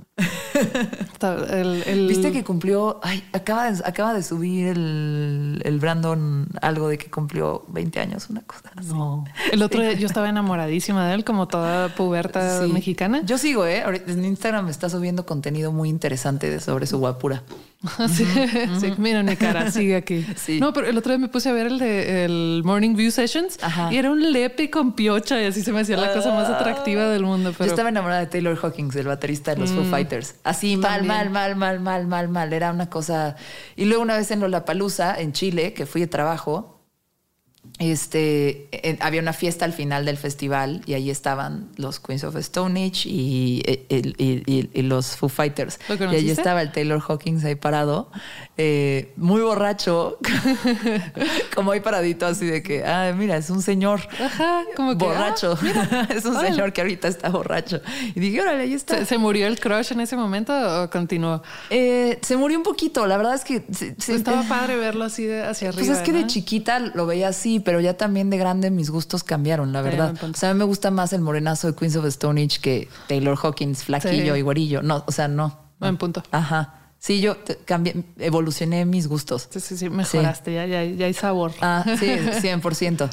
El, 1.50 1.82
el- 1.86 2.08
¿Viste 2.08 2.32
que 2.32 2.42
cumplió? 2.44 3.00
Ay, 3.02 3.22
acaba 3.32 3.70
de, 3.70 3.82
acaba 3.84 4.14
de 4.14 4.22
subir 4.22 4.68
el, 4.68 5.60
el 5.64 5.78
Brandon 5.78 6.48
algo 6.62 6.88
de 6.88 6.98
que 6.98 7.10
cumplió 7.10 7.64
20 7.68 8.00
años, 8.00 8.28
una 8.30 8.40
cosa 8.42 8.70
así. 8.76 8.88
No. 8.88 9.24
El 9.52 9.62
otro 9.62 9.80
día 9.82 9.92
yo 9.94 10.06
estaba 10.06 10.28
enamoradísima 10.28 11.08
de 11.08 11.14
él, 11.14 11.24
como 11.24 11.48
toda 11.48 11.88
puberta 11.94 12.64
Sí. 12.64 12.72
mexicana. 12.72 13.22
Yo 13.24 13.38
sigo, 13.38 13.66
¿eh? 13.66 13.82
Ahorita 13.82 14.12
en 14.12 14.24
Instagram 14.24 14.66
me 14.66 14.70
está 14.70 14.88
subiendo 14.88 15.26
contenido 15.26 15.72
muy 15.72 15.88
interesante 15.88 16.60
sobre 16.60 16.86
su 16.86 16.98
guapura. 16.98 17.42
sí, 18.08 18.24
sí, 18.80 18.92
mira 18.98 19.22
mi 19.22 19.36
cara, 19.36 19.70
sigue 19.70 19.96
aquí. 19.96 20.26
Sí. 20.36 20.60
No, 20.60 20.72
pero 20.72 20.86
el 20.86 20.96
otro 20.96 21.12
día 21.12 21.18
me 21.18 21.28
puse 21.28 21.48
a 21.48 21.52
ver 21.52 21.66
el 21.66 21.78
de 21.78 22.24
el 22.24 22.62
Morning 22.64 22.94
View 22.94 23.10
Sessions 23.10 23.58
Ajá. 23.62 23.92
y 23.92 23.96
era 23.96 24.10
un 24.10 24.32
lepe 24.32 24.70
con 24.70 24.92
piocha 24.92 25.40
y 25.42 25.46
así 25.46 25.62
se 25.62 25.72
me 25.72 25.80
hacía 25.80 25.96
la 25.96 26.12
cosa 26.12 26.32
más 26.32 26.48
atractiva 26.48 27.08
del 27.08 27.24
mundo. 27.24 27.52
Pero 27.52 27.66
Yo 27.66 27.70
estaba 27.70 27.88
enamorada 27.88 28.20
de 28.20 28.26
Taylor 28.26 28.58
Hawkins, 28.62 28.94
el 28.96 29.06
baterista 29.06 29.54
de 29.54 29.60
los 29.60 29.70
Foo 29.70 29.84
Fighters. 29.84 30.36
Así 30.44 30.76
mal, 30.76 31.04
mal, 31.04 31.30
mal, 31.30 31.56
mal, 31.56 31.80
mal, 31.80 32.06
mal, 32.06 32.28
mal. 32.28 32.52
Era 32.52 32.70
una 32.70 32.88
cosa. 32.90 33.36
Y 33.76 33.86
luego 33.86 34.02
una 34.02 34.16
vez 34.16 34.30
en 34.30 34.40
Lollapalooza, 34.40 35.18
en 35.20 35.32
Chile, 35.32 35.72
que 35.72 35.86
fui 35.86 36.02
de 36.02 36.06
trabajo, 36.06 36.75
este, 37.78 38.68
eh, 38.72 38.96
había 39.00 39.20
una 39.20 39.32
fiesta 39.32 39.64
al 39.64 39.72
final 39.72 40.04
del 40.04 40.16
festival 40.16 40.82
y 40.86 40.94
ahí 40.94 41.10
estaban 41.10 41.68
los 41.76 42.00
Queens 42.00 42.24
of 42.24 42.36
Stone 42.36 42.84
Age 42.86 43.08
y, 43.08 43.62
eh, 43.66 43.86
el- 43.90 44.14
y- 44.18 44.42
y- 44.46 44.70
y 44.72 44.82
los 44.82 45.16
Foo 45.16 45.28
Fighters. 45.28 45.78
¿Lo 45.88 45.94
y 46.12 46.16
ahí 46.16 46.30
estaba 46.30 46.62
el 46.62 46.72
Taylor 46.72 47.00
Hawkins 47.06 47.44
ahí 47.44 47.54
parado, 47.54 48.10
eh, 48.58 49.12
muy 49.16 49.40
borracho, 49.42 50.18
como 51.54 51.72
ahí 51.72 51.80
paradito, 51.80 52.26
así 52.26 52.46
de 52.46 52.62
que, 52.62 52.84
ah, 52.84 53.12
mira, 53.16 53.36
es 53.36 53.50
un 53.50 53.62
señor 53.62 54.00
Ajá, 54.22 54.62
como 54.74 54.96
que, 54.96 55.04
borracho. 55.04 55.58
ah, 55.62 56.06
es 56.14 56.24
un 56.24 56.36
órale. 56.36 56.50
señor 56.54 56.72
que 56.72 56.80
ahorita 56.80 57.08
está 57.08 57.28
borracho. 57.28 57.80
Y 58.14 58.20
dije, 58.20 58.40
órale, 58.40 58.62
ahí 58.62 58.72
está. 58.74 58.96
¿Se, 58.98 59.04
se 59.06 59.18
murió 59.18 59.46
el 59.46 59.58
crush 59.60 59.92
en 59.92 60.00
ese 60.00 60.16
momento 60.16 60.52
o 60.82 60.90
continuó? 60.90 61.42
Eh, 61.70 62.18
se 62.22 62.36
murió 62.36 62.56
un 62.58 62.64
poquito, 62.64 63.06
la 63.06 63.16
verdad 63.16 63.34
es 63.34 63.44
que 63.44 63.64
se- 63.72 63.94
se- 63.98 64.14
Estaba 64.14 64.42
padre 64.48 64.76
verlo 64.76 65.04
así 65.04 65.24
de 65.24 65.42
hacia 65.44 65.68
arriba. 65.68 65.86
Pues 65.86 65.98
es 65.98 66.02
que 66.04 66.12
de 66.12 66.26
chiquita 66.26 66.78
lo 66.78 67.06
veía 67.06 67.28
así, 67.28 67.60
pero 67.60 67.80
ya 67.80 67.96
también 67.96 68.30
de 68.30 68.38
grande 68.38 68.70
mis 68.70 68.90
gustos 68.90 69.22
cambiaron, 69.24 69.72
la 69.72 69.82
verdad. 69.82 70.14
O 70.22 70.34
sea, 70.34 70.50
a 70.50 70.54
mí 70.54 70.58
me 70.58 70.64
gusta 70.64 70.90
más 70.90 71.12
el 71.12 71.20
morenazo 71.20 71.68
de 71.70 71.74
Queens 71.76 71.96
of 71.96 72.06
Stone 72.06 72.42
Age 72.42 72.58
que 72.60 72.88
Taylor 73.08 73.36
Hawkins, 73.42 73.84
flaquillo 73.84 74.32
Sí. 74.34 74.38
y 74.38 74.42
guarillo. 74.42 74.82
No, 74.82 75.04
o 75.06 75.12
sea, 75.12 75.28
no. 75.28 75.58
Buen 75.78 75.96
punto. 75.98 76.22
Ajá. 76.30 76.85
Sí, 77.06 77.20
yo 77.20 77.36
cambié, 77.64 77.94
evolucioné 78.18 78.84
mis 78.84 79.06
gustos. 79.06 79.46
Sí, 79.48 79.60
sí, 79.60 79.76
sí, 79.76 79.88
mejoraste, 79.88 80.52
Ya, 80.52 80.66
ya, 80.66 80.82
ya 80.82 81.06
hay 81.06 81.14
sabor. 81.14 81.52
Ah, 81.60 81.84
sí, 82.00 82.06
100%. 82.42 83.08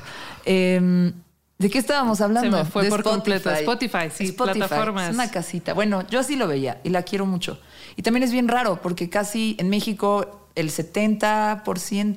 Eh, 0.45 1.11
¿De 1.59 1.69
qué 1.69 1.77
estábamos 1.77 2.19
hablando? 2.19 2.57
Se 2.57 2.63
me 2.63 2.67
fue 2.67 2.85
de 2.85 2.89
por 2.89 3.03
completo. 3.03 3.51
Spotify, 3.51 4.09
sí, 4.11 4.23
Spotify, 4.29 4.57
plataformas. 4.61 5.09
Es 5.09 5.13
una 5.13 5.29
casita. 5.29 5.75
Bueno, 5.75 6.07
yo 6.09 6.19
así 6.19 6.35
lo 6.35 6.47
veía 6.47 6.81
y 6.83 6.89
la 6.89 7.03
quiero 7.03 7.27
mucho. 7.27 7.59
Y 7.95 8.01
también 8.01 8.23
es 8.23 8.31
bien 8.31 8.47
raro 8.47 8.81
porque 8.81 9.11
casi 9.11 9.55
en 9.59 9.69
México 9.69 10.42
el 10.55 10.69
70%, 10.69 11.63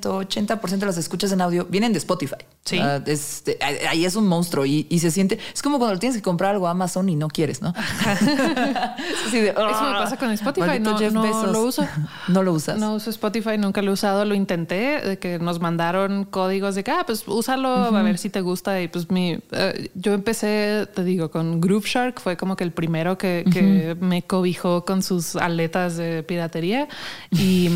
80% 0.01 0.77
de 0.77 0.85
las 0.85 0.97
escuchas 0.97 1.31
en 1.31 1.41
audio 1.41 1.65
vienen 1.69 1.91
de 1.93 1.97
Spotify. 1.99 2.35
Sí. 2.65 2.79
Ah, 2.79 3.01
es- 3.05 3.43
ahí 3.89 4.03
es 4.05 4.15
un 4.15 4.27
monstruo 4.27 4.65
y, 4.65 4.85
y 4.89 4.99
se 4.99 5.09
siente. 5.09 5.39
Es 5.53 5.61
como 5.61 5.79
cuando 5.79 5.97
tienes 5.99 6.17
que 6.17 6.21
comprar 6.21 6.51
algo 6.51 6.67
a 6.67 6.71
Amazon 6.71 7.07
y 7.09 7.15
no 7.15 7.29
quieres, 7.29 7.61
¿no? 7.61 7.73
De, 9.31 9.49
Eso 9.49 9.53
me 9.53 9.53
"Ah, 9.57 9.95
pasa 9.99 10.17
con 10.17 10.31
Spotify, 10.31 10.79
no- 10.79 10.99
no 11.11 11.21
Bezos". 11.21 11.51
lo 11.51 11.61
uso. 11.63 11.87
No 12.27 12.43
lo 12.43 12.53
usas. 12.53 12.77
No 12.77 12.95
uso 12.95 13.09
Spotify, 13.09 13.57
nunca 13.57 13.81
lo 13.81 13.91
he 13.91 13.93
usado, 13.93 14.25
lo 14.25 14.35
intenté, 14.35 14.99
de 15.01 15.17
que 15.17 15.39
nos 15.39 15.59
mandaron 15.61 16.25
códigos 16.25 16.75
de 16.75 16.83
que, 16.83 16.91
ah, 16.91 17.03
pues 17.05 17.23
úsalo 17.27 17.69
a 17.69 18.01
ver 18.03 18.17
si 18.17 18.29
te 18.29 18.41
gusta. 18.41 18.81
Y 18.81 18.87
pues 18.89 19.09
mi, 19.09 19.39
eh, 19.51 19.89
yo 19.95 20.13
empecé, 20.13 20.87
te 20.93 21.03
digo, 21.03 21.31
con 21.31 21.61
Groove 21.61 21.85
Shark, 21.87 22.19
fue 22.19 22.35
como 22.37 22.55
que 22.55 22.63
el 22.65 22.71
primero 22.71 23.17
que, 23.17 23.45
que 23.51 23.95
me 23.99 24.21
cobijó 24.23 24.83
con 24.85 25.01
sus 25.03 25.35
aletas 25.37 25.95
de 25.97 26.23
piratería. 26.23 26.87
Y 27.31 27.69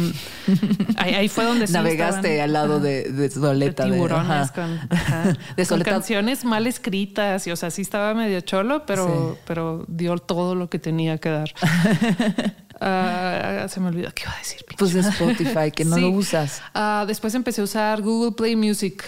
ahí, 0.97 1.14
ahí 1.14 1.28
fue 1.30 1.45
donde 1.45 1.68
sí 1.68 1.74
Navegaste 1.74 2.36
estaban- 2.36 2.43
al 2.43 2.54
lado 2.54 2.80
de, 2.80 3.04
de 3.12 3.30
su 3.30 3.45
aleta. 3.45 3.86
de 3.86 3.91
tiburones 3.91 4.52
con, 4.52 4.80
ajá, 4.89 5.24
de 5.56 5.66
con 5.66 5.66
soleta- 5.66 5.91
canciones 5.91 6.45
mal 6.45 6.68
escritas 6.68 7.45
y 7.47 7.52
o 7.52 7.56
sea 7.56 7.70
sí 7.72 7.82
estaba 7.82 8.14
medio 8.14 8.41
cholo 8.41 8.86
pero 8.86 9.34
Sí. 9.36 9.39
pero 9.45 9.86
dio 9.88 10.18
todo 10.18 10.56
lo 10.56 10.70
que 10.70 10.80
tenía 10.80 11.18
que 11.18 11.30
dar 11.30 11.52
Ah, 12.82 13.68
se 13.70 13.80
me 13.80 13.88
olvidó 13.88 14.12
qué 14.14 14.24
iba 14.24 14.34
a 14.34 14.38
decir 14.40 14.58
pinche. 14.68 14.78
Pues 14.78 14.94
de 14.94 15.02
Spotify, 15.02 15.72
que 15.74 15.86
no 15.86 15.96
Sí. 16.02 16.02
lo 16.02 16.10
usas. 16.10 16.62
Ah, 16.74 17.06
después 17.08 17.34
empecé 17.36 17.62
a 17.62 17.64
usar 17.64 18.02
Google 18.02 18.32
Play 18.34 18.56
Music 18.56 19.04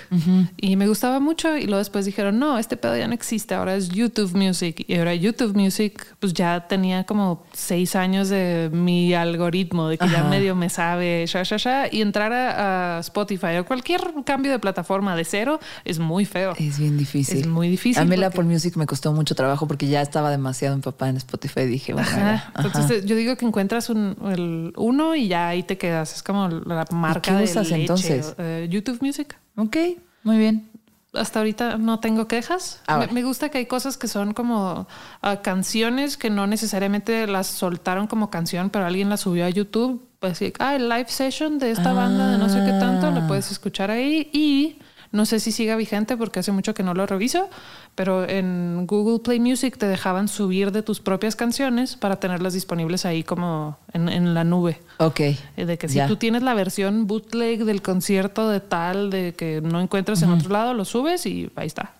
y 0.57 0.75
me 0.75 0.87
gustaba 0.87 1.19
mucho 1.19 1.57
y 1.57 1.63
luego 1.65 1.79
después 1.79 2.05
dijeron, 2.05 2.37
no, 2.39 2.57
este 2.59 2.77
pedo 2.77 2.95
ya 2.97 3.07
no 3.07 3.13
existe, 3.13 3.55
ahora 3.55 3.75
es 3.75 3.89
YouTube 3.89 4.35
Music 4.35 4.83
y 4.87 4.95
ahora 4.95 5.13
YouTube 5.15 5.55
Music 5.55 6.05
pues 6.19 6.33
ya 6.33 6.67
tenía 6.67 7.03
como 7.05 7.45
seis 7.53 7.95
años 7.95 8.29
de 8.29 8.69
mi 8.71 9.13
algoritmo, 9.13 9.87
de 9.89 9.97
que 9.97 10.07
ya 10.09 10.23
medio 10.23 10.55
me 10.55 10.69
sabe, 10.69 11.25
sha, 11.27 11.43
sha, 11.43 11.57
sha, 11.57 11.87
y 11.91 12.01
entrar 12.01 12.31
a, 12.33 12.97
a 12.97 12.99
Spotify 12.99 13.57
o 13.59 13.65
cualquier 13.65 14.01
cambio 14.25 14.51
de 14.51 14.59
plataforma 14.59 15.15
de 15.15 15.25
cero 15.25 15.59
es 15.85 15.99
muy 15.99 16.25
feo. 16.25 16.53
Es 16.57 16.77
bien 16.79 16.97
difícil. 16.97 17.39
Es 17.39 17.47
muy 17.47 17.69
difícil 17.69 18.01
A 18.01 18.05
mí 18.05 18.15
la 18.17 18.27
Apple 18.27 18.43
Music 18.43 18.75
me 18.77 18.85
costó 18.85 19.11
mucho 19.13 19.35
trabajo 19.35 19.67
porque 19.67 19.87
ya 19.87 20.01
estaba 20.01 20.29
demasiado 20.29 20.75
empapada 20.75 21.09
en 21.09 21.17
Spotify. 21.17 21.61
y 21.61 21.65
Dije, 21.65 21.93
bueno, 21.93 22.07
Ajá. 22.07 22.19
ya, 22.19 22.51
ajá. 22.53 22.67
Entonces 22.67 23.05
yo 23.05 23.15
digo 23.15 23.35
que 23.35 23.45
encuentras 23.63 23.89
un, 23.89 24.17
el 24.29 24.73
uno 24.75 25.15
y 25.15 25.27
ya 25.29 25.47
ahí 25.47 25.63
te 25.63 25.77
quedas. 25.77 26.15
Es 26.15 26.23
como 26.23 26.49
la 26.49 26.85
marca 26.91 27.21
qué 27.21 27.31
de 27.33 27.43
usas 27.45 27.69
leche. 27.69 27.81
entonces? 27.81 28.35
Eh, 28.37 28.67
YouTube 28.69 29.01
Music. 29.01 29.37
ok, 29.55 29.77
muy 30.23 30.37
bien. 30.37 30.69
Hasta 31.13 31.39
ahorita 31.39 31.77
no 31.77 31.99
tengo 31.99 32.27
quejas. 32.27 32.81
Ahora. 32.87 33.07
Me, 33.07 33.13
me 33.13 33.23
gusta 33.23 33.49
que 33.49 33.59
hay 33.59 33.67
cosas 33.67 33.97
que 33.97 34.07
son 34.07 34.33
como 34.33 34.87
ah, 35.21 35.41
canciones 35.41 36.17
que 36.17 36.29
no 36.29 36.47
necesariamente 36.47 37.27
las 37.27 37.47
soltaron 37.47 38.07
como 38.07 38.29
canción, 38.29 38.69
pero 38.69 38.85
alguien 38.85 39.09
las 39.09 39.21
subió 39.21 39.45
a 39.45 39.49
YouTube. 39.49 40.05
Pues 40.19 40.41
ah, 40.59 40.75
el 40.75 40.89
live 40.89 41.07
session 41.07 41.59
de 41.59 41.71
esta 41.71 41.93
banda 41.93 42.31
de 42.31 42.37
no 42.37 42.49
sé 42.49 42.59
qué 42.65 42.71
tanto, 42.71 43.11
lo 43.11 43.27
puedes 43.27 43.51
escuchar 43.51 43.91
ahí 43.91 44.29
y 44.33 44.79
no 45.13 45.25
sé 45.25 45.39
si 45.39 45.53
siga 45.53 45.77
vigente 45.77 46.17
porque 46.17 46.39
hace 46.41 46.51
mucho 46.51 46.73
que 46.73 46.83
no 46.83 46.93
lo 46.93 47.05
reviso, 47.05 47.49
pero 47.95 48.27
en 48.27 48.85
Google 48.87 49.19
Play 49.23 49.39
Music 49.39 49.77
te 49.77 49.85
dejaban 49.87 50.27
subir 50.27 50.71
de 50.73 50.81
tus 50.83 50.99
propias 50.99 51.37
canciones 51.37 51.95
para 51.95 52.17
tenerlas 52.19 52.53
disponibles 52.53 53.05
ahí 53.05 53.23
como 53.23 53.77
en, 53.93 54.09
en 54.09 54.33
la 54.33 54.43
nube. 54.43 54.79
Ok. 54.97 55.19
Eh, 55.21 55.37
De 55.65 55.77
que 55.77 55.87
si 55.87 55.99
tú 56.07 56.17
tienes 56.17 56.41
la 56.43 56.53
versión 56.53 57.07
bootleg 57.07 57.63
del 57.63 57.81
concierto 57.81 58.49
de 58.49 58.59
tal, 58.59 59.09
de 59.09 59.33
que 59.37 59.61
no 59.61 59.79
encuentras 59.79 60.21
en 60.23 60.31
otro 60.31 60.49
lado, 60.49 60.73
lo 60.73 60.83
subes 60.83 61.25
y 61.25 61.49
ahí 61.55 61.67
está. 61.67 61.93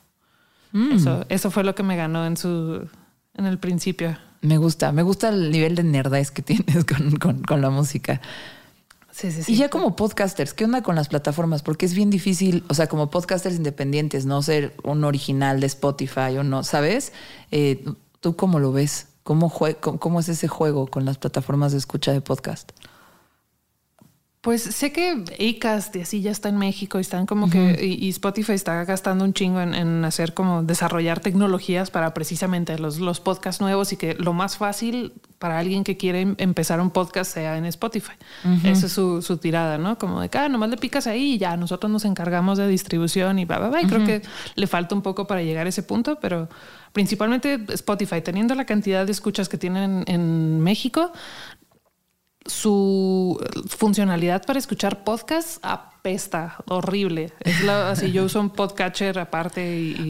Mm. 0.74 0.92
Eso, 0.94 1.26
eso 1.30 1.52
fue 1.52 1.64
lo 1.64 1.76
que 1.76 1.84
me 1.84 1.96
ganó 1.96 2.26
en 2.26 2.36
su 2.36 2.88
en 3.38 3.46
el 3.46 3.58
principio. 3.60 4.18
Me 4.42 4.58
gusta, 4.58 4.92
me 4.92 5.04
gusta 5.04 5.30
el 5.30 5.52
nivel 5.52 5.76
de 5.76 5.84
nerdez 5.84 6.32
que 6.32 6.42
tienes 6.42 6.84
con, 6.92 7.16
con- 7.18 7.44
con 7.44 7.62
la 7.62 7.70
música. 7.70 8.20
Sí, 9.16 9.32
sí, 9.32 9.44
Y 9.54 9.58
ya 9.58 9.70
como 9.70 9.96
podcasters, 9.96 10.56
¿qué 10.56 10.66
onda 10.66 10.82
con 10.82 10.96
las 10.96 11.08
plataformas? 11.08 11.62
Porque 11.62 11.86
es 11.86 11.94
bien 11.94 12.10
difícil, 12.10 12.64
o 12.68 12.74
sea, 12.74 12.88
como 12.88 13.12
podcasters 13.12 13.56
independientes, 13.56 14.26
no 14.26 14.42
ser 14.42 14.74
un 14.84 15.04
original 15.04 15.60
de 15.60 15.68
Spotify 15.68 16.36
o 16.40 16.44
no, 16.44 16.64
¿sabes? 16.64 17.14
Eh, 17.52 17.86
¿Tú 18.22 18.36
cómo 18.36 18.60
lo 18.60 18.72
ves? 18.72 19.08
¿Cómo, 19.24 19.52
jue- 19.52 19.78
cómo, 19.80 20.00
cómo 20.00 20.20
es 20.20 20.30
ese 20.30 20.48
juego 20.48 20.88
con 20.88 21.06
las 21.06 21.20
plataformas 21.20 21.74
de 21.74 21.78
escucha 21.78 22.12
de 22.12 22.22
podcast? 22.22 22.72
Pues 24.44 24.62
sé 24.62 24.92
que 24.92 25.24
Acast 25.56 25.96
y 25.96 26.02
así 26.02 26.22
ya 26.22 26.30
está 26.30 26.50
en 26.50 26.58
México 26.58 26.98
y 26.98 27.02
están 27.02 27.26
como 27.26 27.50
que 27.50 27.80
y, 27.82 28.06
y 28.06 28.10
Spotify 28.10 28.52
está 28.52 28.84
gastando 28.84 29.24
un 29.24 29.34
chingo 29.34 29.62
en, 29.62 29.74
en 29.74 30.04
hacer 30.04 30.34
como 30.34 30.64
desarrollar 30.64 31.22
tecnologías 31.22 31.90
para 31.90 32.14
precisamente 32.14 32.78
los, 32.78 33.00
los 33.00 33.22
podcasts 33.22 33.62
nuevos 33.62 33.94
y 33.94 33.96
que 33.96 34.16
lo 34.16 34.34
más 34.34 34.58
fácil 34.58 35.14
para 35.40 35.60
alguien 35.60 35.86
que 35.86 35.96
quiere 35.96 36.20
em- 36.20 36.36
empezar 36.40 36.82
un 36.82 36.90
podcast 36.90 37.34
sea 37.34 37.58
en 37.58 37.64
Spotify. 37.64 38.12
Esa 38.66 38.88
es 38.88 38.92
su, 38.92 39.22
su 39.22 39.38
tirada, 39.38 39.78
¿no? 39.78 39.98
Como 39.98 40.20
de 40.20 40.28
que 40.28 40.38
ah, 40.38 40.50
nomás 40.50 40.70
le 40.70 40.76
picas 40.76 41.08
ahí 41.08 41.36
y 41.36 41.38
ya 41.38 41.56
nosotros 41.56 41.90
nos 41.90 42.04
encargamos 42.04 42.58
de 42.58 42.68
distribución 42.68 43.40
y 43.40 43.46
bla, 43.46 43.60
bla, 43.60 43.70
bla. 43.70 43.82
Y 43.82 43.86
creo 43.86 44.06
que 44.06 44.24
le 44.56 44.68
falta 44.68 44.94
un 44.94 45.04
poco 45.04 45.26
para 45.26 45.42
llegar 45.42 45.68
a 45.68 45.70
ese 45.70 45.84
punto, 45.84 46.20
pero 46.20 46.50
principalmente 46.92 47.62
Spotify, 47.70 48.20
teniendo 48.22 48.56
la 48.56 48.66
cantidad 48.66 49.06
de 49.06 49.14
escuchas 49.14 49.48
que 49.48 49.58
tienen 49.58 50.04
en 50.08 50.60
México, 50.60 51.14
su 52.46 53.40
funcionalidad 53.68 54.46
para 54.46 54.60
escuchar 54.60 55.04
podcasts 55.04 55.60
apesta, 56.14 56.58
horrible. 56.68 57.32
Es 57.40 57.64
la- 57.64 57.92
así, 57.92 58.12
yo 58.12 58.26
uso 58.26 58.42
un 58.42 58.50
podcatcher 58.50 59.18
aparte 59.20 59.62
y, 59.80 60.10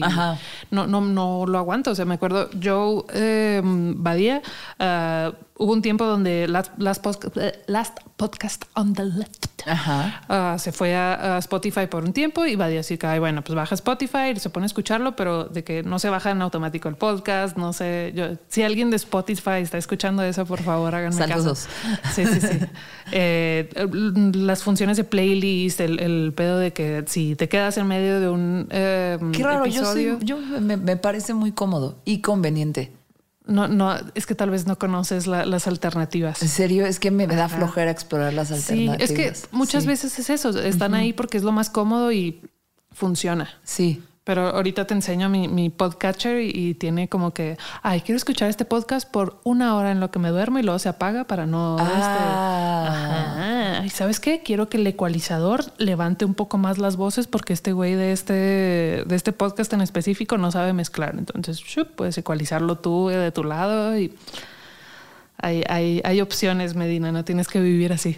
no, 0.72 0.88
no, 0.88 1.00
no 1.00 1.44
lo 1.46 1.56
aguanto. 1.58 1.92
O 1.92 1.94
sea, 1.94 2.04
me 2.04 2.14
acuerdo, 2.14 2.50
Joe 2.60 3.04
eh, 3.14 3.62
Badía, 3.64 4.42
ah, 4.80 5.32
hubo 5.56 5.72
un 5.72 5.82
tiempo 5.82 6.04
donde 6.04 6.48
Last, 6.48 6.72
last, 6.78 7.04
Posca- 7.04 7.30
eh, 7.40 7.62
Last 7.68 7.98
Podcast 8.16 8.64
on 8.74 8.92
the 8.92 9.04
Left 9.04 9.46
Ajá. 9.66 10.22
Ah, 10.28 10.56
se 10.58 10.72
fue 10.72 10.94
a, 10.94 11.36
a 11.36 11.38
Spotify 11.38 11.86
por 11.86 12.04
un 12.04 12.12
tiempo 12.12 12.44
y 12.44 12.54
va 12.56 12.66
a 12.66 12.68
decir 12.68 12.98
que, 12.98 13.06
ay, 13.06 13.18
bueno, 13.18 13.42
pues 13.42 13.54
baja 13.56 13.74
Spotify 13.76 14.32
y 14.34 14.38
se 14.40 14.50
pone 14.50 14.64
a 14.64 14.66
escucharlo, 14.66 15.16
pero 15.16 15.44
de 15.44 15.64
que 15.64 15.82
no 15.82 15.98
se 15.98 16.10
baja 16.10 16.32
en 16.32 16.42
automático 16.42 16.88
el 16.90 16.96
podcast, 16.96 17.56
no 17.56 17.72
sé, 17.72 18.12
yo, 18.14 18.26
si 18.48 18.62
alguien 18.62 18.90
de 18.90 18.96
Spotify 18.96 19.60
está 19.62 19.78
escuchando 19.78 20.22
eso, 20.22 20.44
por 20.44 20.60
favor, 20.60 20.94
háganme 20.94 21.16
Saludos. 21.16 21.66
caso. 21.66 22.12
Sí, 22.14 22.26
sí, 22.26 22.40
sí. 22.40 22.58
Eh, 23.12 23.68
las 24.34 24.62
funciones 24.62 24.96
de 24.96 25.04
playlist, 25.04 25.78
el, 25.84 26.00
el 26.00 26.32
pedo 26.34 26.58
de 26.58 26.72
que 26.72 27.04
si 27.06 27.34
te 27.36 27.48
quedas 27.48 27.76
en 27.78 27.86
medio 27.86 28.20
de 28.20 28.28
un 28.28 28.66
eh, 28.70 29.18
Qué 29.32 29.42
raro, 29.42 29.66
yo, 29.66 29.84
soy- 29.84 30.04
episodio, 30.06 30.18
yo 30.20 30.60
me, 30.60 30.76
me 30.76 30.96
parece 30.96 31.34
muy 31.34 31.52
cómodo 31.52 31.96
y 32.04 32.20
conveniente. 32.20 32.92
no, 33.46 33.68
no, 33.68 33.94
es 34.14 34.24
que 34.26 34.34
tal 34.34 34.50
vez 34.50 34.66
no 34.66 34.78
conoces 34.78 35.26
la- 35.26 35.44
las 35.44 35.66
alternativas. 35.66 36.40
En 36.42 36.48
serio, 36.48 36.86
es 36.86 36.98
que 36.98 37.10
me, 37.10 37.26
me 37.26 37.36
da 37.36 37.48
flojera 37.48 37.90
explorar 37.90 38.32
las 38.32 38.48
Sí, 38.48 38.54
alternativas. 38.54 39.00
es 39.00 39.12
que 39.12 39.32
muchas 39.56 39.82
Sí. 39.82 39.88
veces 39.88 40.18
es 40.18 40.30
eso, 40.30 40.58
están 40.60 40.94
ahí 40.94 41.12
porque 41.12 41.36
es 41.36 41.42
lo 41.44 41.52
más 41.52 41.68
cómodo 41.70 42.10
y 42.10 42.40
funciona. 42.92 43.50
Sí. 43.62 44.02
Pero 44.24 44.48
ahorita 44.48 44.86
te 44.86 44.94
enseño 44.94 45.28
mi, 45.28 45.48
mi 45.48 45.68
podcatcher 45.68 46.40
y, 46.40 46.50
y 46.54 46.74
tiene 46.74 47.10
como 47.10 47.34
que, 47.34 47.58
ay, 47.82 48.00
quiero 48.00 48.16
escuchar 48.16 48.48
este 48.48 48.64
podcast 48.64 49.06
por 49.10 49.38
una 49.44 49.76
hora 49.76 49.92
en 49.92 50.00
lo 50.00 50.10
que 50.10 50.18
me 50.18 50.30
duermo 50.30 50.58
y 50.58 50.62
luego 50.62 50.78
se 50.78 50.88
apaga 50.88 51.24
para 51.24 51.44
no... 51.44 51.76
Ah. 51.78 52.88
este- 52.88 53.80
Ajá. 53.80 53.86
¿Y 53.86 53.90
sabes 53.90 54.20
qué? 54.20 54.42
Quiero 54.42 54.70
que 54.70 54.78
el 54.78 54.86
ecualizador 54.86 55.64
levante 55.76 56.24
un 56.24 56.32
poco 56.32 56.56
más 56.56 56.78
las 56.78 56.96
voces 56.96 57.26
porque 57.26 57.52
este 57.52 57.72
güey 57.72 57.96
de 57.96 58.12
este, 58.12 58.32
de 58.32 59.14
este 59.14 59.32
podcast 59.32 59.70
en 59.74 59.82
específico 59.82 60.38
no 60.38 60.50
sabe 60.50 60.72
mezclar. 60.72 61.16
Entonces, 61.18 61.58
shup, 61.58 61.94
puedes 61.94 62.16
ecualizarlo 62.16 62.78
tú 62.78 63.10
eh, 63.10 63.16
de 63.16 63.30
tu 63.30 63.44
lado 63.44 63.98
y 63.98 64.14
hay, 65.36 65.64
hay, 65.68 66.00
hay 66.02 66.20
opciones, 66.22 66.74
Medina, 66.76 67.12
no 67.12 67.26
tienes 67.26 67.46
que 67.48 67.60
vivir 67.60 67.92
así. 67.92 68.16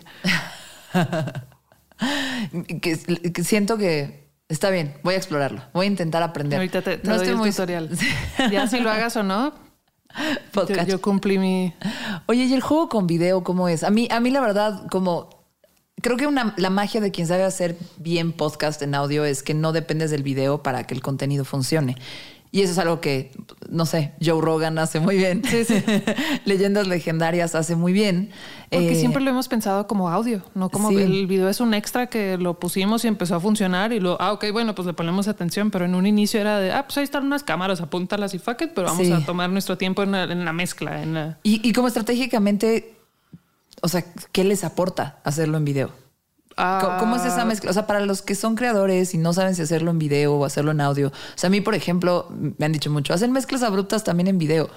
que, 2.81 3.33
que 3.33 3.45
siento 3.45 3.77
que 3.77 4.26
está 4.49 4.71
bien, 4.71 4.95
voy 5.03 5.15
a 5.15 5.17
explorarlo, 5.17 5.63
voy 5.73 5.87
a 5.87 5.89
intentar 5.89 6.23
aprender. 6.23 6.59
Ahorita 6.59 6.83
te, 6.83 6.99
te 6.99 7.09
No 7.09 7.15
doy 7.15 7.23
estoy 7.23 7.33
el 7.33 7.37
muy- 7.37 7.51
tutorial. 7.51 7.91
Ya 8.51 8.67
si 8.67 8.81
lo 8.81 8.91
hagas 8.91 9.17
o 9.17 9.23
no, 9.23 9.51
yo, 10.19 10.51
Podcast. 10.53 10.89
yo 10.89 11.01
cumplí 11.01 11.39
mi... 11.39 11.75
Oye, 12.27 12.45
¿y 12.45 12.55
el 12.55 12.61
juego 12.61 12.89
con 12.89 13.07
video 13.07 13.43
cómo 13.45 13.69
es? 13.69 13.83
A 13.85 13.91
mí, 13.91 14.09
a 14.11 14.21
mí 14.21 14.31
la 14.31 14.41
verdad, 14.41 14.87
como 14.91 15.29
creo 16.03 16.17
que 16.17 16.27
una, 16.27 16.55
la 16.59 16.71
magia 16.71 17.01
de 17.01 17.11
quien 17.11 17.27
sabe 17.27 17.43
hacer 17.43 17.77
bien 17.97 18.33
podcast 18.33 18.81
en 18.83 18.95
audio 18.95 19.25
es 19.25 19.43
que 19.43 19.55
no 19.55 19.73
dependes 19.73 20.11
del 20.11 20.23
video 20.23 20.63
para 20.63 20.85
que 20.87 20.95
el 20.95 21.01
contenido 21.03 21.45
funcione. 21.45 21.97
Y 22.53 22.63
eso 22.63 22.73
es 22.73 22.79
algo 22.79 23.01
que, 23.01 23.33
no 23.69 23.85
sé, 23.87 24.13
Joe 24.25 24.41
Rogan 24.41 24.79
hace 24.79 25.01
muy 25.01 25.17
bien. 25.17 25.43
Sí, 25.45 25.65
sí. 25.65 25.83
Leyendas 26.45 26.87
legendarias 26.87 27.55
hace 27.55 27.77
muy 27.77 27.93
bien. 27.93 28.31
Porque 28.71 28.93
Eh, 28.93 28.95
siempre 28.95 29.23
lo 29.23 29.31
hemos 29.31 29.49
pensado 29.49 29.87
como 29.87 30.09
audio, 30.09 30.43
no 30.55 30.71
como 30.71 30.89
sí. 30.89 30.97
el 30.97 31.27
video 31.27 31.49
es 31.49 31.61
un 31.61 31.75
extra 31.75 32.07
que 32.07 32.39
lo 32.39 32.59
pusimos 32.59 33.05
y 33.05 33.09
empezó 33.09 33.35
a 33.37 33.41
funcionar 33.41 33.93
y 33.93 34.01
lo, 34.01 34.21
ah, 34.21 34.33
ok, 34.33 34.47
bueno, 34.53 34.75
pues 34.75 34.87
le 34.87 34.95
ponemos 34.95 35.29
atención, 35.29 35.71
pero 35.71 35.85
en 35.85 35.95
un 35.95 36.07
inicio 36.07 36.41
era 36.41 36.59
de, 36.59 36.73
ah, 36.73 36.85
pues 36.87 36.97
ahí 36.99 37.05
están 37.05 37.25
unas 37.27 37.43
cámaras, 37.45 37.81
apúntalas 37.81 38.33
y 38.35 38.39
fuck 38.39 38.63
it, 38.63 38.71
pero 38.75 38.89
vamos 38.89 39.11
a 39.11 39.25
tomar 39.27 39.51
nuestro 39.51 39.77
tiempo 39.77 40.03
en 40.03 40.13
la, 40.13 40.25
en 40.25 40.45
la 40.45 40.53
mezcla, 40.53 41.03
en 41.03 41.15
la... 41.15 41.39
Y, 41.43 41.69
y 41.69 41.73
como 41.73 41.89
estratégicamente, 41.89 42.97
o 43.83 43.89
sea, 43.89 44.05
¿qué 44.33 44.45
les 44.45 44.65
aporta 44.65 45.19
hacerlo 45.25 45.59
en 45.59 45.65
video? 45.65 46.06
¿Cómo, 46.57 46.99
cómo 46.99 47.17
es 47.17 47.25
esa 47.27 47.45
mezcla? 47.45 47.71
O 47.71 47.75
sea, 47.75 47.87
para 47.87 48.01
los 48.01 48.23
que 48.23 48.35
son 48.35 48.55
creadores 48.55 49.13
y 49.13 49.19
no 49.19 49.35
saben 49.35 49.55
si 49.55 49.61
hacerlo 49.61 49.91
en 49.91 49.99
video 49.99 50.35
o 50.35 50.45
hacerlo 50.45 50.71
en 50.71 50.81
audio. 50.81 51.09
O 51.09 51.39
sea, 51.39 51.49
a 51.49 51.51
mí, 51.51 51.61
por 51.61 51.75
ejemplo, 51.75 52.29
me 52.31 52.65
han 52.65 52.73
dicho 52.73 52.91
mucho, 52.91 53.13
hacen 53.13 53.31
mezclas 53.33 53.63
abruptas 53.63 54.05
también 54.05 54.29
en 54.29 54.39
video. 54.39 54.71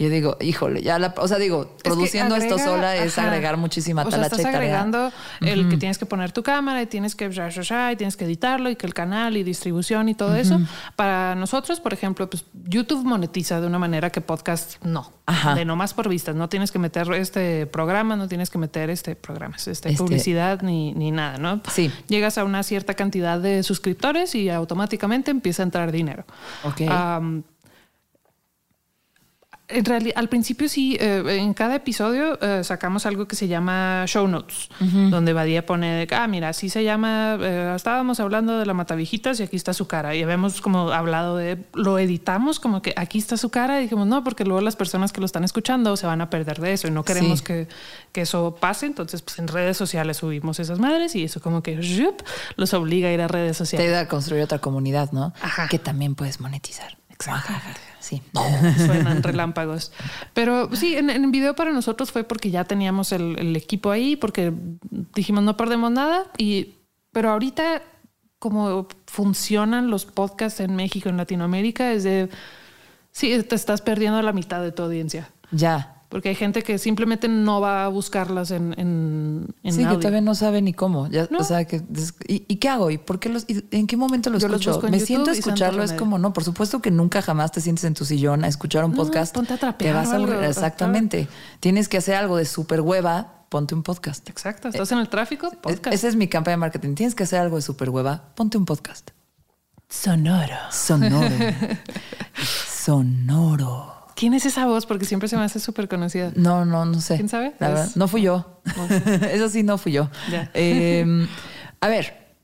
Y 0.00 0.04
yo 0.04 0.08
digo, 0.08 0.38
híjole, 0.40 0.80
ya 0.80 0.98
la, 0.98 1.12
o 1.18 1.28
sea, 1.28 1.36
digo, 1.36 1.74
Es 1.76 1.82
produciendo 1.82 2.34
esto 2.34 2.58
sola 2.58 2.96
es 2.96 3.18
ajá. 3.18 3.26
agregar 3.28 3.58
muchísima 3.58 4.00
O 4.00 4.04
sea, 4.06 4.12
talacha 4.12 4.36
estás 4.36 4.40
y 4.40 4.42
tarea. 4.44 4.58
agregando 4.80 5.12
el 5.42 5.68
que 5.68 5.76
tienes 5.76 5.98
que 5.98 6.06
poner 6.06 6.32
tu 6.32 6.42
cámara 6.42 6.80
y 6.80 6.86
tienes 6.86 7.14
que 7.14 7.30
ya, 7.30 7.50
ya, 7.50 7.60
ya, 7.60 7.92
y 7.92 7.96
tienes 7.96 8.16
que 8.16 8.24
editarlo 8.24 8.70
y 8.70 8.76
que 8.76 8.86
el 8.86 8.94
canal 8.94 9.36
y 9.36 9.42
distribución 9.42 10.08
y 10.08 10.14
todo 10.14 10.34
eso. 10.36 10.58
Para 10.96 11.34
nosotros, 11.34 11.80
por 11.80 11.92
ejemplo, 11.92 12.30
pues 12.30 12.46
YouTube 12.64 13.04
monetiza 13.04 13.60
de 13.60 13.66
una 13.66 13.78
manera 13.78 14.08
que 14.08 14.22
podcast 14.22 14.82
no. 14.82 15.12
Ajá. 15.26 15.54
De 15.54 15.66
no 15.66 15.76
más 15.76 15.92
por 15.92 16.08
vistas. 16.08 16.34
No 16.34 16.48
tienes 16.48 16.72
que 16.72 16.78
meter 16.78 17.12
este 17.12 17.66
programa, 17.66 18.16
no 18.16 18.26
tienes 18.26 18.48
que 18.48 18.56
meter 18.56 18.88
este 18.88 19.16
programas, 19.16 19.68
este, 19.68 19.90
Este- 19.90 20.02
publicidad 20.02 20.62
ni, 20.62 20.94
ni 20.94 21.10
nada, 21.10 21.36
¿no? 21.36 21.60
Sí. 21.70 21.92
Llegas 22.08 22.38
a 22.38 22.44
una 22.44 22.62
cierta 22.62 22.94
cantidad 22.94 23.38
de 23.38 23.62
suscriptores 23.62 24.34
y 24.34 24.48
automáticamente 24.48 25.30
empieza 25.30 25.62
a 25.62 25.64
entrar 25.64 25.92
dinero. 25.92 26.24
Ok. 26.64 26.80
En 29.70 29.84
realidad, 29.84 30.14
al 30.18 30.28
principio 30.28 30.68
sí, 30.68 30.96
eh, 31.00 31.22
en 31.38 31.54
cada 31.54 31.76
episodio 31.76 32.38
eh, 32.40 32.62
sacamos 32.64 33.06
algo 33.06 33.26
que 33.28 33.36
se 33.36 33.48
llama 33.48 34.04
show 34.06 34.26
notes, 34.28 34.68
donde 34.80 35.32
Badía 35.32 35.64
pone, 35.66 36.06
ah, 36.12 36.26
mira, 36.28 36.48
así 36.50 36.68
se 36.68 36.84
llama, 36.84 37.38
eh, 37.40 37.72
estábamos 37.76 38.20
hablando 38.20 38.58
de 38.58 38.66
la 38.66 38.74
Matavijitas 38.74 39.40
y 39.40 39.42
aquí 39.42 39.56
está 39.56 39.72
su 39.74 39.86
cara. 39.86 40.14
Y 40.14 40.22
habíamos 40.22 40.60
como 40.60 40.90
hablado 40.90 41.36
de, 41.36 41.58
lo 41.74 41.98
editamos 41.98 42.60
como 42.60 42.82
que 42.82 42.92
aquí 42.96 43.18
está 43.18 43.36
su 43.36 43.50
cara 43.50 43.78
y 43.80 43.82
dijimos, 43.84 44.06
no, 44.06 44.24
porque 44.24 44.44
luego 44.44 44.60
las 44.60 44.76
personas 44.76 45.12
que 45.12 45.20
lo 45.20 45.26
están 45.26 45.44
escuchando 45.44 45.96
se 45.96 46.06
van 46.06 46.20
a 46.20 46.30
perder 46.30 46.60
de 46.60 46.72
eso 46.72 46.88
y 46.88 46.90
no 46.90 47.04
queremos 47.04 47.38
Sí. 47.40 47.44
que, 47.44 47.68
que 48.12 48.20
eso 48.22 48.56
pase. 48.60 48.86
Entonces, 48.86 49.22
pues 49.22 49.38
en 49.38 49.48
redes 49.48 49.76
sociales 49.76 50.16
subimos 50.18 50.58
esas 50.60 50.78
madres 50.78 51.14
y 51.14 51.24
eso 51.24 51.40
como 51.40 51.62
que 51.62 51.80
los 52.56 52.74
obliga 52.74 53.08
a 53.08 53.12
ir 53.12 53.20
a 53.20 53.28
redes 53.28 53.52
Te 53.52 53.64
sociales. 53.64 53.86
ayuda 53.88 54.00
a 54.00 54.08
construir 54.08 54.42
otra 54.42 54.58
comunidad, 54.58 55.12
¿no? 55.12 55.32
Ajá. 55.40 55.68
Que 55.68 55.78
también 55.78 56.14
puedes 56.14 56.40
monetizar. 56.40 56.96
Exactamente. 57.10 57.80
Sí. 58.00 58.22
Suenan 58.76 59.22
relámpagos. 59.22 59.92
Pero 60.34 60.74
sí, 60.74 60.96
en, 60.96 61.10
en 61.10 61.30
video 61.30 61.54
para 61.54 61.72
nosotros 61.72 62.10
fue 62.10 62.24
porque 62.24 62.50
ya 62.50 62.64
teníamos 62.64 63.12
el, 63.12 63.38
el 63.38 63.54
equipo 63.56 63.90
ahí, 63.90 64.16
porque 64.16 64.52
dijimos 65.14 65.44
no 65.44 65.56
perdemos 65.56 65.92
nada. 65.92 66.26
Y, 66.38 66.74
pero 67.12 67.30
ahorita, 67.30 67.82
como 68.38 68.88
funcionan 69.06 69.90
los 69.90 70.06
podcasts 70.06 70.60
en 70.60 70.74
México, 70.74 71.08
en 71.08 71.16
Latinoamérica, 71.16 71.92
es 71.92 72.04
de 72.04 72.30
sí, 73.12 73.42
te 73.42 73.54
estás 73.54 73.82
perdiendo 73.82 74.20
la 74.22 74.32
mitad 74.32 74.62
de 74.62 74.72
tu 74.72 74.82
audiencia. 74.82 75.30
Ya. 75.50 75.99
Porque 76.10 76.28
hay 76.28 76.34
gente 76.34 76.62
que 76.64 76.76
simplemente 76.78 77.28
no 77.28 77.60
va 77.60 77.84
a 77.84 77.88
buscarlas 77.88 78.50
en, 78.50 78.74
en, 78.78 79.46
en 79.62 79.72
sí, 79.72 79.78
que 79.78 79.84
audio. 79.86 79.98
todavía 80.00 80.20
no 80.20 80.34
sabe 80.34 80.60
ni 80.60 80.72
cómo. 80.74 81.06
Ya, 81.08 81.28
No. 81.30 81.38
O 81.38 81.44
sea, 81.44 81.64
que, 81.64 81.76
¿y, 82.26 82.44
y 82.48 82.56
qué 82.56 82.68
hago? 82.68 82.90
¿Y 82.90 82.98
por 82.98 83.20
qué 83.20 83.28
los, 83.28 83.44
y 83.48 83.64
en 83.70 83.86
qué 83.86 83.96
momento 83.96 84.28
Yo 84.28 84.34
los 84.34 84.42
escucho? 84.44 84.72
busco 84.72 84.86
en 84.86 84.90
Me 84.90 84.98
YouTube 84.98 85.06
siento 85.06 85.30
a 85.30 85.34
escucharlo, 85.34 85.82
es 85.84 85.92
como, 85.92 86.18
no, 86.18 86.32
por 86.32 86.42
supuesto 86.42 86.82
que 86.82 86.90
nunca 86.90 87.22
jamás 87.22 87.52
te 87.52 87.60
sientes 87.60 87.84
en 87.84 87.94
tu 87.94 88.04
sillón 88.04 88.42
a 88.44 88.48
escuchar 88.48 88.84
un 88.84 88.90
No, 88.90 88.96
podcast. 88.96 89.32
ponte 89.32 89.54
a 89.54 89.56
trapear 89.56 89.92
Te 89.94 89.98
vas 90.00 90.08
a 90.12 90.16
algo. 90.16 90.32
Exactamente. 90.42 91.28
Tienes 91.60 91.88
que 91.88 91.98
hacer 91.98 92.16
algo 92.16 92.36
de 92.36 92.44
súper 92.44 92.80
hueva, 92.80 93.44
ponte 93.48 93.76
un 93.76 93.84
podcast. 93.84 94.28
Exacto. 94.28 94.66
Estás 94.66 94.90
en 94.90 94.98
el 94.98 95.08
tráfico, 95.08 95.48
podcast. 95.62 95.94
Esa 95.94 96.08
es 96.08 96.16
mi 96.16 96.26
campaña 96.26 96.54
de 96.54 96.60
marketing. 96.60 96.96
Tienes 96.96 97.14
que 97.14 97.22
hacer 97.22 97.38
algo 97.38 97.54
de 97.54 97.62
súper 97.62 97.88
hueva, 97.88 98.24
ponte 98.34 98.58
un 98.58 98.64
podcast. 98.64 99.10
sonoro. 99.88 100.56
Sonoro. 100.72 101.28
Sonoro. 102.68 103.99
¿Quién 104.20 104.34
es 104.34 104.44
esa 104.44 104.66
voz? 104.66 104.84
Porque 104.84 105.06
siempre 105.06 105.30
se 105.30 105.38
me 105.38 105.44
hace 105.44 105.58
súper 105.60 105.88
conocida. 105.88 106.30
No, 106.34 106.66
no, 106.66 106.84
no 106.84 107.00
sé. 107.00 107.16
¿Quién 107.16 107.30
sabe? 107.30 107.54
La 107.58 107.68
Es- 107.68 107.74
verdad, 107.74 107.90
no 107.94 108.06
fui 108.06 108.20
yo. 108.20 108.60
Eso 109.32 109.48
sí, 109.48 109.62
no 109.62 109.78
fui 109.78 109.92
yo. 109.92 110.10
Eh, 110.52 111.26
a 111.80 111.88
ver, 111.88 112.34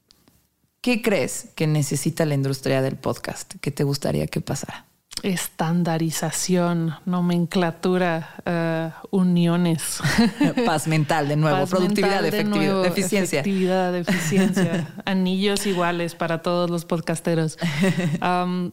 ¿qué 0.80 1.02
crees 1.02 1.50
que 1.54 1.66
necesita 1.66 2.24
la 2.24 2.32
industria 2.32 2.80
del 2.80 2.96
podcast? 2.96 3.56
¿Qué 3.60 3.70
te 3.70 3.84
gustaría 3.84 4.26
que 4.26 4.40
pasara? 4.40 4.86
Estandarización, 5.22 6.94
nomenclatura, 7.04 8.36
eh, 8.46 8.90
uniones. 9.10 9.98
Paz 10.64 10.86
mental, 10.86 11.28
de 11.28 11.36
nuevo. 11.36 11.58
Paz 11.58 11.68
Productividad, 11.68 12.22
mental 12.22 12.22
de 12.22 12.28
efectividad, 12.28 12.72
nuevo, 12.72 12.84
eficiencia. 12.86 13.40
Efectividad, 13.40 13.94
eficiencia. 13.96 14.94
Anillos 15.04 15.66
iguales 15.66 16.14
para 16.14 16.40
todos 16.40 16.70
los 16.70 16.86
podcasteros. 16.86 17.58
Um, 18.22 18.72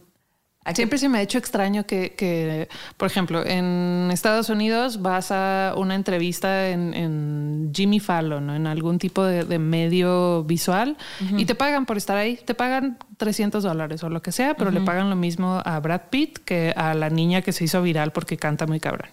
Hay 0.65 0.73
que- 0.73 0.77
Siempre 0.77 0.97
se 0.99 1.09
me 1.09 1.17
ha 1.17 1.21
hecho 1.21 1.37
extraño 1.37 1.85
que, 1.85 2.13
que, 2.15 2.69
por 2.97 3.07
ejemplo, 3.07 3.45
en 3.45 4.09
Estados 4.11 4.49
Unidos 4.49 5.01
vas 5.01 5.31
a 5.31 5.73
una 5.77 5.95
entrevista 5.95 6.69
en, 6.69 6.93
en 6.93 7.71
Jimmy 7.73 7.99
Fallon 7.99 8.49
o 8.49 8.55
en 8.55 8.67
algún 8.67 8.97
tipo 8.99 9.23
de, 9.23 9.43
de 9.43 9.59
medio 9.59 10.43
visual 10.43 10.97
y 11.37 11.45
te 11.45 11.55
pagan 11.55 11.85
por 11.85 11.97
estar 11.97 12.17
ahí. 12.17 12.37
Te 12.45 12.53
pagan 12.55 12.97
300 13.17 13.63
dólares 13.63 14.03
o 14.03 14.09
lo 14.09 14.21
que 14.21 14.31
sea, 14.31 14.55
pero 14.55 14.71
le 14.71 14.81
pagan 14.81 15.09
lo 15.09 15.15
mismo 15.15 15.61
a 15.63 15.79
Brad 15.79 16.01
Pitt 16.09 16.39
que 16.39 16.73
a 16.75 16.93
la 16.93 17.09
niña 17.09 17.41
que 17.41 17.51
se 17.51 17.63
hizo 17.63 17.81
viral 17.81 18.11
porque 18.11 18.37
canta 18.37 18.65
muy 18.65 18.79
cabrón. 18.79 19.09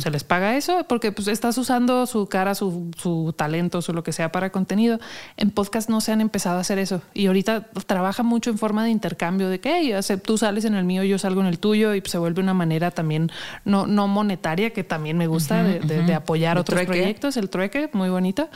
Se 0.00 0.10
les 0.10 0.24
paga 0.24 0.56
eso 0.56 0.84
porque 0.88 1.12
pues, 1.12 1.28
estás 1.28 1.56
usando 1.58 2.06
su 2.06 2.26
cara, 2.26 2.54
su, 2.54 2.90
su 2.96 3.34
talento, 3.36 3.82
su 3.82 3.92
lo 3.92 4.02
que 4.02 4.12
sea 4.12 4.32
para 4.32 4.50
contenido. 4.50 4.98
En 5.36 5.50
podcast 5.50 5.88
no 5.90 6.00
se 6.00 6.12
han 6.12 6.20
empezado 6.20 6.58
a 6.58 6.60
hacer 6.60 6.78
eso 6.78 7.02
y 7.14 7.26
ahorita 7.26 7.68
trabaja 7.86 8.22
mucho 8.22 8.50
en 8.50 8.58
forma 8.58 8.84
de 8.84 8.90
intercambio 8.90 9.48
de 9.48 9.60
que 9.60 9.70
hey, 9.74 9.94
tú 10.24 10.36
sales 10.38 10.64
en 10.64 10.69
el 10.74 10.84
mío, 10.84 11.02
yo 11.04 11.18
salgo 11.18 11.40
en 11.40 11.46
el 11.46 11.58
tuyo 11.58 11.94
y 11.94 12.02
se 12.04 12.18
vuelve 12.18 12.42
una 12.42 12.54
manera 12.54 12.90
también 12.90 13.30
no, 13.64 13.86
no 13.86 14.08
monetaria 14.08 14.70
que 14.70 14.84
también 14.84 15.16
me 15.18 15.26
gusta 15.26 15.62
de, 15.62 15.80
de- 15.80 16.02
de 16.02 16.14
apoyar 16.14 16.56
El 16.56 16.60
otros 16.62 16.76
trueque. 16.76 16.86
proyectos, 17.00 17.36
el 17.36 17.50
trueque, 17.50 17.90
muy 17.92 18.08
bonito. 18.08 18.48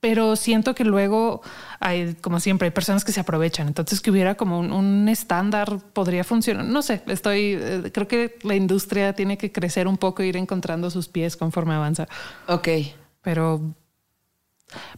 Pero 0.00 0.34
siento 0.34 0.74
que 0.74 0.82
luego 0.84 1.42
hay, 1.78 2.14
como 2.20 2.40
siempre, 2.40 2.66
hay 2.66 2.72
personas 2.72 3.04
que 3.04 3.12
se 3.12 3.20
aprovechan. 3.20 3.68
Entonces, 3.68 4.00
que 4.00 4.10
hubiera 4.10 4.34
como 4.34 4.58
un, 4.58 4.72
un 4.72 5.08
estándar 5.08 5.78
podría 5.92 6.24
funcionar. 6.24 6.64
No 6.64 6.82
sé, 6.82 7.02
estoy, 7.06 7.56
eh, 7.60 7.90
creo 7.94 8.08
que 8.08 8.36
la 8.42 8.56
industria 8.56 9.12
tiene 9.12 9.38
que 9.38 9.52
crecer 9.52 9.86
un 9.86 9.96
poco 9.98 10.22
e 10.22 10.26
ir 10.26 10.36
encontrando 10.36 10.90
sus 10.90 11.06
pies 11.06 11.36
conforme 11.36 11.74
avanza. 11.74 12.08
Ok. 12.48 12.66
Pero 13.22 13.60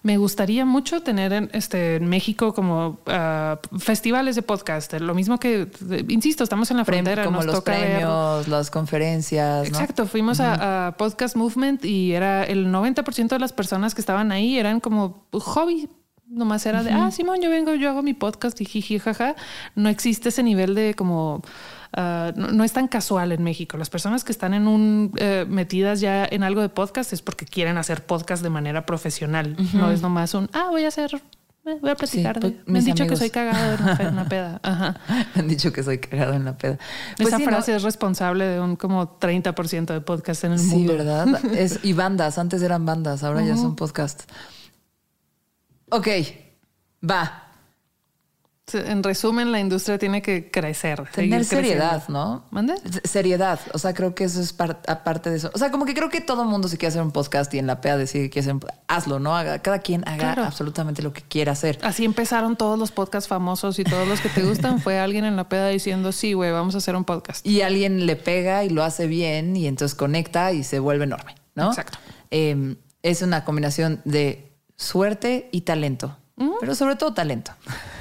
me 0.02 0.16
gustaría 0.16 0.64
mucho 0.64 1.02
tener 1.02 1.32
en, 1.32 1.50
este, 1.52 1.96
en 1.96 2.06
México 2.08 2.54
como 2.54 2.98
ah, 3.06 3.58
festivales 3.78 4.36
de 4.36 4.42
podcast. 4.42 4.92
Lo 4.94 5.14
mismo 5.14 5.38
que, 5.38 5.68
insisto, 6.08 6.44
estamos 6.44 6.70
en 6.70 6.76
la 6.78 6.82
Prem- 6.84 6.94
frontera. 7.02 7.24
como 7.24 7.36
nos 7.38 7.46
los 7.46 7.54
toca 7.56 7.72
ver- 7.72 7.90
premios, 7.96 8.48
las 8.48 8.70
conferencias. 8.70 9.62
¿no? 9.70 9.78
Exacto, 9.78 10.06
fuimos 10.06 10.40
a, 10.40 10.88
a 10.88 10.96
Podcast 10.96 11.36
Movement 11.36 11.84
y 11.84 12.12
era 12.12 12.44
el 12.44 12.66
90% 12.68 13.28
de 13.28 13.38
las 13.38 13.52
personas 13.52 13.94
que 13.94 14.00
estaban 14.00 14.32
ahí 14.32 14.58
eran 14.58 14.80
como 14.80 15.24
hobby. 15.32 15.88
Nomás 16.28 16.64
era 16.66 16.82
de, 16.82 16.90
ah, 16.90 17.10
Simón, 17.10 17.40
yo 17.42 17.50
vengo, 17.50 17.74
yo 17.74 17.90
hago 17.90 18.02
mi 18.02 18.14
podcast 18.14 18.60
y 18.60 18.64
jiji, 18.64 18.98
jaja. 18.98 19.36
No 19.74 19.88
existe 19.88 20.30
ese 20.30 20.42
nivel 20.42 20.74
de 20.74 20.94
como, 20.94 21.42
ah, 21.92 22.32
no, 22.34 22.48
no 22.50 22.64
es 22.64 22.72
tan 22.72 22.88
casual 22.88 23.30
en 23.32 23.42
México. 23.44 23.76
Las 23.76 23.90
personas 23.90 24.24
que 24.24 24.32
están 24.32 24.54
en 24.54 24.66
un, 24.66 25.12
eh, 25.16 25.44
metidas 25.48 26.00
ya 26.00 26.24
en 26.24 26.42
algo 26.42 26.60
de 26.62 26.70
podcast 26.70 27.12
es 27.12 27.20
porque 27.22 27.44
quieren 27.44 27.76
hacer 27.76 28.04
podcast 28.04 28.42
de 28.42 28.50
manera 28.50 28.86
profesional. 28.86 29.54
No 29.74 29.90
es 29.90 30.00
nomás 30.02 30.34
un, 30.34 30.48
ah, 30.54 30.68
voy 30.70 30.84
a 30.84 30.88
hacer, 30.88 31.14
eh, 31.66 31.78
voy 31.80 31.90
a 31.90 31.94
platicar. 31.94 32.40
pues, 32.40 32.54
de- 32.54 32.60
me 32.66 32.78
han 32.78 32.84
dicho 32.86 33.02
amigos. 33.02 33.18
que 33.20 33.24
soy 33.26 33.30
cagado 33.30 33.74
en 33.74 33.82
una, 33.82 33.96
pe- 33.96 34.08
una 34.08 34.28
peda. 34.28 34.60
Ajá. 34.64 34.96
Me 35.34 35.42
han 35.42 35.48
dicho 35.48 35.72
que 35.72 35.82
soy 35.82 35.98
cagado 35.98 36.32
en 36.32 36.46
la 36.46 36.56
peda. 36.56 36.78
Pues 37.18 37.28
Esa 37.28 37.36
sí, 37.36 37.44
¿no? 37.44 37.50
frase 37.50 37.76
es 37.76 37.82
responsable 37.82 38.46
de 38.46 38.60
un 38.60 38.76
como 38.76 39.20
30% 39.20 39.92
de 39.92 40.00
podcast 40.00 40.42
en 40.44 40.52
el 40.52 40.58
Sí, 40.58 40.66
mundo. 40.74 40.94
¿verdad? 40.94 41.26
Es, 41.54 41.80
y 41.82 41.92
bandas, 41.92 42.38
antes 42.38 42.62
eran 42.62 42.86
bandas, 42.86 43.22
ahora 43.22 43.44
ya 43.44 43.56
son 43.56 43.76
podcasts. 43.76 44.26
Ok, 45.90 46.08
va. 47.08 47.40
En 48.72 49.02
resumen, 49.02 49.52
la 49.52 49.60
industria 49.60 49.98
tiene 49.98 50.22
que 50.22 50.50
crecer. 50.50 51.04
Tener 51.14 51.44
seriedad. 51.44 52.08
¿no? 52.08 52.46
¿Mande? 52.50 52.74
Seriedad. 53.04 53.60
O 53.74 53.78
sea, 53.78 53.92
creo 53.92 54.14
que 54.14 54.24
eso 54.24 54.40
es 54.40 54.54
par- 54.54 54.80
aparte 54.88 55.28
de 55.28 55.36
eso. 55.36 55.50
O 55.54 55.58
sea, 55.58 55.70
como 55.70 55.84
que 55.84 55.92
creo 55.92 56.08
que 56.08 56.22
todo 56.22 56.42
el 56.42 56.48
mundo 56.48 56.66
si 56.68 56.78
quiere 56.78 56.88
hacer 56.88 57.02
un 57.02 57.12
podcast 57.12 57.52
y 57.52 57.58
en 57.58 57.66
la 57.66 57.82
peda 57.82 57.98
decide 57.98 58.24
que 58.24 58.30
quiere 58.30 58.44
hacer 58.46 58.54
un 58.54 58.62
hazlo, 58.88 59.18
¿no? 59.20 59.36
Haga, 59.36 59.58
cada 59.60 59.80
quien 59.80 60.02
haga 60.08 60.16
Claro. 60.16 60.44
absolutamente 60.44 61.02
lo 61.02 61.12
que 61.12 61.20
quiera 61.20 61.52
hacer. 61.52 61.78
Así 61.82 62.06
empezaron 62.06 62.56
todos 62.56 62.78
los 62.78 62.90
podcasts 62.90 63.28
famosos 63.28 63.78
y 63.78 63.84
todos 63.84 64.08
los 64.08 64.20
que 64.22 64.30
te 64.30 64.42
gustan. 64.42 64.80
Fue 64.80 64.98
alguien 64.98 65.26
en 65.26 65.36
la 65.36 65.46
peda 65.50 65.68
diciendo, 65.68 66.10
sí, 66.10 66.32
güey, 66.32 66.50
vamos 66.50 66.74
a 66.74 66.78
hacer 66.78 66.96
un 66.96 67.04
podcast. 67.04 67.46
Y 67.46 67.60
alguien 67.60 68.06
le 68.06 68.16
pega 68.16 68.64
y 68.64 68.70
lo 68.70 68.82
hace 68.82 69.06
bien 69.06 69.54
y 69.58 69.66
entonces 69.66 69.94
conecta 69.94 70.52
y 70.52 70.64
se 70.64 70.78
vuelve 70.78 71.04
enorme, 71.04 71.34
¿no? 71.54 71.68
Exacto. 71.68 71.98
Eh, 72.30 72.76
es 73.02 73.20
una 73.20 73.44
combinación 73.44 74.00
de 74.06 74.43
suerte 74.76 75.48
y 75.52 75.62
talento. 75.62 76.16
Pero 76.60 76.74
sobre 76.74 76.96
todo 76.96 77.14
talento. 77.14 77.52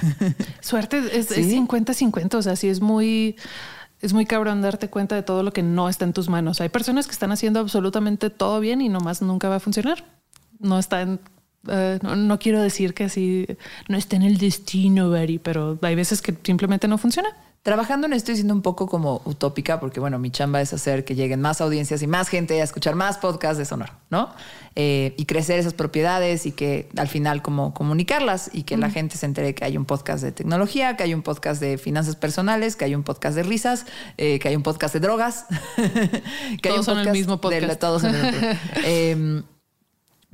Suerte 0.61 0.97
es 0.97 1.29
es 1.31 1.45
Sí. 1.45 1.55
50-50. 1.55 2.33
O 2.35 2.41
sea, 2.41 2.55
sí 2.55 2.67
es 2.67 2.81
muy, 2.81 3.35
es 4.01 4.11
muy 4.13 4.25
cabrón 4.25 4.61
darte 4.63 4.89
cuenta 4.89 5.15
de 5.15 5.21
todo 5.21 5.43
lo 5.43 5.53
que 5.53 5.61
no 5.61 5.87
está 5.87 6.05
en 6.05 6.13
tus 6.13 6.29
manos. 6.29 6.59
Hay 6.59 6.69
personas 6.69 7.05
que 7.05 7.11
están 7.11 7.31
haciendo 7.31 7.59
absolutamente 7.59 8.31
todo 8.31 8.59
bien 8.59 8.81
y 8.81 8.89
nomás 8.89 9.21
nunca 9.21 9.49
va 9.49 9.57
a 9.57 9.59
funcionar. 9.59 10.03
No 10.59 10.79
está 10.79 11.01
en. 11.01 11.19
eh, 11.67 11.99
no, 12.01 12.15
no 12.15 12.39
quiero 12.39 12.59
decir 12.59 12.95
que 12.95 13.03
así 13.03 13.45
no 13.87 13.97
está 13.97 14.15
en 14.15 14.23
el 14.23 14.39
destino, 14.39 15.11
Barry, 15.11 15.37
pero 15.37 15.77
hay 15.83 15.93
veces 15.93 16.21
que 16.23 16.35
simplemente 16.43 16.87
no 16.87 16.97
funciona. 16.97 17.29
Trabajando 17.63 18.07
en 18.07 18.13
esto 18.13 18.33
y 18.33 18.35
siendo 18.35 18.53
un 18.53 18.61
poco 18.61 18.87
como 18.87 19.21
utópica, 19.23 19.79
porque 19.79 20.01
bueno, 20.01 20.19
mi 20.19 20.29
chamba 20.31 20.59
es 20.59 20.73
hacer 20.73 21.05
que 21.05 21.15
lleguen 21.15 21.39
más 21.39 21.61
audiencias 21.61 22.01
y 22.01 22.07
más 22.07 22.27
gente 22.27 22.59
a 22.59 22.63
escuchar 22.63 22.95
más 22.95 23.17
podcasts 23.17 23.57
de 23.57 23.63
Sonoro, 23.63 23.93
¿no? 24.09 24.33
Eh, 24.75 25.13
y 25.17 25.25
crecer 25.25 25.59
esas 25.59 25.73
propiedades 25.73 26.45
y 26.45 26.51
que 26.51 26.89
al 26.97 27.07
final 27.07 27.41
como 27.41 27.73
comunicarlas 27.73 28.49
y 28.51 28.63
que 28.63 28.75
la 28.75 28.89
gente 28.89 29.17
se 29.17 29.25
entere 29.25 29.55
que 29.55 29.63
hay 29.63 29.77
un 29.77 29.85
podcast 29.85 30.21
de 30.23 30.33
tecnología, 30.33 30.97
que 30.97 31.03
hay 31.03 31.13
un 31.13 31.21
podcast 31.21 31.61
de 31.61 31.77
finanzas 31.77 32.17
personales, 32.17 32.75
que 32.75 32.83
hay 32.83 32.95
un 32.95 33.03
podcast 33.03 33.35
de 33.37 33.43
risas, 33.43 33.85
eh, 34.17 34.39
que 34.39 34.49
hay 34.49 34.57
un 34.57 34.63
podcast 34.63 34.93
de 34.93 34.99
drogas, 34.99 35.45
que 36.61 36.69
todos 36.69 36.73
hay 36.73 36.77
un 36.79 36.83
son 36.83 36.99
el 36.99 37.11
mismo 37.11 37.39
podcast. 37.39 37.65
De, 37.65 37.75
todos 37.77 38.01
son 38.01 38.13
el 38.13 38.25
mismo 38.25 38.47
eh, 38.85 39.43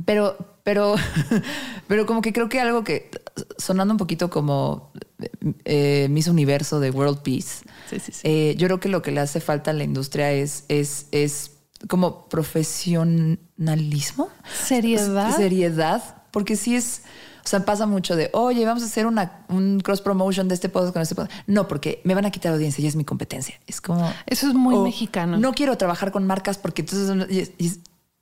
pero, 0.06 0.38
pero, 0.70 0.94
pero 1.88 2.06
como 2.06 2.22
que 2.22 2.32
creo 2.32 2.48
que 2.48 2.60
algo 2.60 2.84
que 2.84 3.10
sonando 3.58 3.92
un 3.92 3.98
poquito 3.98 4.30
como 4.30 4.92
eh, 5.66 6.06
Miss 6.12 6.28
Universo 6.28 6.80
de 6.80 6.92
World 6.92 7.24
Peace, 7.24 7.66
eh, 8.22 8.54
yo 8.56 8.68
creo 8.68 8.80
que 8.80 8.88
lo 8.88 9.02
que 9.02 9.10
le 9.10 9.20
hace 9.20 9.42
falta 9.42 9.72
a 9.72 9.74
la 9.74 9.84
industria 9.84 10.32
es, 10.32 10.66
es, 10.68 11.08
es 11.12 11.54
como 11.88 12.30
profesionalismo. 12.30 14.30
Seriedad. 14.64 15.36
Seriedad, 15.36 16.04
porque 16.30 16.56
sí 16.56 16.76
es, 16.76 17.02
o 17.44 17.48
sea, 17.48 17.66
pasa 17.66 17.88
mucho 17.88 18.16
de, 18.16 18.30
oye, 18.34 18.64
vamos 18.64 18.84
a 18.84 18.86
hacer 18.86 19.08
una, 19.08 19.44
un 19.50 19.80
cross 19.80 20.02
promotion 20.02 20.48
de 20.48 20.54
este 20.54 20.70
podcast 20.70 20.94
con 20.94 21.02
este 21.02 21.16
podcast. 21.16 21.36
No, 21.48 21.68
porque 21.68 22.00
me 22.04 22.14
van 22.14 22.28
a 22.28 22.30
quitar 22.30 22.54
audiencia 22.54 22.84
y 22.84 22.86
es 22.86 22.96
mi 22.96 23.06
competencia. 23.06 23.60
Es 23.66 23.82
como... 23.82 24.08
Eso 24.28 24.48
es 24.48 24.54
muy 24.54 24.78
mexicano. 24.78 25.40
No 25.40 25.52
quiero 25.54 25.80
trabajar 25.80 26.12
con 26.12 26.28
marcas 26.28 26.60
porque 26.60 26.84
entonces... 26.84 27.58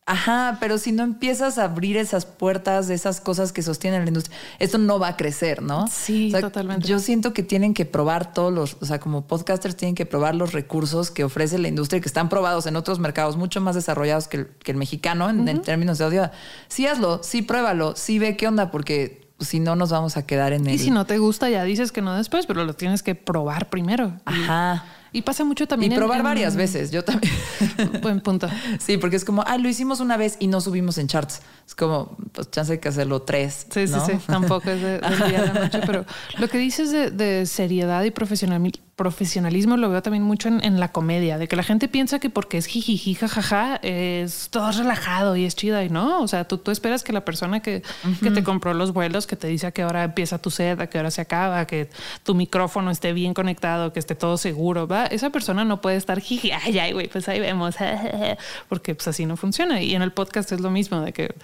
Ajá, 0.10 0.56
pero 0.62 0.78
si 0.78 0.94
no 0.94 1.04
empiezas 1.04 1.58
a 1.58 1.66
abrir 1.66 1.98
esas 1.98 2.26
puertas 2.26 2.88
de 2.88 2.96
esas 2.96 3.20
cosas 3.20 3.52
que 3.52 3.62
sostienen 3.62 4.04
la 4.04 4.08
industria, 4.08 4.38
esto 4.58 4.78
no 4.78 5.00
va 5.00 5.10
a 5.10 5.18
crecer, 5.18 5.62
¿no? 5.62 5.90
Sí, 5.92 6.32
totalmente. 6.32 6.88
Yo 6.88 7.00
siento 7.00 7.34
que 7.34 7.44
tienen 7.44 7.74
que 7.74 7.86
probar 7.86 8.32
todos 8.32 8.54
los, 8.54 8.78
o 8.80 8.86
sea, 8.86 9.02
como 9.02 9.28
podcasters 9.28 9.76
tienen 9.76 9.96
que 9.96 10.06
probar 10.06 10.34
los 10.34 10.54
recursos 10.54 11.12
que 11.12 11.26
ofrece 11.26 11.58
la 11.58 11.68
industria 11.68 12.00
que 12.00 12.08
están 12.08 12.30
probados 12.30 12.68
en 12.68 12.78
otros 12.78 13.00
mercados 13.00 13.36
mucho 13.36 13.60
más 13.60 13.76
desarrollados 13.76 14.30
que 14.30 14.48
el, 14.64 14.76
mexicano 14.78 15.30
en, 15.30 15.62
términos 15.62 15.98
de 15.98 16.06
audio. 16.06 16.32
Sí 16.70 16.88
hazlo, 16.88 17.22
sí 17.22 17.42
pruébalo, 17.42 17.94
sí 17.98 18.18
ve 18.18 18.38
qué 18.38 18.48
onda, 18.48 18.72
porque 18.72 19.28
si 19.42 19.60
no 19.60 19.76
nos 19.76 19.90
vamos 19.90 20.16
a 20.16 20.26
quedar 20.26 20.54
en 20.54 20.68
el... 20.68 20.76
Y 20.76 20.80
si 20.80 20.90
no 20.90 21.06
te 21.06 21.18
gusta 21.18 21.50
ya 21.50 21.66
dices 21.66 21.92
que 21.92 22.02
no 22.02 22.16
después, 22.16 22.46
pero 22.46 22.64
lo 22.64 22.76
tienes 22.76 23.04
que 23.04 23.14
probar 23.14 23.70
primero. 23.70 24.14
Ajá. 24.24 24.86
Y 24.86 24.97
pasa 25.22 25.44
mucho 25.44 25.68
también. 25.68 25.92
Y 25.92 25.96
probar 25.96 26.24
varias 26.24 26.56
veces, 26.56 26.92
yo 26.92 27.04
también. 27.04 27.34
Buen 28.02 28.22
punto. 28.22 28.50
Sí, 28.80 28.98
porque 28.98 29.16
es 29.16 29.26
como, 29.26 29.44
ah, 29.46 29.58
lo 29.58 29.70
hicimos 29.70 30.00
una 30.00 30.18
vez 30.18 30.38
y 30.40 30.48
no 30.48 30.62
subimos 30.62 30.98
en 30.98 31.08
charts. 31.08 31.42
Es 31.66 31.76
como, 31.76 32.18
pues 32.32 32.50
chance 32.52 32.74
hay 32.74 32.80
que 32.80 32.90
hacerlo 32.90 33.22
tres. 33.22 33.68
Sí, 33.70 33.88
sí, 33.88 33.96
sí. 34.06 34.14
Tampoco 34.26 34.70
es 34.70 34.82
de, 34.82 35.00
día 35.00 35.42
a 35.42 35.54
la 35.54 35.54
noche. 35.54 35.82
Pero 35.86 36.06
lo 36.38 36.48
que 36.48 36.58
dices 36.58 36.92
de, 36.92 37.12
de 37.12 37.46
seriedad 37.46 38.04
y 38.04 38.12
profesionalismo 38.12 38.87
profesionalismo 38.98 39.78
lo 39.78 39.92
veo 39.92 40.02
también 40.02 40.24
mucho 40.24 40.50
en, 40.50 40.80
la 40.80 40.92
comedia, 40.92 41.38
de 41.38 41.48
que 41.48 41.56
la 41.56 41.62
gente 41.62 41.88
piensa 41.88 42.18
que 42.18 42.32
porque 42.32 42.58
es 42.58 42.66
jijiji, 42.66 43.14
jajaja, 43.14 43.76
es 43.84 44.50
todo 44.50 44.72
relajado 44.72 45.36
y 45.36 45.46
es 45.46 45.56
chida 45.56 45.84
y 45.84 45.90
no. 45.90 46.20
O 46.20 46.28
sea, 46.28 46.48
tú, 46.48 46.58
tú 46.58 46.72
esperas 46.72 47.04
que 47.04 47.14
la 47.14 47.24
persona 47.24 47.62
que, 47.62 47.84
que, 48.24 48.32
te 48.32 48.44
compró 48.44 48.74
los 48.74 48.94
vuelos, 48.94 49.28
que 49.28 49.36
te 49.36 49.48
dice 49.48 49.68
a 49.68 49.72
qué 49.72 49.86
hora 49.86 50.04
empieza 50.04 50.40
tu 50.40 50.50
sed, 50.50 50.82
a 50.82 50.88
qué 50.88 50.98
hora 50.98 51.12
se 51.12 51.22
acaba, 51.22 51.68
que 51.68 51.92
tu 52.24 52.34
micrófono 52.34 52.90
esté 52.90 53.14
bien 53.14 53.36
conectado, 53.36 53.94
que 53.94 54.00
esté 54.00 54.16
todo 54.16 54.36
seguro, 54.36 54.88
¿va? 54.88 55.06
Esa 55.06 55.30
persona 55.30 55.64
no 55.64 55.80
puede 55.80 55.98
estar 55.98 56.20
jiji, 56.20 56.52
ay, 56.52 56.80
ay, 56.80 56.94
güey, 56.94 57.08
pues 57.08 57.30
ahí 57.30 57.40
vemos, 57.40 57.76
porque 58.68 58.96
pues 58.96 59.08
así 59.08 59.28
no 59.28 59.38
funciona. 59.38 59.80
Y 59.80 59.94
en 59.94 60.02
el 60.02 60.12
podcast 60.12 60.52
es 60.52 60.60
lo 60.60 60.72
mismo, 60.72 61.02
de 61.02 61.14
que 61.14 61.36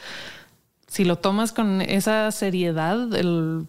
si 0.87 1.05
lo 1.05 1.19
tomas 1.19 1.51
con 1.51 1.81
esa 1.81 2.31
seriedad, 2.31 3.13
el 3.13 3.67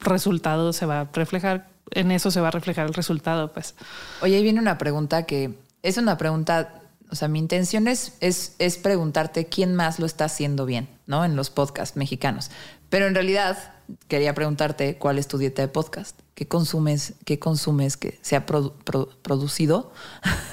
resultado 0.00 0.72
se 0.72 0.86
va 0.86 1.00
a 1.00 1.08
reflejar 1.12 1.73
en 1.94 2.10
eso 2.10 2.30
se 2.30 2.40
va 2.40 2.48
a 2.48 2.50
reflejar 2.50 2.86
el 2.86 2.94
resultado, 2.94 3.52
pues. 3.52 3.74
Oye, 4.22 4.36
ahí 4.36 4.42
viene 4.42 4.60
una 4.60 4.78
pregunta 4.78 5.24
que 5.24 5.54
es 5.82 5.98
una 5.98 6.16
pregunta, 6.16 6.82
o 7.10 7.14
sea, 7.14 7.28
mi 7.28 7.38
intención 7.38 7.88
es, 7.88 8.14
es, 8.20 8.78
preguntarte 8.78 9.46
quién 9.46 9.74
más 9.74 9.98
lo 9.98 10.06
está 10.06 10.24
haciendo 10.24 10.66
bien, 10.66 10.88
¿no? 11.06 11.24
En 11.24 11.36
los 11.36 11.50
podcasts 11.50 11.96
mexicanos. 11.96 12.50
Pero 12.88 13.06
en 13.06 13.14
realidad 13.14 13.74
quería 14.08 14.34
preguntarte 14.34 14.96
cuál 14.96 15.18
es 15.18 15.28
tu 15.28 15.36
dieta 15.36 15.62
de 15.62 15.68
podcast. 15.68 16.18
¿Qué 16.34 16.48
consumes, 16.48 17.14
qué 17.24 17.38
consumes 17.38 17.96
que 17.96 18.18
se 18.22 18.34
ha 18.34 18.46
producido 18.46 19.92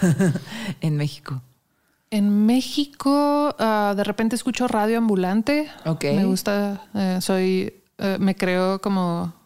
en 0.81 0.97
México? 0.97 1.41
En 2.09 2.45
México, 2.45 3.55
ah, 3.57 3.93
de 3.95 4.03
repente 4.03 4.35
escucho 4.35 4.67
radio 4.67 4.97
ambulante. 4.97 5.69
Ok. 5.85 6.03
Me 6.03 6.25
gusta, 6.25 6.89
eh, 6.93 7.19
soy, 7.21 7.81
eh, 7.97 8.17
me 8.19 8.35
creo 8.35 8.81
como 8.81 9.40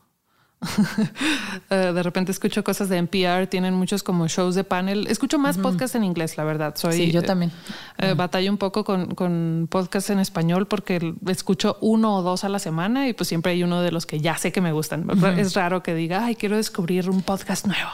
de 1.69 2.03
repente 2.03 2.31
escucho 2.31 2.63
cosas 2.63 2.89
de 2.89 2.97
NPR, 2.97 3.47
tienen 3.47 3.73
muchos 3.73 4.03
como 4.03 4.27
shows 4.27 4.55
de 4.55 4.63
panel. 4.63 5.07
Escucho 5.07 5.39
más 5.39 5.57
podcasts 5.57 5.95
en 5.95 6.03
inglés, 6.03 6.37
la 6.37 6.43
verdad. 6.43 6.75
Soy, 6.75 6.93
sí, 6.93 7.11
yo 7.11 7.23
también. 7.23 7.51
Eh, 7.97 8.13
batallo 8.15 8.51
un 8.51 8.57
poco 8.57 8.83
con, 8.83 9.15
con 9.15 9.67
podcasts 9.69 10.09
en 10.09 10.19
español 10.19 10.67
porque 10.67 11.15
escucho 11.27 11.77
uno 11.81 12.17
o 12.17 12.21
dos 12.21 12.43
a 12.43 12.49
la 12.49 12.59
semana 12.59 13.07
y 13.07 13.13
pues 13.13 13.29
siempre 13.29 13.53
hay 13.53 13.63
uno 13.63 13.81
de 13.81 13.91
los 13.91 14.05
que 14.05 14.19
ya 14.19 14.37
sé 14.37 14.51
que 14.51 14.61
me 14.61 14.71
gustan. 14.71 15.07
Es 15.37 15.53
raro 15.53 15.83
que 15.83 15.95
diga, 15.95 16.25
ay, 16.25 16.35
quiero 16.35 16.57
descubrir 16.57 17.09
un 17.09 17.21
podcast 17.21 17.65
nuevo 17.65 17.89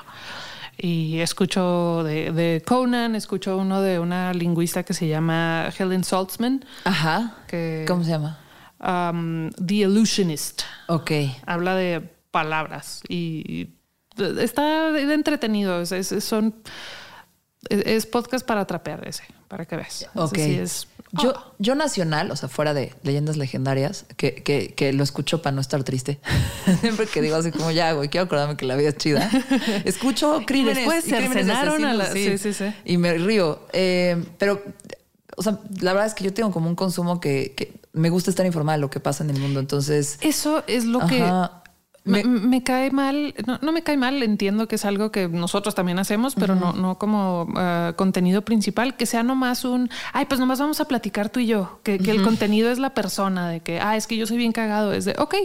y 0.81 1.19
escucho 1.19 2.03
de, 2.03 2.63
Conan, 2.65 3.15
escucho 3.15 3.57
uno 3.57 3.81
de 3.81 3.99
una 3.99 4.33
lingüista 4.33 4.83
que 4.83 4.93
se 4.93 5.07
llama 5.07 5.69
Helen 5.77 6.03
Saltzman. 6.03 6.65
Ajá. 6.85 7.35
¿Cómo 7.87 8.03
se 8.03 8.09
llama? 8.09 8.39
Um, 8.79 9.51
The 9.51 9.75
Illusionist. 9.75 10.63
Ok. 10.87 11.11
Habla 11.45 11.75
de 11.75 12.09
palabras 12.31 13.01
y 13.07 13.69
está 14.17 14.97
entretenido. 14.99 15.81
Es, 15.81 16.23
son, 16.23 16.55
es, 17.69 18.05
podcast 18.05 18.45
para 18.45 18.65
trapear 18.65 19.07
ese, 19.07 19.23
para 19.47 19.65
que 19.65 19.75
veas. 19.75 20.07
Ok. 20.15 20.37
es, 20.37 20.87
yo, 21.11 21.33
ah. 21.35 21.51
yo 21.59 21.75
nacional, 21.75 22.31
o 22.31 22.35
sea, 22.35 22.47
fuera 22.47 22.73
de 22.73 22.93
leyendas 23.03 23.37
legendarias, 23.37 24.05
que, 24.15 24.35
que, 24.35 24.73
que 24.73 24.93
lo 24.93 25.03
escucho 25.03 25.41
para 25.41 25.53
no 25.53 25.61
estar 25.61 25.83
triste. 25.83 26.19
Siempre 26.81 27.05
que 27.07 27.21
digo 27.21 27.35
así 27.35 27.51
como 27.51 27.71
ya, 27.71 27.91
güey, 27.93 28.09
quiero 28.09 28.25
acordarme 28.25 28.55
que 28.55 28.65
la 28.65 28.75
vida 28.75 28.89
es 28.89 28.97
chida. 28.97 29.29
Escucho 29.83 30.41
crímenes. 30.47 30.77
Después 30.77 31.03
se 31.03 31.27
cenaron 31.29 31.83
a 31.85 31.93
la... 31.93 32.11
Sí, 32.11 32.37
sí, 32.37 32.53
sí. 32.53 32.73
Y 32.85 32.97
me 32.97 33.13
río. 33.17 33.67
Eh, 33.73 34.23
pero, 34.37 34.63
o 35.35 35.43
sea, 35.43 35.59
la 35.81 35.91
verdad 35.93 36.07
es 36.07 36.13
que 36.13 36.23
yo 36.23 36.33
tengo 36.33 36.51
como 36.51 36.69
un 36.69 36.75
consumo 36.75 37.19
que, 37.19 37.53
que 37.55 37.73
me 37.93 38.09
gusta 38.09 38.29
estar 38.29 38.45
informada 38.45 38.77
de 38.77 38.81
lo 38.81 38.89
que 38.89 39.01
pasa 39.01 39.23
en 39.23 39.31
el 39.31 39.39
mundo. 39.39 39.59
Entonces... 39.59 40.17
Eso 40.21 40.63
es 40.67 40.85
lo 40.85 41.05
que 41.07 41.21
me, 42.03 42.63
cae 42.63 42.89
mal, 42.91 43.35
no, 43.61 43.71
me 43.71 43.83
cae 43.83 43.97
mal, 43.97 44.23
entiendo 44.23 44.67
que 44.67 44.75
es 44.75 44.85
algo 44.85 45.11
que 45.11 45.27
nosotros 45.27 45.75
también 45.75 45.99
hacemos, 45.99 46.35
pero 46.35 46.55
no, 46.55 46.73
no 46.73 46.97
como 46.97 47.43
uh, 47.43 47.93
contenido 47.95 48.41
principal, 48.43 48.95
que 48.95 49.05
sea 49.05 49.23
nomás 49.23 49.65
un, 49.65 49.89
ay, 50.13 50.25
pues 50.25 50.39
nomás 50.39 50.59
vamos 50.59 50.81
a 50.81 50.85
platicar 50.85 51.29
tú 51.29 51.39
y 51.39 51.47
yo, 51.47 51.79
que, 51.83 51.99
que 51.99 52.11
el 52.11 52.23
contenido 52.23 52.71
es 52.71 52.79
la 52.79 52.91
persona, 52.91 53.49
de 53.49 53.59
que, 53.59 53.79
ah, 53.79 53.95
es 53.95 54.07
que 54.07 54.17
yo 54.17 54.25
soy 54.25 54.37
bien 54.37 54.51
cagado, 54.51 54.93
es 54.93 55.05
de, 55.05 55.15
ok, 55.17 55.35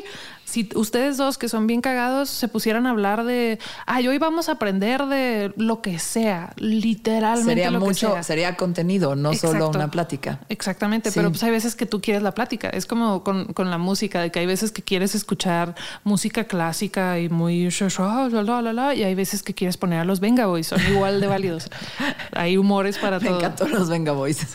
si 0.46 0.68
ustedes 0.76 1.16
dos 1.16 1.38
que 1.38 1.48
son 1.48 1.66
bien 1.66 1.80
cagados 1.80 2.30
se 2.30 2.46
pusieran 2.46 2.86
a 2.86 2.90
hablar 2.90 3.24
de, 3.24 3.58
ay, 3.84 4.06
hoy 4.06 4.18
vamos 4.18 4.48
a 4.48 4.52
aprender 4.52 5.04
de 5.06 5.52
lo 5.56 5.82
que 5.82 5.98
sea, 5.98 6.52
literalmente. 6.56 7.50
Sería 7.50 7.70
lo 7.72 7.80
mucho, 7.80 8.08
que 8.08 8.14
sea. 8.14 8.22
sería 8.22 8.56
contenido, 8.56 9.16
no 9.16 9.34
solo 9.34 9.70
una 9.70 9.90
plática. 9.90 10.38
Exactamente, 10.48 11.10
pero 11.12 11.30
pues 11.30 11.42
hay 11.42 11.50
veces 11.50 11.74
que 11.74 11.84
tú 11.84 12.00
quieres 12.00 12.22
la 12.22 12.32
plática. 12.32 12.68
Es 12.68 12.86
como 12.86 13.24
con, 13.24 13.52
con, 13.54 13.70
la 13.70 13.78
música, 13.78 14.20
de 14.20 14.30
que 14.30 14.38
hay 14.38 14.46
veces 14.46 14.70
que 14.70 14.82
quieres 14.82 15.16
escuchar 15.16 15.74
música 16.04 16.44
clásica 16.44 17.18
y 17.18 17.28
muy 17.28 17.66
y 17.66 19.02
hay 19.02 19.14
veces 19.16 19.42
que 19.42 19.52
quieres 19.52 19.76
poner 19.76 19.98
a 19.98 20.04
los 20.04 20.20
Venga 20.20 20.46
Boys, 20.46 20.68
son 20.68 20.80
igual 20.88 21.20
de 21.20 21.26
válidos. 21.26 21.68
hay 22.32 22.56
humores 22.56 22.98
para 22.98 23.18
todo. 23.18 23.30
Me 23.30 23.36
encantó 23.36 23.66
los 23.66 23.88
Venga 23.88 24.12
Boys. 24.12 24.46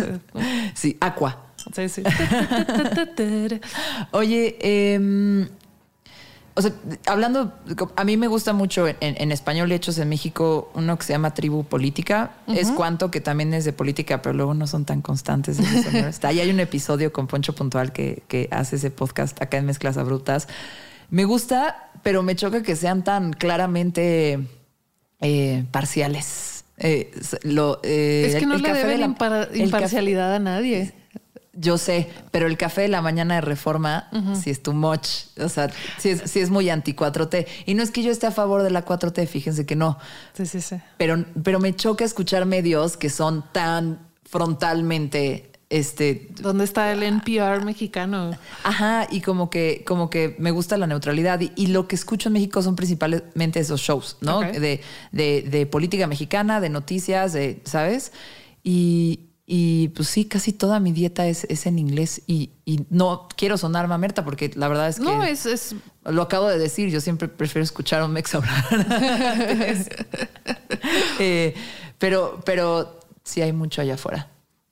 sí, 0.73 0.97
Aqua. 1.01 1.47
Sí, 1.75 1.89
sí. 1.89 2.01
Oye, 4.11 4.57
eh, 4.61 5.47
o 6.53 6.61
sea, 6.61 6.73
hablando, 7.07 7.53
a 7.95 8.03
mí 8.03 8.17
me 8.17 8.27
gusta 8.27 8.51
mucho 8.53 8.85
en, 8.87 9.31
español 9.31 9.71
hechos 9.71 9.97
en 9.97 10.09
México 10.09 10.69
uno 10.73 10.97
que 10.97 11.05
se 11.05 11.13
llama 11.13 11.33
Tribu 11.33 11.63
Política. 11.63 12.31
Es 12.47 12.71
cuanto 12.71 13.09
que 13.09 13.21
también 13.21 13.53
es 13.53 13.63
de 13.63 13.73
política, 13.73 14.21
pero 14.21 14.33
luego 14.33 14.53
no 14.53 14.67
son 14.67 14.85
tan 14.85 15.01
constantes. 15.01 15.59
Ahí 16.23 16.39
hay 16.39 16.49
un 16.49 16.59
episodio 16.59 17.13
con 17.13 17.27
Poncho 17.27 17.53
Puntual 17.53 17.93
que, 17.93 18.23
que 18.27 18.49
hace 18.51 18.75
ese 18.75 18.91
podcast 18.91 19.41
acá 19.41 19.57
en 19.57 19.65
Mezclas 19.65 19.97
Abruptas. 19.97 20.47
Me 21.09 21.25
gusta, 21.25 21.89
pero 22.03 22.23
me 22.23 22.35
choca 22.35 22.63
que 22.63 22.75
sean 22.75 23.03
tan 23.03 23.33
claramente 23.33 24.39
eh, 25.21 25.65
parciales. 25.71 26.65
Eh, 26.77 27.11
lo, 27.43 27.79
eh, 27.83 28.25
es 28.27 28.35
que 28.37 28.45
no 28.45 28.57
le 28.57 28.73
deben 28.73 29.15
imparcialidad 29.53 30.33
a 30.33 30.39
nadie. 30.39 30.93
Yo 31.53 31.77
sé, 31.77 32.09
pero 32.31 32.47
el 32.47 32.57
café 32.57 32.81
de 32.81 32.87
la 32.87 33.01
mañana 33.01 33.35
de 33.35 33.41
reforma, 33.41 34.09
si 34.41 34.49
es 34.51 34.63
too 34.63 34.73
much, 34.73 35.07
o 35.37 35.49
sea, 35.49 35.69
si 35.97 36.09
es, 36.09 36.35
es 36.35 36.49
muy 36.49 36.69
anti 36.69 36.93
4T. 36.93 37.45
Y 37.65 37.73
no 37.73 37.83
es 37.83 37.91
que 37.91 38.03
yo 38.03 38.11
esté 38.11 38.27
a 38.27 38.31
favor 38.31 38.63
de 38.63 38.71
la 38.71 38.85
4T, 38.85 39.27
fíjense 39.27 39.65
que 39.65 39.75
no. 39.75 39.97
Sí, 40.33 40.45
sí, 40.45 40.61
sí. 40.61 40.77
Pero, 40.97 41.25
pero 41.43 41.59
me 41.59 41.75
choca 41.75 42.05
escuchar 42.05 42.45
medios 42.45 42.95
que 42.95 43.09
son 43.09 43.43
tan 43.51 43.99
frontalmente 44.23 45.51
este, 45.71 46.27
¿Dónde 46.41 46.65
está 46.65 46.91
el 46.91 47.01
NPR 47.01 47.63
mexicano? 47.63 48.37
Ajá, 48.63 49.07
y 49.09 49.21
como 49.21 49.49
que, 49.49 49.85
como 49.87 50.09
que 50.09 50.35
me 50.37 50.51
gusta 50.51 50.75
la 50.75 50.85
neutralidad. 50.85 51.39
Y, 51.39 51.53
y 51.55 51.67
lo 51.67 51.87
que 51.87 51.95
escucho 51.95 52.27
en 52.27 52.33
México 52.33 52.61
son 52.61 52.75
principalmente 52.75 53.61
esos 53.61 53.79
shows, 53.79 54.17
¿no? 54.19 54.41
De, 54.41 54.81
de, 55.13 55.41
de 55.49 55.65
política 55.65 56.07
mexicana, 56.07 56.59
de 56.59 56.67
noticias, 56.67 57.31
de, 57.31 57.61
¿sabes? 57.63 58.11
Y, 58.65 59.30
y 59.53 59.89
pues 59.89 60.07
sí, 60.07 60.23
casi 60.23 60.53
toda 60.53 60.79
mi 60.79 60.93
dieta 60.93 61.27
es, 61.27 61.43
es 61.49 61.65
en 61.65 61.77
inglés. 61.77 62.21
Y, 62.25 62.51
y 62.63 62.85
no 62.89 63.27
quiero 63.35 63.57
sonar 63.57 63.89
mamerta 63.89 64.23
porque 64.23 64.49
la 64.55 64.69
verdad 64.69 64.87
es 64.87 64.95
que. 64.95 65.03
No, 65.03 65.25
es, 65.25 65.45
es 65.45 65.75
Lo 66.05 66.21
acabo 66.21 66.47
de 66.47 66.57
decir, 66.57 66.89
yo 66.89 67.01
siempre 67.01 67.27
prefiero 67.27 67.65
escuchar 67.65 67.99
a 67.99 68.05
un 68.05 68.13
mex 68.13 68.33
hablar. 68.33 68.63
Eh, 71.19 71.53
pero, 71.99 72.39
pero 72.45 73.01
sí 73.25 73.41
hay 73.41 73.51
mucho 73.51 73.81
allá 73.81 73.95
afuera. 73.95 74.29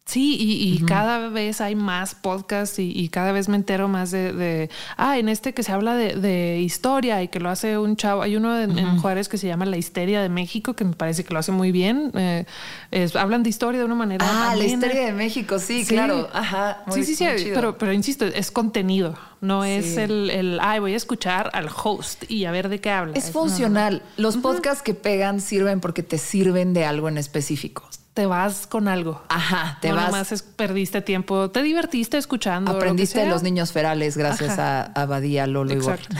Sí, 0.09 0.35
y, 0.39 0.73
y 0.73 0.85
cada 0.85 1.29
vez 1.29 1.61
hay 1.61 1.75
más 1.75 2.15
podcasts 2.15 2.79
y, 2.79 2.91
y 2.97 3.09
cada 3.09 3.31
vez 3.31 3.47
me 3.47 3.55
entero 3.57 3.87
más 3.87 4.09
de, 4.09 4.33
de- 4.33 4.69
ah, 4.97 5.19
en 5.19 5.29
este 5.29 5.53
que 5.53 5.61
se 5.61 5.71
habla 5.71 5.93
de, 5.95 6.15
de 6.15 6.59
historia 6.59 7.21
y 7.21 7.27
que 7.27 7.39
lo 7.39 7.49
hace 7.49 7.77
un 7.77 7.95
chavo, 7.95 8.23
hay 8.23 8.35
uno 8.35 8.59
en, 8.59 8.79
en 8.79 8.97
Juárez 8.99 9.29
que 9.29 9.37
se 9.37 9.45
llama 9.45 9.65
La 9.65 9.77
Histeria 9.77 10.19
de 10.23 10.29
México, 10.29 10.73
que 10.75 10.83
me 10.83 10.93
parece 10.95 11.23
que 11.23 11.31
lo 11.31 11.39
hace 11.39 11.51
muy 11.51 11.71
bien. 11.71 12.11
Eh, 12.15 12.45
es- 12.89 13.15
hablan 13.15 13.43
de 13.43 13.49
historia 13.49 13.79
de 13.79 13.85
una 13.85 13.93
manera... 13.93 14.25
Ah, 14.27 14.55
la 14.55 14.63
amena. 14.63 14.65
historia 14.73 15.05
de 15.05 15.11
México, 15.13 15.59
sí, 15.59 15.83
Sí. 15.85 15.93
claro. 15.93 16.27
Ajá. 16.33 16.83
muy- 16.87 16.95
sí, 17.05 17.15
sí, 17.15 17.15
sí, 17.15 17.43
chido. 17.43 17.53
pero, 17.55 17.77
pero 17.77 17.93
insisto, 17.93 18.25
es 18.25 18.49
contenido, 18.49 19.15
no 19.41 19.63
es 19.63 19.95
el, 19.97 20.31
el, 20.31 20.59
ay, 20.59 20.79
voy 20.79 20.93
a 20.93 20.97
escuchar 20.97 21.51
al 21.53 21.69
host 21.83 22.23
y 22.31 22.45
a 22.45 22.51
ver 22.51 22.69
de 22.69 22.79
qué 22.81 22.89
habla. 22.89 23.13
Es 23.15 23.29
funcional. 23.31 24.01
Los 24.17 24.37
podcasts 24.37 24.81
que 24.81 24.95
pegan 24.95 25.39
sirven 25.39 25.79
porque 25.81 26.01
te 26.01 26.17
sirven 26.17 26.73
de 26.73 26.85
algo 26.85 27.09
en 27.09 27.17
específico. 27.19 27.87
Te 28.19 28.25
vas 28.25 28.67
con 28.67 28.89
algo. 28.89 29.21
Ajá, 29.29 29.77
te 29.79 29.87
no 29.87 29.95
vas. 29.95 30.07
nomás 30.07 30.31
es- 30.33 30.41
perdiste 30.43 31.01
tiempo, 31.01 31.49
te 31.51 31.63
divertiste 31.63 32.17
escuchando. 32.17 32.73
lo 32.73 32.77
Aprendiste 32.77 33.19
de 33.21 33.27
los 33.27 33.43
niños 33.43 33.71
ferales 33.71 34.17
gracias 34.17 34.59
Ajá. 34.59 34.91
a, 34.93 35.03
a 35.03 35.05
Badía, 35.05 35.47
Lolo 35.47 35.71
y. 35.73 35.77
Exacto. 35.77 36.17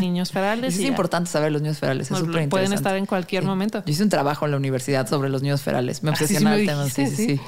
Niños 0.00 0.30
ferales. 0.30 0.74
Es 0.74 0.78
y 0.78 0.84
ya. 0.84 0.88
importante 0.88 1.28
saber 1.28 1.50
los 1.50 1.62
niños 1.62 1.78
ferales, 1.80 2.08
es 2.12 2.16
súper 2.16 2.30
pueden 2.30 2.44
interesante. 2.44 2.74
estar 2.76 2.96
en 2.96 3.06
cualquier 3.06 3.42
momento. 3.42 3.82
Yo 3.84 3.90
hice 3.92 4.04
un 4.04 4.08
trabajo 4.08 4.44
en 4.44 4.52
la 4.52 4.56
universidad 4.56 5.08
sobre 5.08 5.30
los 5.30 5.42
niños 5.42 5.62
ferales. 5.62 6.04
Me 6.04 6.10
Ah, 6.10 6.12
obsesionaba 6.12 6.54
el 6.54 6.66
tema. 6.66 6.88
Sí, 6.88 7.08
sí. 7.08 7.26
sí. 7.26 7.40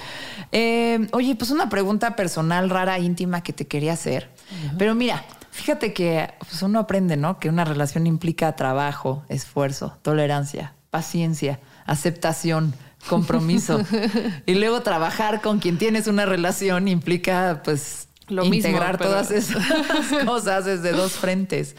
Eh, 0.51 1.07
oye, 1.13 1.37
pues 1.37 1.53
una 1.53 1.69
pregunta 1.69 2.17
personal, 2.17 2.69
rara, 2.69 2.99
íntima 2.99 3.45
que 3.45 3.53
te 3.53 3.69
quería 3.69 3.93
hacer. 3.93 4.29
Pero 4.77 4.97
mira, 4.97 5.25
fíjate 5.53 5.93
que 5.93 6.35
pues, 6.41 6.61
uno 6.63 6.81
aprende, 6.81 7.17
¿no? 7.17 7.39
Que 7.39 7.49
una 7.49 7.65
relación 7.65 8.09
implica 8.09 8.57
trabajo, 8.57 9.23
esfuerzo, 9.29 9.97
tolerancia, 10.03 10.75
paciencia, 10.91 11.61
aceptación, 11.87 12.75
compromiso. 13.09 13.80
y 14.46 14.55
luego 14.55 14.82
trabajar 14.82 15.40
con 15.40 15.59
quien 15.59 15.78
tienes 15.78 16.07
una 16.07 16.26
relación 16.26 16.88
implica, 16.88 17.62
pues, 17.64 18.09
Lo 18.28 18.42
mismo, 18.42 18.55
integrar 18.68 18.98
pero- 18.98 19.11
todas 19.11 19.30
esas 19.30 19.64
cosas 20.24 20.64
desde 20.64 20.92
dos 20.92 21.12
frentes. 21.12 21.76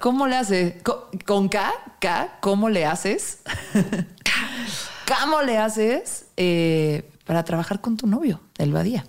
¿Cómo 0.00 0.26
le 0.26 0.36
haces? 0.36 0.74
Co- 0.82 1.10
¿Con 1.26 1.48
K? 1.48 1.70
¿K? 2.00 2.38
¿Cómo 2.40 2.68
le 2.70 2.86
haces? 2.86 3.40
¿Cómo 5.20 5.42
le 5.42 5.58
haces 5.58 6.26
eh, 6.36 7.10
para 7.24 7.44
trabajar 7.44 7.80
con 7.80 7.96
tu 7.96 8.06
novio, 8.06 8.40
el 8.58 8.72
Badía? 8.72 9.04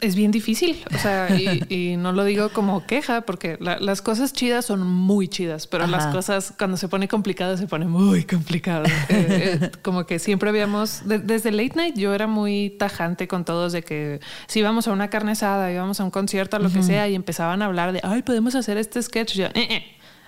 Es 0.00 0.16
bien 0.16 0.32
difícil. 0.32 0.82
O 0.94 0.98
sea, 0.98 1.28
y, 1.34 1.62
y 1.92 1.96
no 1.96 2.12
lo 2.12 2.24
digo 2.24 2.50
como 2.50 2.84
queja, 2.84 3.22
porque 3.22 3.56
la- 3.60 3.78
las 3.78 4.02
cosas 4.02 4.32
chidas 4.32 4.66
son 4.66 4.86
muy 4.86 5.28
chidas, 5.28 5.66
pero 5.66 5.86
las 5.86 6.06
cosas 6.12 6.52
cuando 6.58 6.76
se 6.76 6.88
pone 6.88 7.08
complicado 7.08 7.56
se 7.56 7.66
pone 7.66 7.86
muy 7.86 8.24
complicado. 8.24 8.84
Eh, 9.08 9.58
eh, 9.62 9.70
como 9.82 10.04
que 10.04 10.18
siempre 10.18 10.50
habíamos, 10.50 11.06
de- 11.08 11.20
desde 11.20 11.52
late 11.52 11.72
night 11.76 11.96
yo 11.96 12.12
era 12.12 12.26
muy 12.26 12.74
tajante 12.78 13.28
con 13.28 13.44
todos 13.44 13.72
de 13.72 13.82
que 13.82 14.20
si 14.46 14.58
íbamos 14.58 14.88
a 14.88 14.92
una 14.92 15.08
carne 15.08 15.32
asada, 15.32 15.72
íbamos 15.72 16.00
a 16.00 16.04
un 16.04 16.10
concierto, 16.10 16.56
a 16.56 16.60
lo 16.60 16.70
que 16.70 16.82
sea, 16.82 17.08
y 17.08 17.14
empezaban 17.14 17.62
a 17.62 17.66
hablar 17.66 17.92
de, 17.92 18.00
ay, 18.02 18.22
podemos 18.22 18.54
hacer 18.56 18.76
este 18.76 19.00
sketch. 19.00 19.34
Yo, 19.34 19.46
"Eh, 19.46 19.52
eh". 19.70 19.84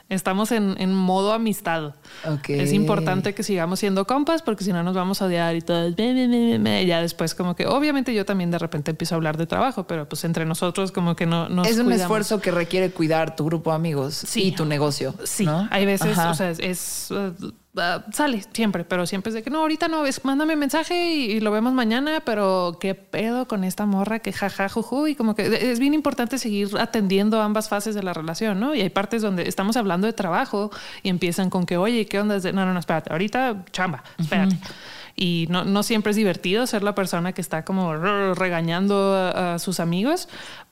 Estamos 0.09 0.53
en, 0.53 0.77
en 0.79 0.95
modo 0.95 1.33
amistad. 1.33 1.95
Es 2.47 2.73
importante 2.73 3.35
que 3.35 3.43
sigamos 3.43 3.81
siendo 3.81 4.07
compas 4.07 4.41
porque 4.43 4.63
si 4.63 4.73
no 4.73 4.83
nos 4.85 4.95
vamos 4.95 5.21
a 5.21 5.27
odiar 5.27 5.57
y 5.57 5.63
todo. 5.63 5.89
Ya 5.97 7.01
después 7.01 7.35
como 7.35 7.57
que 7.57 7.67
obviamente 7.67 8.15
yo 8.15 8.25
también 8.25 8.53
de 8.53 8.59
repente 8.59 8.93
empiezo 8.93 9.15
a 9.15 9.17
hablar 9.17 9.37
de 9.37 9.47
trabajo, 9.47 9.87
pero 9.89 10.09
pues 10.09 10.23
entre 10.25 10.45
nosotros 10.47 10.93
como 10.93 11.17
que 11.17 11.27
no 11.27 11.49
nos 11.49 11.67
es 11.67 11.79
un 11.79 11.85
cuidamos. 11.87 12.03
esfuerzo 12.03 12.41
que 12.41 12.53
requiere 12.53 12.91
cuidar 12.93 13.35
tu 13.35 13.45
grupo 13.47 13.71
de 13.71 13.77
amigos 13.77 14.15
Sí. 14.15 14.45
y 14.45 14.53
tu 14.53 14.65
negocio. 14.65 15.13
Sí, 15.25 15.45
¿no? 15.45 15.67
hay 15.73 15.85
veces, 15.87 16.17
Ajá. 16.17 16.31
o 16.31 16.35
sea, 16.35 16.51
es, 16.51 16.61
es, 16.61 17.09
uh, 17.77 17.99
uh, 17.99 18.13
sale 18.13 18.43
siempre, 18.53 18.85
pero 18.85 19.07
siempre 19.07 19.31
es 19.31 19.35
de 19.35 19.43
que 19.43 19.51
no, 19.51 19.61
ahorita 19.61 19.89
no, 19.89 20.07
es 20.07 20.25
mándame 20.25 20.57
mensaje 20.57 21.13
y, 21.13 21.33
y 21.33 21.41
lo 21.41 21.51
vemos 21.51 21.73
mañana, 21.73 22.21
pero 22.25 22.79
qué 22.81 22.95
pedo 22.95 23.47
con 23.47 23.65
esta 23.65 23.87
morra 23.87 24.19
que 24.19 24.33
jaja, 24.33 24.69
juju, 24.69 25.09
y 25.09 25.15
como 25.15 25.35
que 25.35 25.71
es 25.71 25.79
bien 25.79 25.95
importante 25.95 26.39
seguir 26.39 26.71
atendiendo 26.79 27.41
ambas 27.41 27.69
fases 27.69 27.95
de 27.95 28.03
la 28.03 28.13
relación, 28.13 28.61
¿no? 28.61 28.75
Y 28.75 28.81
hay 28.81 28.91
partes 28.91 29.23
donde 29.23 29.49
estamos 29.49 29.77
hablando 29.77 30.07
de 30.07 30.13
trabajo 30.13 30.71
y 31.03 31.09
empiezan 31.09 31.51
con 31.51 31.67
que, 31.67 31.77
oye, 31.77 32.07
¿qué 32.07 32.21
onda? 32.21 32.39
No, 32.53 32.65
no, 32.65 32.73
no, 32.73 32.79
espérate, 32.79 33.13
ahorita 33.13 33.65
chamba, 33.73 34.03
espérate. 34.19 34.57
Y 35.19 35.47
no, 35.49 35.65
no 35.65 35.83
siempre 35.83 36.11
es 36.11 36.17
divertido 36.17 36.67
ser 36.67 36.83
la 36.83 36.95
persona 36.95 37.33
que 37.33 37.41
está 37.41 37.65
como 37.65 37.97
regañando 38.35 39.15
a, 39.15 39.55
a 39.55 39.59
sus 39.59 39.81
amigos, 39.81 40.29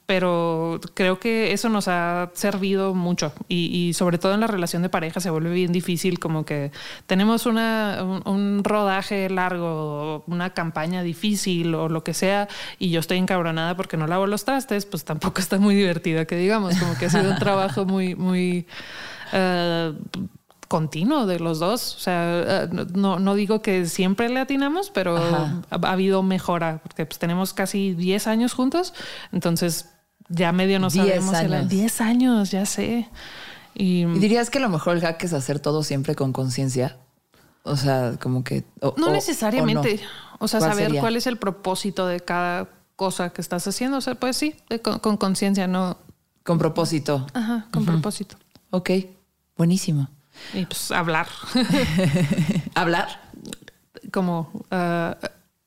pero 0.07 0.80
creo 0.94 1.18
que 1.18 1.52
eso 1.52 1.68
nos 1.68 1.88
ha 1.88 2.30
servido 2.34 2.94
mucho 2.94 3.32
y, 3.48 3.66
y 3.74 3.94
sobre 3.94 4.18
todo 4.18 4.34
en 4.34 4.40
la 4.40 4.46
relación 4.46 4.82
de 4.82 4.90
pareja 4.90 5.20
se 5.20 5.30
vuelve 5.30 5.52
bien 5.52 5.72
difícil 5.72 6.18
como 6.18 6.44
que 6.44 6.72
tenemos 7.07 7.46
una, 7.46 8.00
un, 8.02 8.22
un 8.26 8.64
rodaje 8.64 9.30
largo, 9.30 10.22
una 10.26 10.50
campaña 10.50 11.02
difícil 11.02 11.74
o 11.74 11.88
lo 11.88 12.05
que 12.05 12.12
sea 12.12 12.48
y 12.78 12.90
yo 12.90 13.00
estoy 13.00 13.16
encabronada 13.18 13.76
porque 13.76 13.96
no 13.96 14.07
lavo 14.07 14.26
los 14.26 14.44
trastes, 14.44 14.84
pues 14.84 15.05
tampoco 15.05 15.40
está 15.40 15.59
muy 15.59 15.74
divertida 15.74 16.26
que 16.26 16.36
digamos, 16.36 16.76
como 16.78 16.98
que 16.98 17.07
ha 17.07 17.11
sido 17.11 17.30
un 17.30 17.38
trabajo 17.38 17.84
muy, 17.86 18.14
muy... 18.14 18.66
eh, 19.32 19.94
continuo 20.68 21.26
de 21.26 21.38
los 21.38 21.61
dos. 21.61 21.94
O 21.94 21.98
sea, 22.00 22.64
eh, 22.64 22.68
no, 22.94 23.18
no 23.20 23.34
digo 23.34 23.62
que 23.62 23.86
siempre 23.86 24.28
le 24.28 24.40
atinamos, 24.40 24.90
pero 24.90 25.16
Ajá. 25.16 25.62
ha 25.70 25.92
habido 25.92 26.22
mejora, 26.22 26.80
porque 26.82 27.07
pues 27.07 27.18
tenemos 27.18 27.55
casi 27.55 27.94
10 27.94 28.26
años 28.26 28.55
juntos, 28.55 28.92
entonces 29.30 29.93
ya 30.28 30.52
medio 30.52 30.78
no 30.78 30.88
10 30.90 31.06
sabemos. 31.06 31.34
el- 31.40 31.52
años. 31.54 31.68
10 31.68 32.00
años, 32.00 32.50
ya 32.50 32.66
sé. 32.66 33.08
Y, 33.74 34.02
¿Y 34.04 34.18
dirías 34.18 34.50
que 34.50 34.60
lo 34.60 34.68
mejor 34.68 34.96
el 34.96 35.02
hack 35.02 35.22
es 35.24 35.32
hacer 35.32 35.58
todo 35.60 35.82
siempre 35.82 36.14
con 36.14 36.32
conciencia? 36.32 36.96
O 37.64 37.76
sea, 37.76 38.16
como 38.20 38.44
que... 38.44 38.64
o- 38.80 38.94
no 38.96 39.08
o- 39.08 39.10
necesariamente. 39.12 40.00
o 40.38 40.44
O, 40.44 40.48
sea, 40.48 40.60
¿Cuál 40.60 40.70
saber 40.72 40.86
sería? 40.86 41.00
cuál 41.00 41.16
es 41.16 41.26
el 41.26 41.38
propósito 41.38 42.06
de 42.06 42.20
cada 42.20 42.68
cosa 42.96 43.30
que 43.30 43.40
estás 43.40 43.66
haciendo. 43.66 43.96
O 43.98 44.00
sea, 44.00 44.14
pues 44.14 44.36
sí, 44.36 44.54
de- 44.68 44.80
con 44.80 44.98
con 44.98 45.16
conciencia, 45.16 45.66
no. 45.66 45.96
Con 46.44 46.58
propósito. 46.58 47.26
Ajá, 47.32 47.66
con 47.72 47.84
propósito. 47.86 48.36
Ok, 48.70 48.90
buenísimo. 49.56 50.08
Y 50.52 50.66
pues 50.66 50.90
hablar. 50.90 51.26
¿Hablar? 52.74 53.08
como 54.12 54.50
ah, 54.70 55.16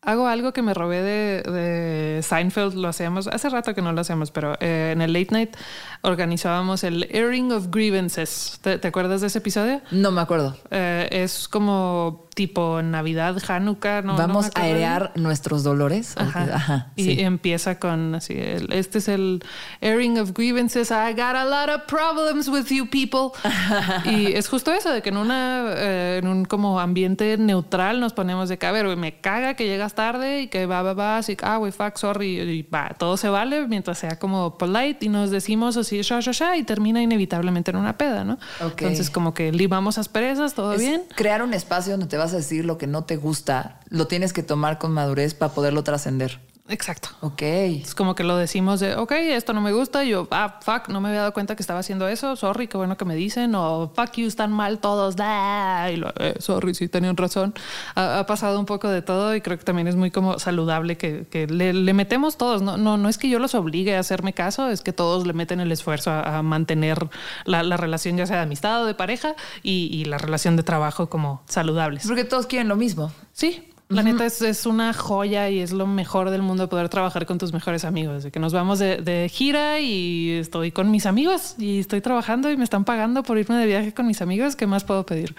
hago 0.08 0.28
algo 0.28 0.54
que 0.54 0.62
me 0.62 0.74
robé 0.74 1.02
de, 1.02 2.22
Seinfeld, 2.24 2.76
lo 2.76 2.88
hacíamos 2.88 3.28
hace 3.28 3.50
rato 3.50 3.76
que 3.76 3.82
no 3.82 3.92
lo 3.92 4.00
hacemos, 4.00 4.32
pero 4.32 4.56
eh, 4.62 4.92
en 4.94 5.02
el 5.02 5.12
late 5.12 5.28
night 5.32 5.58
organizábamos 6.02 6.84
el 6.84 7.04
airing 7.14 7.52
of 7.52 7.68
grievances. 7.70 8.60
¿Te, 8.62 8.78
te 8.78 8.88
acuerdas 8.88 9.22
de 9.22 9.28
ese 9.28 9.40
episodio? 9.40 9.82
No 9.92 10.12
me 10.12 10.22
acuerdo. 10.22 10.56
Eh, 10.72 11.08
es 11.12 11.48
como 11.48 12.26
tipo 12.36 12.84
Navidad, 12.84 13.38
Hanukkah, 13.48 14.04
¿no? 14.04 14.12
no 14.12 14.18
Vamos 14.20 14.46
me 14.56 14.62
a 14.62 14.64
airear 14.66 15.12
nuestros 15.16 15.64
dolores. 15.64 16.14
Ajá. 16.18 16.48
Ajá, 16.54 16.92
y 16.96 17.04
sí. 17.06 17.22
empieza 17.22 17.80
con 17.80 18.14
así, 18.14 18.34
el- 18.38 18.72
este 18.74 19.00
es 19.00 19.08
el 19.08 19.44
airing 19.82 20.20
of 20.20 20.34
grievances. 20.34 20.92
I 20.92 21.14
got 21.14 21.36
a 21.36 21.46
lot 21.46 21.70
of 21.70 21.88
problems 21.88 22.48
with 22.48 22.68
you 22.68 22.88
people. 22.88 23.32
y 24.06 24.34
es 24.34 24.48
justo 24.50 24.72
eso, 24.72 24.92
de 24.92 25.02
que 25.02 25.10
en 25.10 25.18
una, 25.18 25.66
eh, 25.76 26.20
en 26.22 26.28
un 26.28 26.46
como 26.46 26.80
ambiente 26.80 27.38
neutral 27.40 28.00
nos 28.00 28.14
ponemos 28.14 28.50
de 28.50 28.60
que, 28.60 28.68
a 28.68 28.72
ver, 28.72 28.86
güey, 28.86 28.98
me 28.98 29.20
caga 29.20 29.56
que 29.56 29.66
llegas 29.66 29.96
tarde 29.96 30.44
y 30.44 30.48
que 30.48 30.68
va, 30.68 30.84
va, 30.84 30.94
va, 30.94 31.18
así, 31.18 31.36
ah, 31.42 31.58
güey, 31.58 31.72
fuck, 31.72 31.98
sorry, 31.98 32.40
y 32.40 32.62
va, 32.62 32.90
todo 33.00 33.18
se 33.18 33.30
vale 33.30 33.68
mientras 33.68 33.98
sea 33.98 34.20
como 34.20 34.60
polite 34.60 35.08
y 35.08 35.10
nos 35.10 35.32
decimos 35.32 35.76
así, 35.88 36.02
sha, 36.02 36.20
sha, 36.22 36.32
sha, 36.32 36.58
y 36.58 36.64
termina 36.64 37.02
inevitablemente 37.02 37.72
en 37.72 37.78
una 37.78 37.98
peda, 37.98 38.24
¿no? 38.24 38.38
Entonces 38.62 39.10
como 39.10 39.34
que 39.34 39.52
libamos 39.52 39.98
asperezas, 39.98 40.54
todo 40.54 40.74
Es 40.74 40.80
bien. 40.80 41.04
Crear 41.16 41.42
un 41.42 41.54
espacio 41.54 41.94
donde 41.94 42.08
te 42.08 42.18
vas 42.18 42.34
a 42.34 42.38
decir 42.38 42.66
lo 42.66 42.78
que 42.78 42.88
no 42.88 43.06
te 43.06 43.16
gusta, 43.18 43.80
lo 43.90 44.08
tienes 44.08 44.34
que 44.34 44.44
tomar 44.44 44.78
con 44.78 44.92
madurez 44.92 45.34
para 45.34 45.54
poderlo 45.54 45.84
trascender. 45.84 46.40
Exacto. 46.70 47.10
Ok. 47.22 47.42
Es 47.42 47.96
como 47.96 48.14
que 48.14 48.24
lo 48.24 48.36
decimos 48.36 48.80
de, 48.80 48.96
ok, 48.96 49.12
esto 49.14 49.54
no 49.54 49.62
me 49.62 49.72
gusta. 49.72 50.04
Y 50.04 50.10
yo, 50.10 50.28
ah, 50.32 50.60
fuck, 50.62 50.90
no 50.90 51.00
me 51.00 51.10
había 51.10 51.22
dado 51.22 51.34
cuenta 51.34 51.56
que 51.56 51.64
estaba 51.64 51.80
haciendo 51.80 52.08
eso. 52.08 52.36
Sorry, 52.36 52.68
qué 52.68 52.76
bueno 52.76 52.98
que 52.98 53.06
me 53.06 53.16
dicen. 53.16 53.56
O 53.56 53.92
fuck 53.96 54.12
you, 54.14 54.28
están 54.28 54.52
mal 54.52 54.80
todos. 54.80 55.16
Y 55.16 55.96
lo, 55.96 56.14
eh, 56.20 56.36
sorry, 56.40 56.76
sí, 56.76 56.90
tenían 56.90 57.16
razón. 57.16 57.54
Ha, 57.96 58.20
ha 58.20 58.26
pasado 58.26 58.60
un 58.60 58.66
poco 58.66 58.90
de 58.90 59.02
todo 59.02 59.36
y 59.36 59.42
creo 59.42 59.58
que 59.58 59.64
también 59.64 59.88
es 59.88 59.96
muy 59.96 60.12
como 60.12 60.40
saludable 60.40 60.98
que, 60.98 61.26
que 61.30 61.48
le, 61.48 61.74
le 61.74 61.94
metemos 61.94 62.38
todos. 62.38 62.62
No, 62.62 62.78
no, 62.78 62.98
no 62.98 63.08
es 63.08 63.18
que 63.18 63.30
yo 63.30 63.40
los 63.40 63.56
obligue 63.56 63.96
a 63.96 64.00
hacerme 64.00 64.34
caso, 64.34 64.70
es 64.70 64.82
que 64.82 64.92
todos 64.92 65.26
le 65.26 65.34
meten 65.34 65.60
el 65.60 65.72
esfuerzo 65.72 66.12
a, 66.12 66.38
a 66.38 66.44
mantener 66.44 67.10
la, 67.46 67.64
la 67.64 67.78
relación, 67.78 68.18
ya 68.18 68.26
sea 68.26 68.38
de 68.38 68.44
amistad 68.44 68.84
o 68.84 68.86
de 68.86 68.94
pareja, 68.94 69.36
y, 69.64 69.90
y 69.92 70.06
la 70.06 70.18
relación 70.18 70.58
de 70.58 70.64
trabajo 70.64 71.10
como 71.10 71.42
saludables. 71.48 72.06
Porque 72.06 72.26
todos 72.26 72.46
quieren 72.46 72.68
lo 72.68 72.76
mismo. 72.76 73.12
Sí, 73.32 73.70
La 73.90 74.04
neta 74.04 74.26
es, 74.26 74.42
es, 74.42 74.66
una 74.66 74.92
joya 74.94 75.50
y 75.50 75.60
es 75.60 75.72
lo 75.72 75.88
mejor 75.88 76.30
del 76.30 76.42
mundo 76.42 76.68
poder 76.68 76.90
trabajar 76.90 77.26
con 77.26 77.38
tus 77.38 77.54
mejores 77.54 77.86
amigos. 77.86 78.24
De 78.24 78.32
que 78.32 78.40
nos 78.40 78.52
vamos 78.52 78.80
de, 78.80 78.98
de, 78.98 79.30
gira 79.30 79.80
y 79.80 80.32
estoy 80.32 80.72
con 80.72 80.92
mis 80.92 81.06
amigos 81.06 81.56
y 81.58 81.80
estoy 81.80 82.02
trabajando 82.02 82.52
y 82.52 82.58
me 82.58 82.66
están 82.66 82.84
pagando 82.84 83.24
por 83.24 83.38
irme 83.38 83.56
de 83.56 83.66
viaje 83.66 83.94
con 83.94 84.06
mis 84.06 84.22
amigos. 84.22 84.58
¿Qué 84.58 84.68
más 84.68 84.84
puedo 84.84 85.06
pedir? 85.06 85.36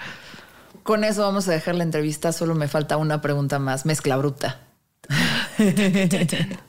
Con 0.83 1.05
eso 1.05 1.23
vamos 1.23 1.47
a 1.49 1.53
dejar 1.53 1.75
la 1.75 1.85
entrevista. 1.85 2.33
Solo 2.33 2.55
me 2.55 2.69
falta 2.69 2.97
una 2.97 3.21
pregunta 3.21 3.59
más. 3.59 3.85
Mezcla 3.85 4.17
bruta. 4.17 4.61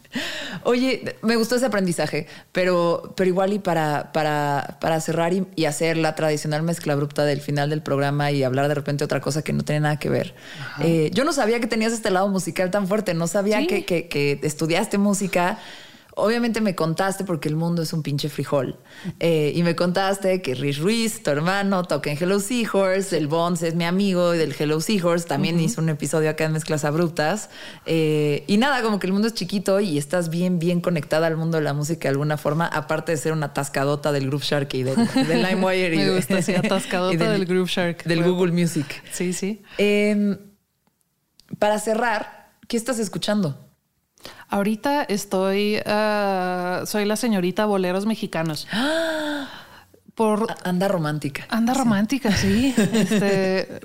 Oye, 0.63 1.17
me 1.21 1.35
gustó 1.35 1.55
ese 1.55 1.67
aprendizaje, 1.67 2.27
pero, 2.51 3.13
pero 3.15 3.27
igual 3.27 3.53
y 3.53 3.59
para, 3.59 4.11
para, 4.11 4.77
para 4.81 4.99
cerrar 5.01 5.33
y, 5.33 5.45
y, 5.55 5.65
hacer 5.65 5.97
la 5.97 6.15
tradicional 6.15 6.63
mezcla 6.63 6.93
abrupta 6.93 7.25
del 7.25 7.41
final 7.41 7.69
del 7.69 7.81
programa 7.81 8.31
y 8.31 8.43
hablar 8.43 8.67
de 8.67 8.75
repente 8.75 9.03
otra 9.03 9.21
cosa 9.21 9.43
que 9.43 9.53
no 9.53 9.63
tiene 9.63 9.81
nada 9.81 9.99
que 9.99 10.09
ver. 10.09 10.33
Eh, 10.81 11.11
yo 11.13 11.23
no 11.23 11.33
sabía 11.33 11.59
que 11.59 11.67
tenías 11.67 11.93
este 11.93 12.09
lado 12.09 12.27
musical 12.27 12.71
tan 12.71 12.87
fuerte, 12.87 13.13
no 13.13 13.27
sabía 13.27 13.59
¿Sí? 13.59 13.67
que, 13.67 13.85
que, 13.85 14.07
que 14.07 14.39
estudiaste 14.41 14.97
música 14.97 15.59
obviamente 16.19 16.61
me 16.61 16.75
contaste, 16.75 17.23
porque 17.23 17.49
el 17.49 17.55
mundo 17.55 17.81
es 17.81 17.93
un 17.93 18.03
pinche 18.03 18.29
frijol, 18.29 18.79
eh, 19.19 19.51
y 19.55 19.63
me 19.63 19.75
contaste 19.75 20.41
que 20.41 20.55
Rich 20.55 20.79
Ruiz, 20.79 21.23
tu 21.23 21.31
hermano, 21.31 21.83
toca 21.83 22.11
en 22.11 22.17
Hello 22.21 22.39
Seahorse, 22.39 23.17
el 23.17 23.27
Bones 23.27 23.61
es 23.63 23.75
mi 23.75 23.85
amigo 23.85 24.31
del 24.31 24.55
Hello 24.57 24.81
Seahorse, 24.81 25.27
también 25.27 25.55
uh 25.55 25.59
-huh. 25.59 25.63
hizo 25.65 25.81
un 25.81 25.89
episodio 25.89 26.29
acá 26.29 26.45
en 26.45 26.53
Mezclas 26.53 26.85
Abruptas, 26.85 27.49
eh, 27.85 28.43
y 28.47 28.57
nada, 28.57 28.81
como 28.81 28.99
que 28.99 29.07
el 29.07 29.13
mundo 29.13 29.27
es 29.27 29.33
chiquito 29.33 29.79
y 29.79 29.97
estás 29.97 30.29
bien, 30.29 30.59
bien 30.59 30.81
conectada 30.81 31.27
al 31.27 31.37
mundo 31.37 31.57
de 31.57 31.63
la 31.63 31.73
música 31.73 32.03
de 32.03 32.09
alguna 32.09 32.37
forma, 32.37 32.67
aparte 32.67 33.11
de 33.11 33.17
ser 33.17 33.33
una 33.33 33.47
atascadota 33.47 34.11
del 34.11 34.27
Groove 34.27 34.43
Shark 34.43 34.73
y 34.73 34.83
del, 34.83 34.95
del 35.27 35.43
LimeWire. 35.43 35.95
me 35.95 36.15
gusta, 36.15 36.41
sí, 36.41 36.53
atascadota 36.53 37.17
del, 37.17 37.39
del, 37.39 37.45
Groove 37.45 37.69
Shark. 37.69 38.03
Del. 38.03 38.23
Google 38.23 38.51
Music. 38.51 39.03
Sí, 39.11 39.33
sí. 39.33 39.61
Eh, 39.77 40.37
para 41.57 41.79
cerrar, 41.79 42.51
¿qué 42.67 42.77
estás 42.77 42.99
escuchando? 42.99 43.68
Ahorita 44.49 45.03
estoy, 45.03 45.77
uh, 45.77 46.85
soy 46.85 47.05
la 47.05 47.15
señorita 47.15 47.65
boleros 47.65 48.05
mexicanos. 48.05 48.67
Por 50.15 50.47
anda 50.63 50.87
romántica. 50.87 51.45
Anda 51.49 51.73
sí. 51.73 51.79
romántica, 51.79 52.31
sí. 52.31 52.75
Este, 52.93 53.79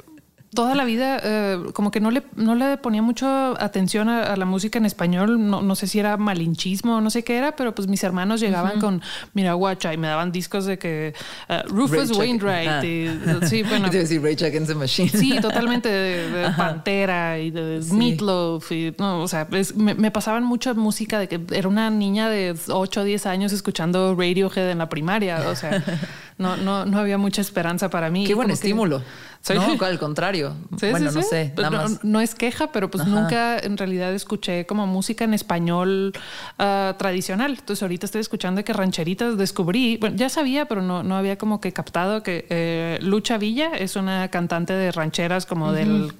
toda 0.54 0.74
la 0.74 0.84
vida 0.84 1.20
eh, 1.22 1.58
como 1.72 1.90
que 1.90 2.00
no 2.00 2.10
le, 2.10 2.22
no 2.36 2.54
le 2.54 2.76
ponía 2.78 3.02
mucho 3.02 3.26
atención 3.60 4.08
a, 4.08 4.32
a 4.32 4.36
la 4.36 4.44
música 4.44 4.78
en 4.78 4.86
español. 4.86 5.50
No, 5.50 5.62
no, 5.62 5.74
sé 5.74 5.86
si 5.86 5.98
era 5.98 6.16
malinchismo 6.16 6.96
o 6.96 7.00
no 7.00 7.10
sé 7.10 7.24
qué 7.24 7.36
era, 7.36 7.56
pero 7.56 7.74
pues 7.74 7.88
mis 7.88 8.02
hermanos 8.04 8.40
llegaban 8.40 8.76
uh 8.76 8.76
-huh. 8.76 8.80
con 8.80 9.02
Miraguacha 9.34 9.92
y 9.92 9.96
me 9.96 10.06
daban 10.06 10.32
discos 10.32 10.66
de 10.66 10.78
que 10.78 11.14
uh, 11.48 11.68
Rufus 11.68 12.10
Ray 12.10 12.18
Wainwright. 12.18 12.68
Ah. 12.68 12.84
Y, 12.84 13.46
sí, 13.46 13.62
bueno. 13.68 13.88
decir 13.90 14.22
Ray 14.22 14.34
Against 14.34 14.68
the 14.68 14.74
Machine. 14.74 15.08
Sí, 15.08 15.38
totalmente 15.40 15.88
de, 15.88 16.30
de 16.30 16.50
Pantera 16.50 17.38
y 17.38 17.50
de 17.50 17.82
sí. 17.82 17.94
Meatloaf. 17.94 18.70
Y, 18.72 18.94
no, 18.98 19.22
o 19.22 19.28
sea, 19.28 19.46
es, 19.52 19.74
me, 19.74 19.94
me, 19.94 20.10
pasaban 20.10 20.44
mucha 20.44 20.74
música 20.74 21.18
de 21.18 21.28
que 21.28 21.40
era 21.52 21.68
una 21.68 21.90
niña 21.90 22.28
de 22.28 22.54
8 22.68 23.00
o 23.00 23.04
10 23.04 23.26
años 23.26 23.52
escuchando 23.52 24.14
Radiohead 24.14 24.70
en 24.70 24.78
la 24.78 24.88
primaria. 24.88 25.48
O 25.48 25.56
sea, 25.56 25.82
no, 26.36 26.56
no, 26.56 26.84
no 26.84 26.98
había 26.98 27.18
mucha 27.18 27.40
esperanza 27.40 27.90
para 27.90 28.10
mí. 28.10 28.26
Qué 28.26 28.34
buen 28.34 28.50
estímulo. 28.50 29.02
Que, 29.46 29.54
no, 29.54 29.84
al 29.84 29.98
contrario. 29.98 30.54
Sí, 30.80 30.90
bueno, 30.90 31.10
sí, 31.10 31.16
no 31.18 31.22
sé. 31.22 31.52
Nada 31.56 31.70
no, 31.70 31.76
más. 31.76 32.04
no, 32.04 32.20
es 32.20 32.34
queja, 32.34 32.72
pero 32.72 32.90
pues 32.90 33.02
Ajá. 33.02 33.10
nunca 33.10 33.58
en 33.58 33.76
realidad 33.76 34.12
escuché 34.14 34.64
como 34.64 34.86
música 34.86 35.24
en 35.24 35.34
español 35.34 36.12
uh, 36.58 36.94
tradicional. 36.94 37.52
Entonces 37.58 37.82
ahorita 37.82 38.06
estoy 38.06 38.22
escuchando 38.22 38.64
que 38.64 38.72
rancheritas 38.72 39.36
descubrí, 39.36 39.98
bueno, 39.98 40.16
ya 40.16 40.28
sabía, 40.30 40.66
pero 40.66 40.80
no, 40.80 41.02
no 41.02 41.16
había 41.16 41.36
como 41.36 41.60
que 41.60 41.72
captado 41.72 42.22
que 42.22 42.46
eh, 42.48 42.98
Lucha 43.02 43.36
Villa 43.36 43.72
es 43.76 43.96
una 43.96 44.28
cantante 44.28 44.72
de 44.72 44.90
rancheras 44.92 45.44
como 45.44 45.66
uh 45.66 45.70
-huh. 45.70 45.74
del 45.74 46.12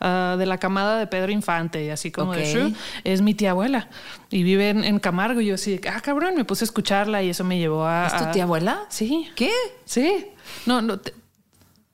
Uh, 0.00 0.38
de 0.38 0.46
la 0.46 0.56
camada 0.56 0.98
de 0.98 1.06
Pedro 1.06 1.30
Infante 1.30 1.84
y 1.84 1.90
así 1.90 2.10
como 2.10 2.30
okay. 2.30 2.42
de 2.42 2.52
Shrew, 2.52 2.74
es 3.04 3.20
mi 3.20 3.34
tía 3.34 3.50
abuela 3.50 3.88
y 4.30 4.44
vive 4.44 4.70
en, 4.70 4.82
en, 4.82 4.98
Camargo. 4.98 5.42
Y 5.42 5.46
yo 5.46 5.56
así, 5.56 5.78
ah, 5.92 6.00
cabrón, 6.00 6.36
me 6.36 6.46
puse 6.46 6.64
a 6.64 6.66
escucharla 6.66 7.22
y 7.22 7.28
eso 7.28 7.44
me 7.44 7.58
llevó 7.58 7.84
a. 7.84 8.06
¿Es 8.06 8.16
tu 8.16 8.32
tía 8.32 8.44
abuela? 8.44 8.86
Sí. 8.88 9.28
¿Qué? 9.36 9.50
Sí. 9.84 10.28
No, 10.64 10.80
no. 10.80 10.98
Te, 11.00 11.12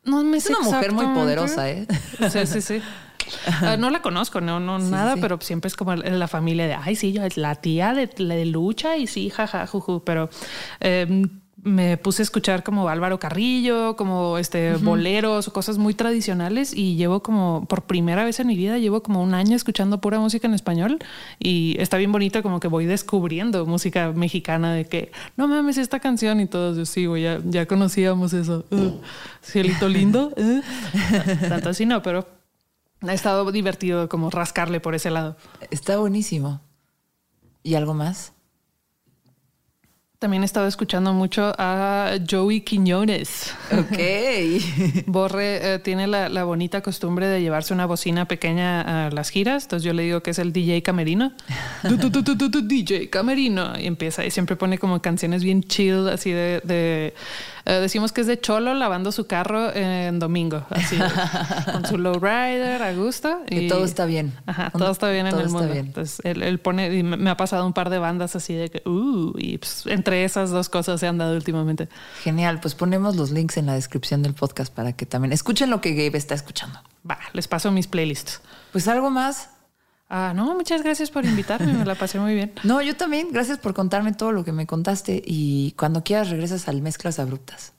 no 0.04 0.22
me 0.22 0.36
es 0.36 0.48
una 0.48 0.60
mujer 0.60 0.92
muy 0.92 1.06
poderosa, 1.06 1.68
¿eh? 1.68 1.86
Sí, 2.30 2.46
sí, 2.46 2.60
sí. 2.60 2.82
Uh, 3.60 3.76
no 3.76 3.90
la 3.90 4.02
conozco, 4.02 4.40
no, 4.40 4.60
no, 4.60 4.80
sí, 4.80 4.86
nada, 4.86 5.14
sí. 5.14 5.20
pero 5.20 5.40
siempre 5.40 5.66
es 5.66 5.74
como 5.74 5.96
la 5.96 6.28
familia 6.28 6.68
de, 6.68 6.74
ay, 6.74 6.94
sí, 6.94 7.12
yo 7.12 7.24
es 7.24 7.36
la 7.36 7.56
tía 7.56 7.92
de, 7.92 8.06
de 8.06 8.46
lucha 8.46 8.96
y 8.96 9.08
sí, 9.08 9.30
jaja, 9.30 9.66
juju, 9.66 10.04
pero 10.04 10.30
eh, 10.78 11.26
me 11.66 11.96
puse 11.96 12.22
a 12.22 12.24
escuchar 12.24 12.62
como 12.62 12.88
Álvaro 12.88 13.18
Carrillo, 13.18 13.96
como 13.96 14.38
este 14.38 14.74
uh 14.74 14.78
-huh. 14.78 14.84
boleros 14.84 15.48
o 15.48 15.52
cosas 15.52 15.78
muy 15.78 15.94
tradicionales 15.94 16.72
y 16.72 16.94
llevo 16.94 17.22
como 17.22 17.66
por 17.68 17.82
primera 17.82 18.24
vez 18.24 18.38
en 18.38 18.46
mi 18.46 18.54
vida 18.54 18.78
llevo 18.78 19.02
como 19.02 19.20
un 19.20 19.34
año 19.34 19.56
escuchando 19.56 20.00
pura 20.00 20.20
música 20.20 20.46
en 20.46 20.54
español 20.54 21.00
y 21.40 21.74
está 21.80 21.96
bien 21.96 22.12
bonito 22.12 22.40
como 22.44 22.60
que 22.60 22.68
voy 22.68 22.86
descubriendo 22.86 23.66
música 23.66 24.12
mexicana 24.12 24.74
de 24.74 24.84
que 24.84 25.10
no 25.36 25.48
mames 25.48 25.76
esta 25.76 25.98
canción 25.98 26.38
y 26.40 26.46
todos 26.46 26.76
yo 26.76 26.86
sí, 26.86 27.06
güey, 27.06 27.24
ya, 27.24 27.40
ya 27.44 27.66
conocíamos 27.66 28.32
eso. 28.32 28.64
Uh, 28.70 29.00
cielito 29.42 29.88
lindo. 29.88 30.32
Uh. 30.36 30.60
Tanto 31.48 31.70
así 31.70 31.86
no, 31.86 32.02
pero 32.02 32.26
ha 33.00 33.12
estado 33.12 33.50
divertido 33.50 34.08
como 34.08 34.30
rascarle 34.30 34.80
por 34.80 34.94
ese 34.94 35.10
lado. 35.10 35.36
Está 35.70 35.98
buenísimo. 35.98 36.60
¿Y 37.62 37.74
algo 37.74 37.94
más? 37.94 38.35
También 40.18 40.42
he 40.42 40.46
estado 40.46 40.66
escuchando 40.66 41.12
mucho 41.12 41.52
a 41.58 42.12
Joey 42.28 42.62
Quiñones. 42.62 43.52
Ok. 43.70 43.98
Borre 45.06 45.74
eh, 45.74 45.78
tiene 45.78 46.06
la, 46.06 46.30
la, 46.30 46.44
bonita 46.44 46.80
costumbre 46.80 47.26
de 47.26 47.42
llevarse 47.42 47.74
una 47.74 47.84
bocina 47.84 48.26
pequeña 48.26 49.06
a 49.06 49.10
las 49.10 49.28
giras. 49.28 49.64
Entonces 49.64 49.84
yo 49.84 49.92
le 49.92 50.04
digo 50.04 50.22
que 50.22 50.30
es 50.30 50.38
el 50.38 50.54
DJ 50.54 50.82
Camerino. 50.82 51.32
DJ 52.62 53.10
Camerino. 53.10 53.78
Y 53.78 53.86
empieza 53.86 54.24
y 54.24 54.30
siempre 54.30 54.56
pone 54.56 54.78
como 54.78 55.02
canciones 55.02 55.44
bien 55.44 55.62
chill, 55.62 56.08
así 56.08 56.30
de. 56.30 56.62
de 56.64 57.14
eh, 57.66 57.80
decimos 57.80 58.12
que 58.12 58.20
es 58.20 58.28
de 58.28 58.40
cholo 58.40 58.72
lavando 58.74 59.10
su 59.10 59.26
carro 59.26 59.74
en 59.74 60.20
domingo. 60.20 60.64
Así. 60.70 60.96
con 61.72 61.84
su 61.84 61.98
lowrider 61.98 62.80
a 62.80 62.94
gusto. 62.94 63.40
Y, 63.50 63.66
todo 63.66 63.84
está 63.84 64.06
bien. 64.06 64.32
Ajá, 64.46 64.70
todo 64.70 64.92
está 64.92 65.10
bien 65.10 65.28
todo 65.28 65.40
en 65.40 65.46
el 65.46 65.52
mundo. 65.52 65.72
Bien. 65.72 65.86
Entonces 65.86 66.20
él, 66.22 66.44
él, 66.44 66.60
pone. 66.60 66.94
Y 66.94 67.02
me 67.02 67.28
ha 67.28 67.36
pasado 67.36 67.66
un 67.66 67.72
par 67.72 67.90
de 67.90 67.98
bandas 67.98 68.36
así 68.36 68.54
de 68.54 68.70
que. 68.70 68.88
Uh, 68.88 69.32
y 69.36 69.58
pues, 69.58 69.84
entre 69.86 70.24
esas 70.24 70.50
dos 70.50 70.68
cosas 70.68 71.00
se 71.00 71.08
han 71.08 71.18
dado 71.18 71.34
últimamente. 71.34 71.88
Genial, 72.22 72.60
pues 72.60 72.76
ponemos 72.76 73.16
los 73.16 73.32
links 73.32 73.56
en 73.56 73.66
la 73.66 73.74
descripción 73.74 74.22
del 74.22 74.34
podcast 74.34 74.72
para 74.72 74.92
que 74.92 75.04
también 75.04 75.32
escuchen 75.32 75.68
lo 75.68 75.80
que 75.80 75.94
Gabe 75.94 76.16
está 76.16 76.36
escuchando. 76.36 76.78
Va, 77.08 77.18
les 77.32 77.48
paso 77.48 77.72
mis 77.72 77.88
playlists. 77.88 78.40
Pues 78.70 78.86
algo 78.86 79.10
más. 79.10 79.50
Ah, 80.08 80.32
no, 80.34 80.54
muchas 80.54 80.82
gracias 80.82 81.10
por 81.10 81.24
invitarme, 81.24 81.72
me 81.72 81.84
la 81.84 81.96
pasé 81.96 82.20
muy 82.20 82.34
bien. 82.34 82.52
No, 82.62 82.80
yo 82.80 82.96
también, 82.96 83.28
gracias 83.32 83.58
por 83.58 83.74
contarme 83.74 84.12
todo 84.12 84.32
lo 84.32 84.44
que 84.44 84.52
me 84.52 84.66
contaste 84.66 85.20
y 85.24 85.72
cuando 85.72 86.04
quieras 86.04 86.30
regresas 86.30 86.68
al 86.68 86.80
Mezclas 86.80 87.18
Abruptas. 87.18 87.72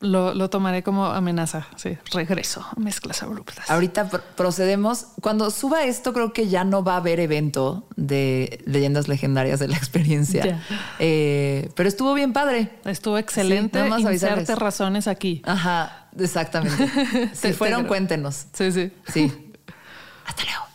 Lo, 0.00 0.32
lo, 0.32 0.48
tomaré 0.48 0.84
como 0.84 1.06
amenaza. 1.06 1.66
Sí, 1.74 1.98
regreso 2.12 2.64
a 2.64 2.78
mezclas 2.78 3.24
abruptas. 3.24 3.68
Ahorita 3.68 4.08
pr 4.08 4.20
procedemos. 4.36 5.06
Cuando 5.20 5.50
suba 5.50 5.82
esto, 5.82 6.12
creo 6.12 6.32
que 6.32 6.46
ya 6.46 6.62
no 6.62 6.84
va 6.84 6.94
a 6.94 6.96
haber 6.98 7.18
evento 7.18 7.88
de 7.96 8.62
leyendas 8.64 9.08
legendarias 9.08 9.58
de 9.58 9.66
la 9.66 9.76
experiencia. 9.76 10.62
Eh, 11.00 11.68
pero 11.74 11.88
estuvo 11.88 12.14
bien 12.14 12.32
padre. 12.32 12.70
Estuvo 12.84 13.18
excelente. 13.18 13.84
Sí, 13.96 14.02
Inserte 14.02 14.54
razones 14.54 15.08
aquí. 15.08 15.42
Ajá, 15.44 16.08
exactamente. 16.16 17.30
si 17.32 17.52
fueron, 17.52 17.86
cuéntenos. 17.86 18.46
Sí, 18.52 18.70
sí. 18.70 18.92
Sí. 19.12 19.52
Hasta 20.26 20.44
luego. 20.44 20.67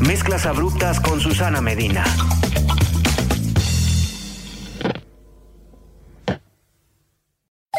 Mezclas 0.00 0.46
abruptas 0.46 0.98
con 1.00 1.20
Susana 1.20 1.60
Medina. 1.60 2.04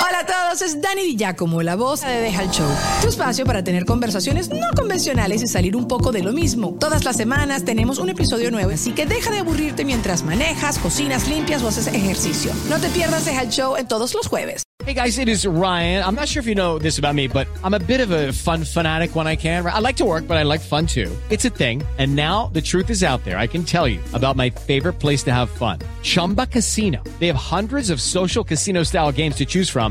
Hola 0.04 0.22
a 0.22 0.26
todos, 0.26 0.64
es 0.64 0.82
Dani 0.82 1.04
Di 1.04 1.16
Giacomo, 1.16 1.62
la 1.62 1.76
voz 1.76 2.02
de 2.02 2.22
Deja 2.22 2.42
el 2.42 2.50
Show. 2.50 2.68
Tu 3.04 3.10
espacio 3.10 3.46
para 3.46 3.64
tener 3.64 3.86
conversaciones 3.86 4.50
no 4.50 4.72
convencionales 4.76 5.44
y 5.44 5.48
salir 5.48 5.76
un 5.76 5.88
poco 5.88 6.12
de 6.12 6.24
lo 6.24 6.34
mismo. 6.34 6.76
Todas 6.80 7.06
las 7.06 7.18
semanas 7.18 7.66
tenemos 7.66 8.00
un 8.00 8.10
episodio 8.10 8.50
nuevo, 8.50 8.72
así 8.72 8.94
que 8.94 9.06
deja 9.06 9.30
de 9.30 9.40
aburrirte 9.40 9.86
mientras 9.86 10.24
manejas, 10.24 10.80
cocinas, 10.80 11.28
limpias 11.28 11.62
o 11.62 11.68
haces 11.68 11.86
ejercicio. 11.86 12.52
No 12.68 12.80
te 12.80 12.90
pierdas 12.90 13.26
Deja 13.26 13.44
el 13.44 13.50
Show 13.50 13.76
en 13.78 13.88
todos 13.88 14.16
los 14.16 14.26
jueves. 14.26 14.64
Hey 14.84 14.96
guys, 14.96 15.20
it 15.20 15.30
is 15.30 15.46
Ryan. 15.46 16.04
I'm 16.04 16.16
not 16.16 16.28
sure 16.28 16.40
if 16.42 16.48
you 16.48 16.56
know 16.56 16.80
this 16.80 16.98
about 16.98 17.14
me, 17.14 17.28
but 17.28 17.48
I'm 17.64 17.76
a 17.76 17.80
bit 17.80 18.02
of 18.02 18.10
a 18.10 18.34
fun 18.34 18.64
fanatic 18.64 19.16
when 19.16 19.28
I 19.28 19.36
can. 19.36 19.64
I 19.64 19.78
like 19.78 19.98
to 19.98 20.06
work, 20.06 20.28
but 20.28 20.38
I 20.38 20.44
like 20.44 20.60
fun 20.60 20.88
too. 20.88 21.16
It's 21.30 21.46
a 21.46 21.52
thing. 21.52 21.84
And 22.00 22.16
now 22.16 22.50
the 22.52 22.62
truth 22.62 22.90
is 22.90 23.04
out 23.04 23.24
there. 23.24 23.38
I 23.38 23.46
can 23.46 23.64
tell 23.64 23.88
you 23.88 24.00
about 24.14 24.38
my 24.38 24.50
favorite 24.50 24.94
place 24.94 25.22
to 25.26 25.32
have 25.32 25.52
fun. 25.52 25.78
Chumba 26.02 26.48
Casino. 26.48 27.04
They 27.20 27.28
have 27.28 27.36
hundreds 27.36 27.92
of 27.92 28.02
social 28.02 28.44
casino 28.44 28.82
style 28.82 29.12
games 29.12 29.36
to 29.36 29.46
choose 29.46 29.70
from 29.70 29.91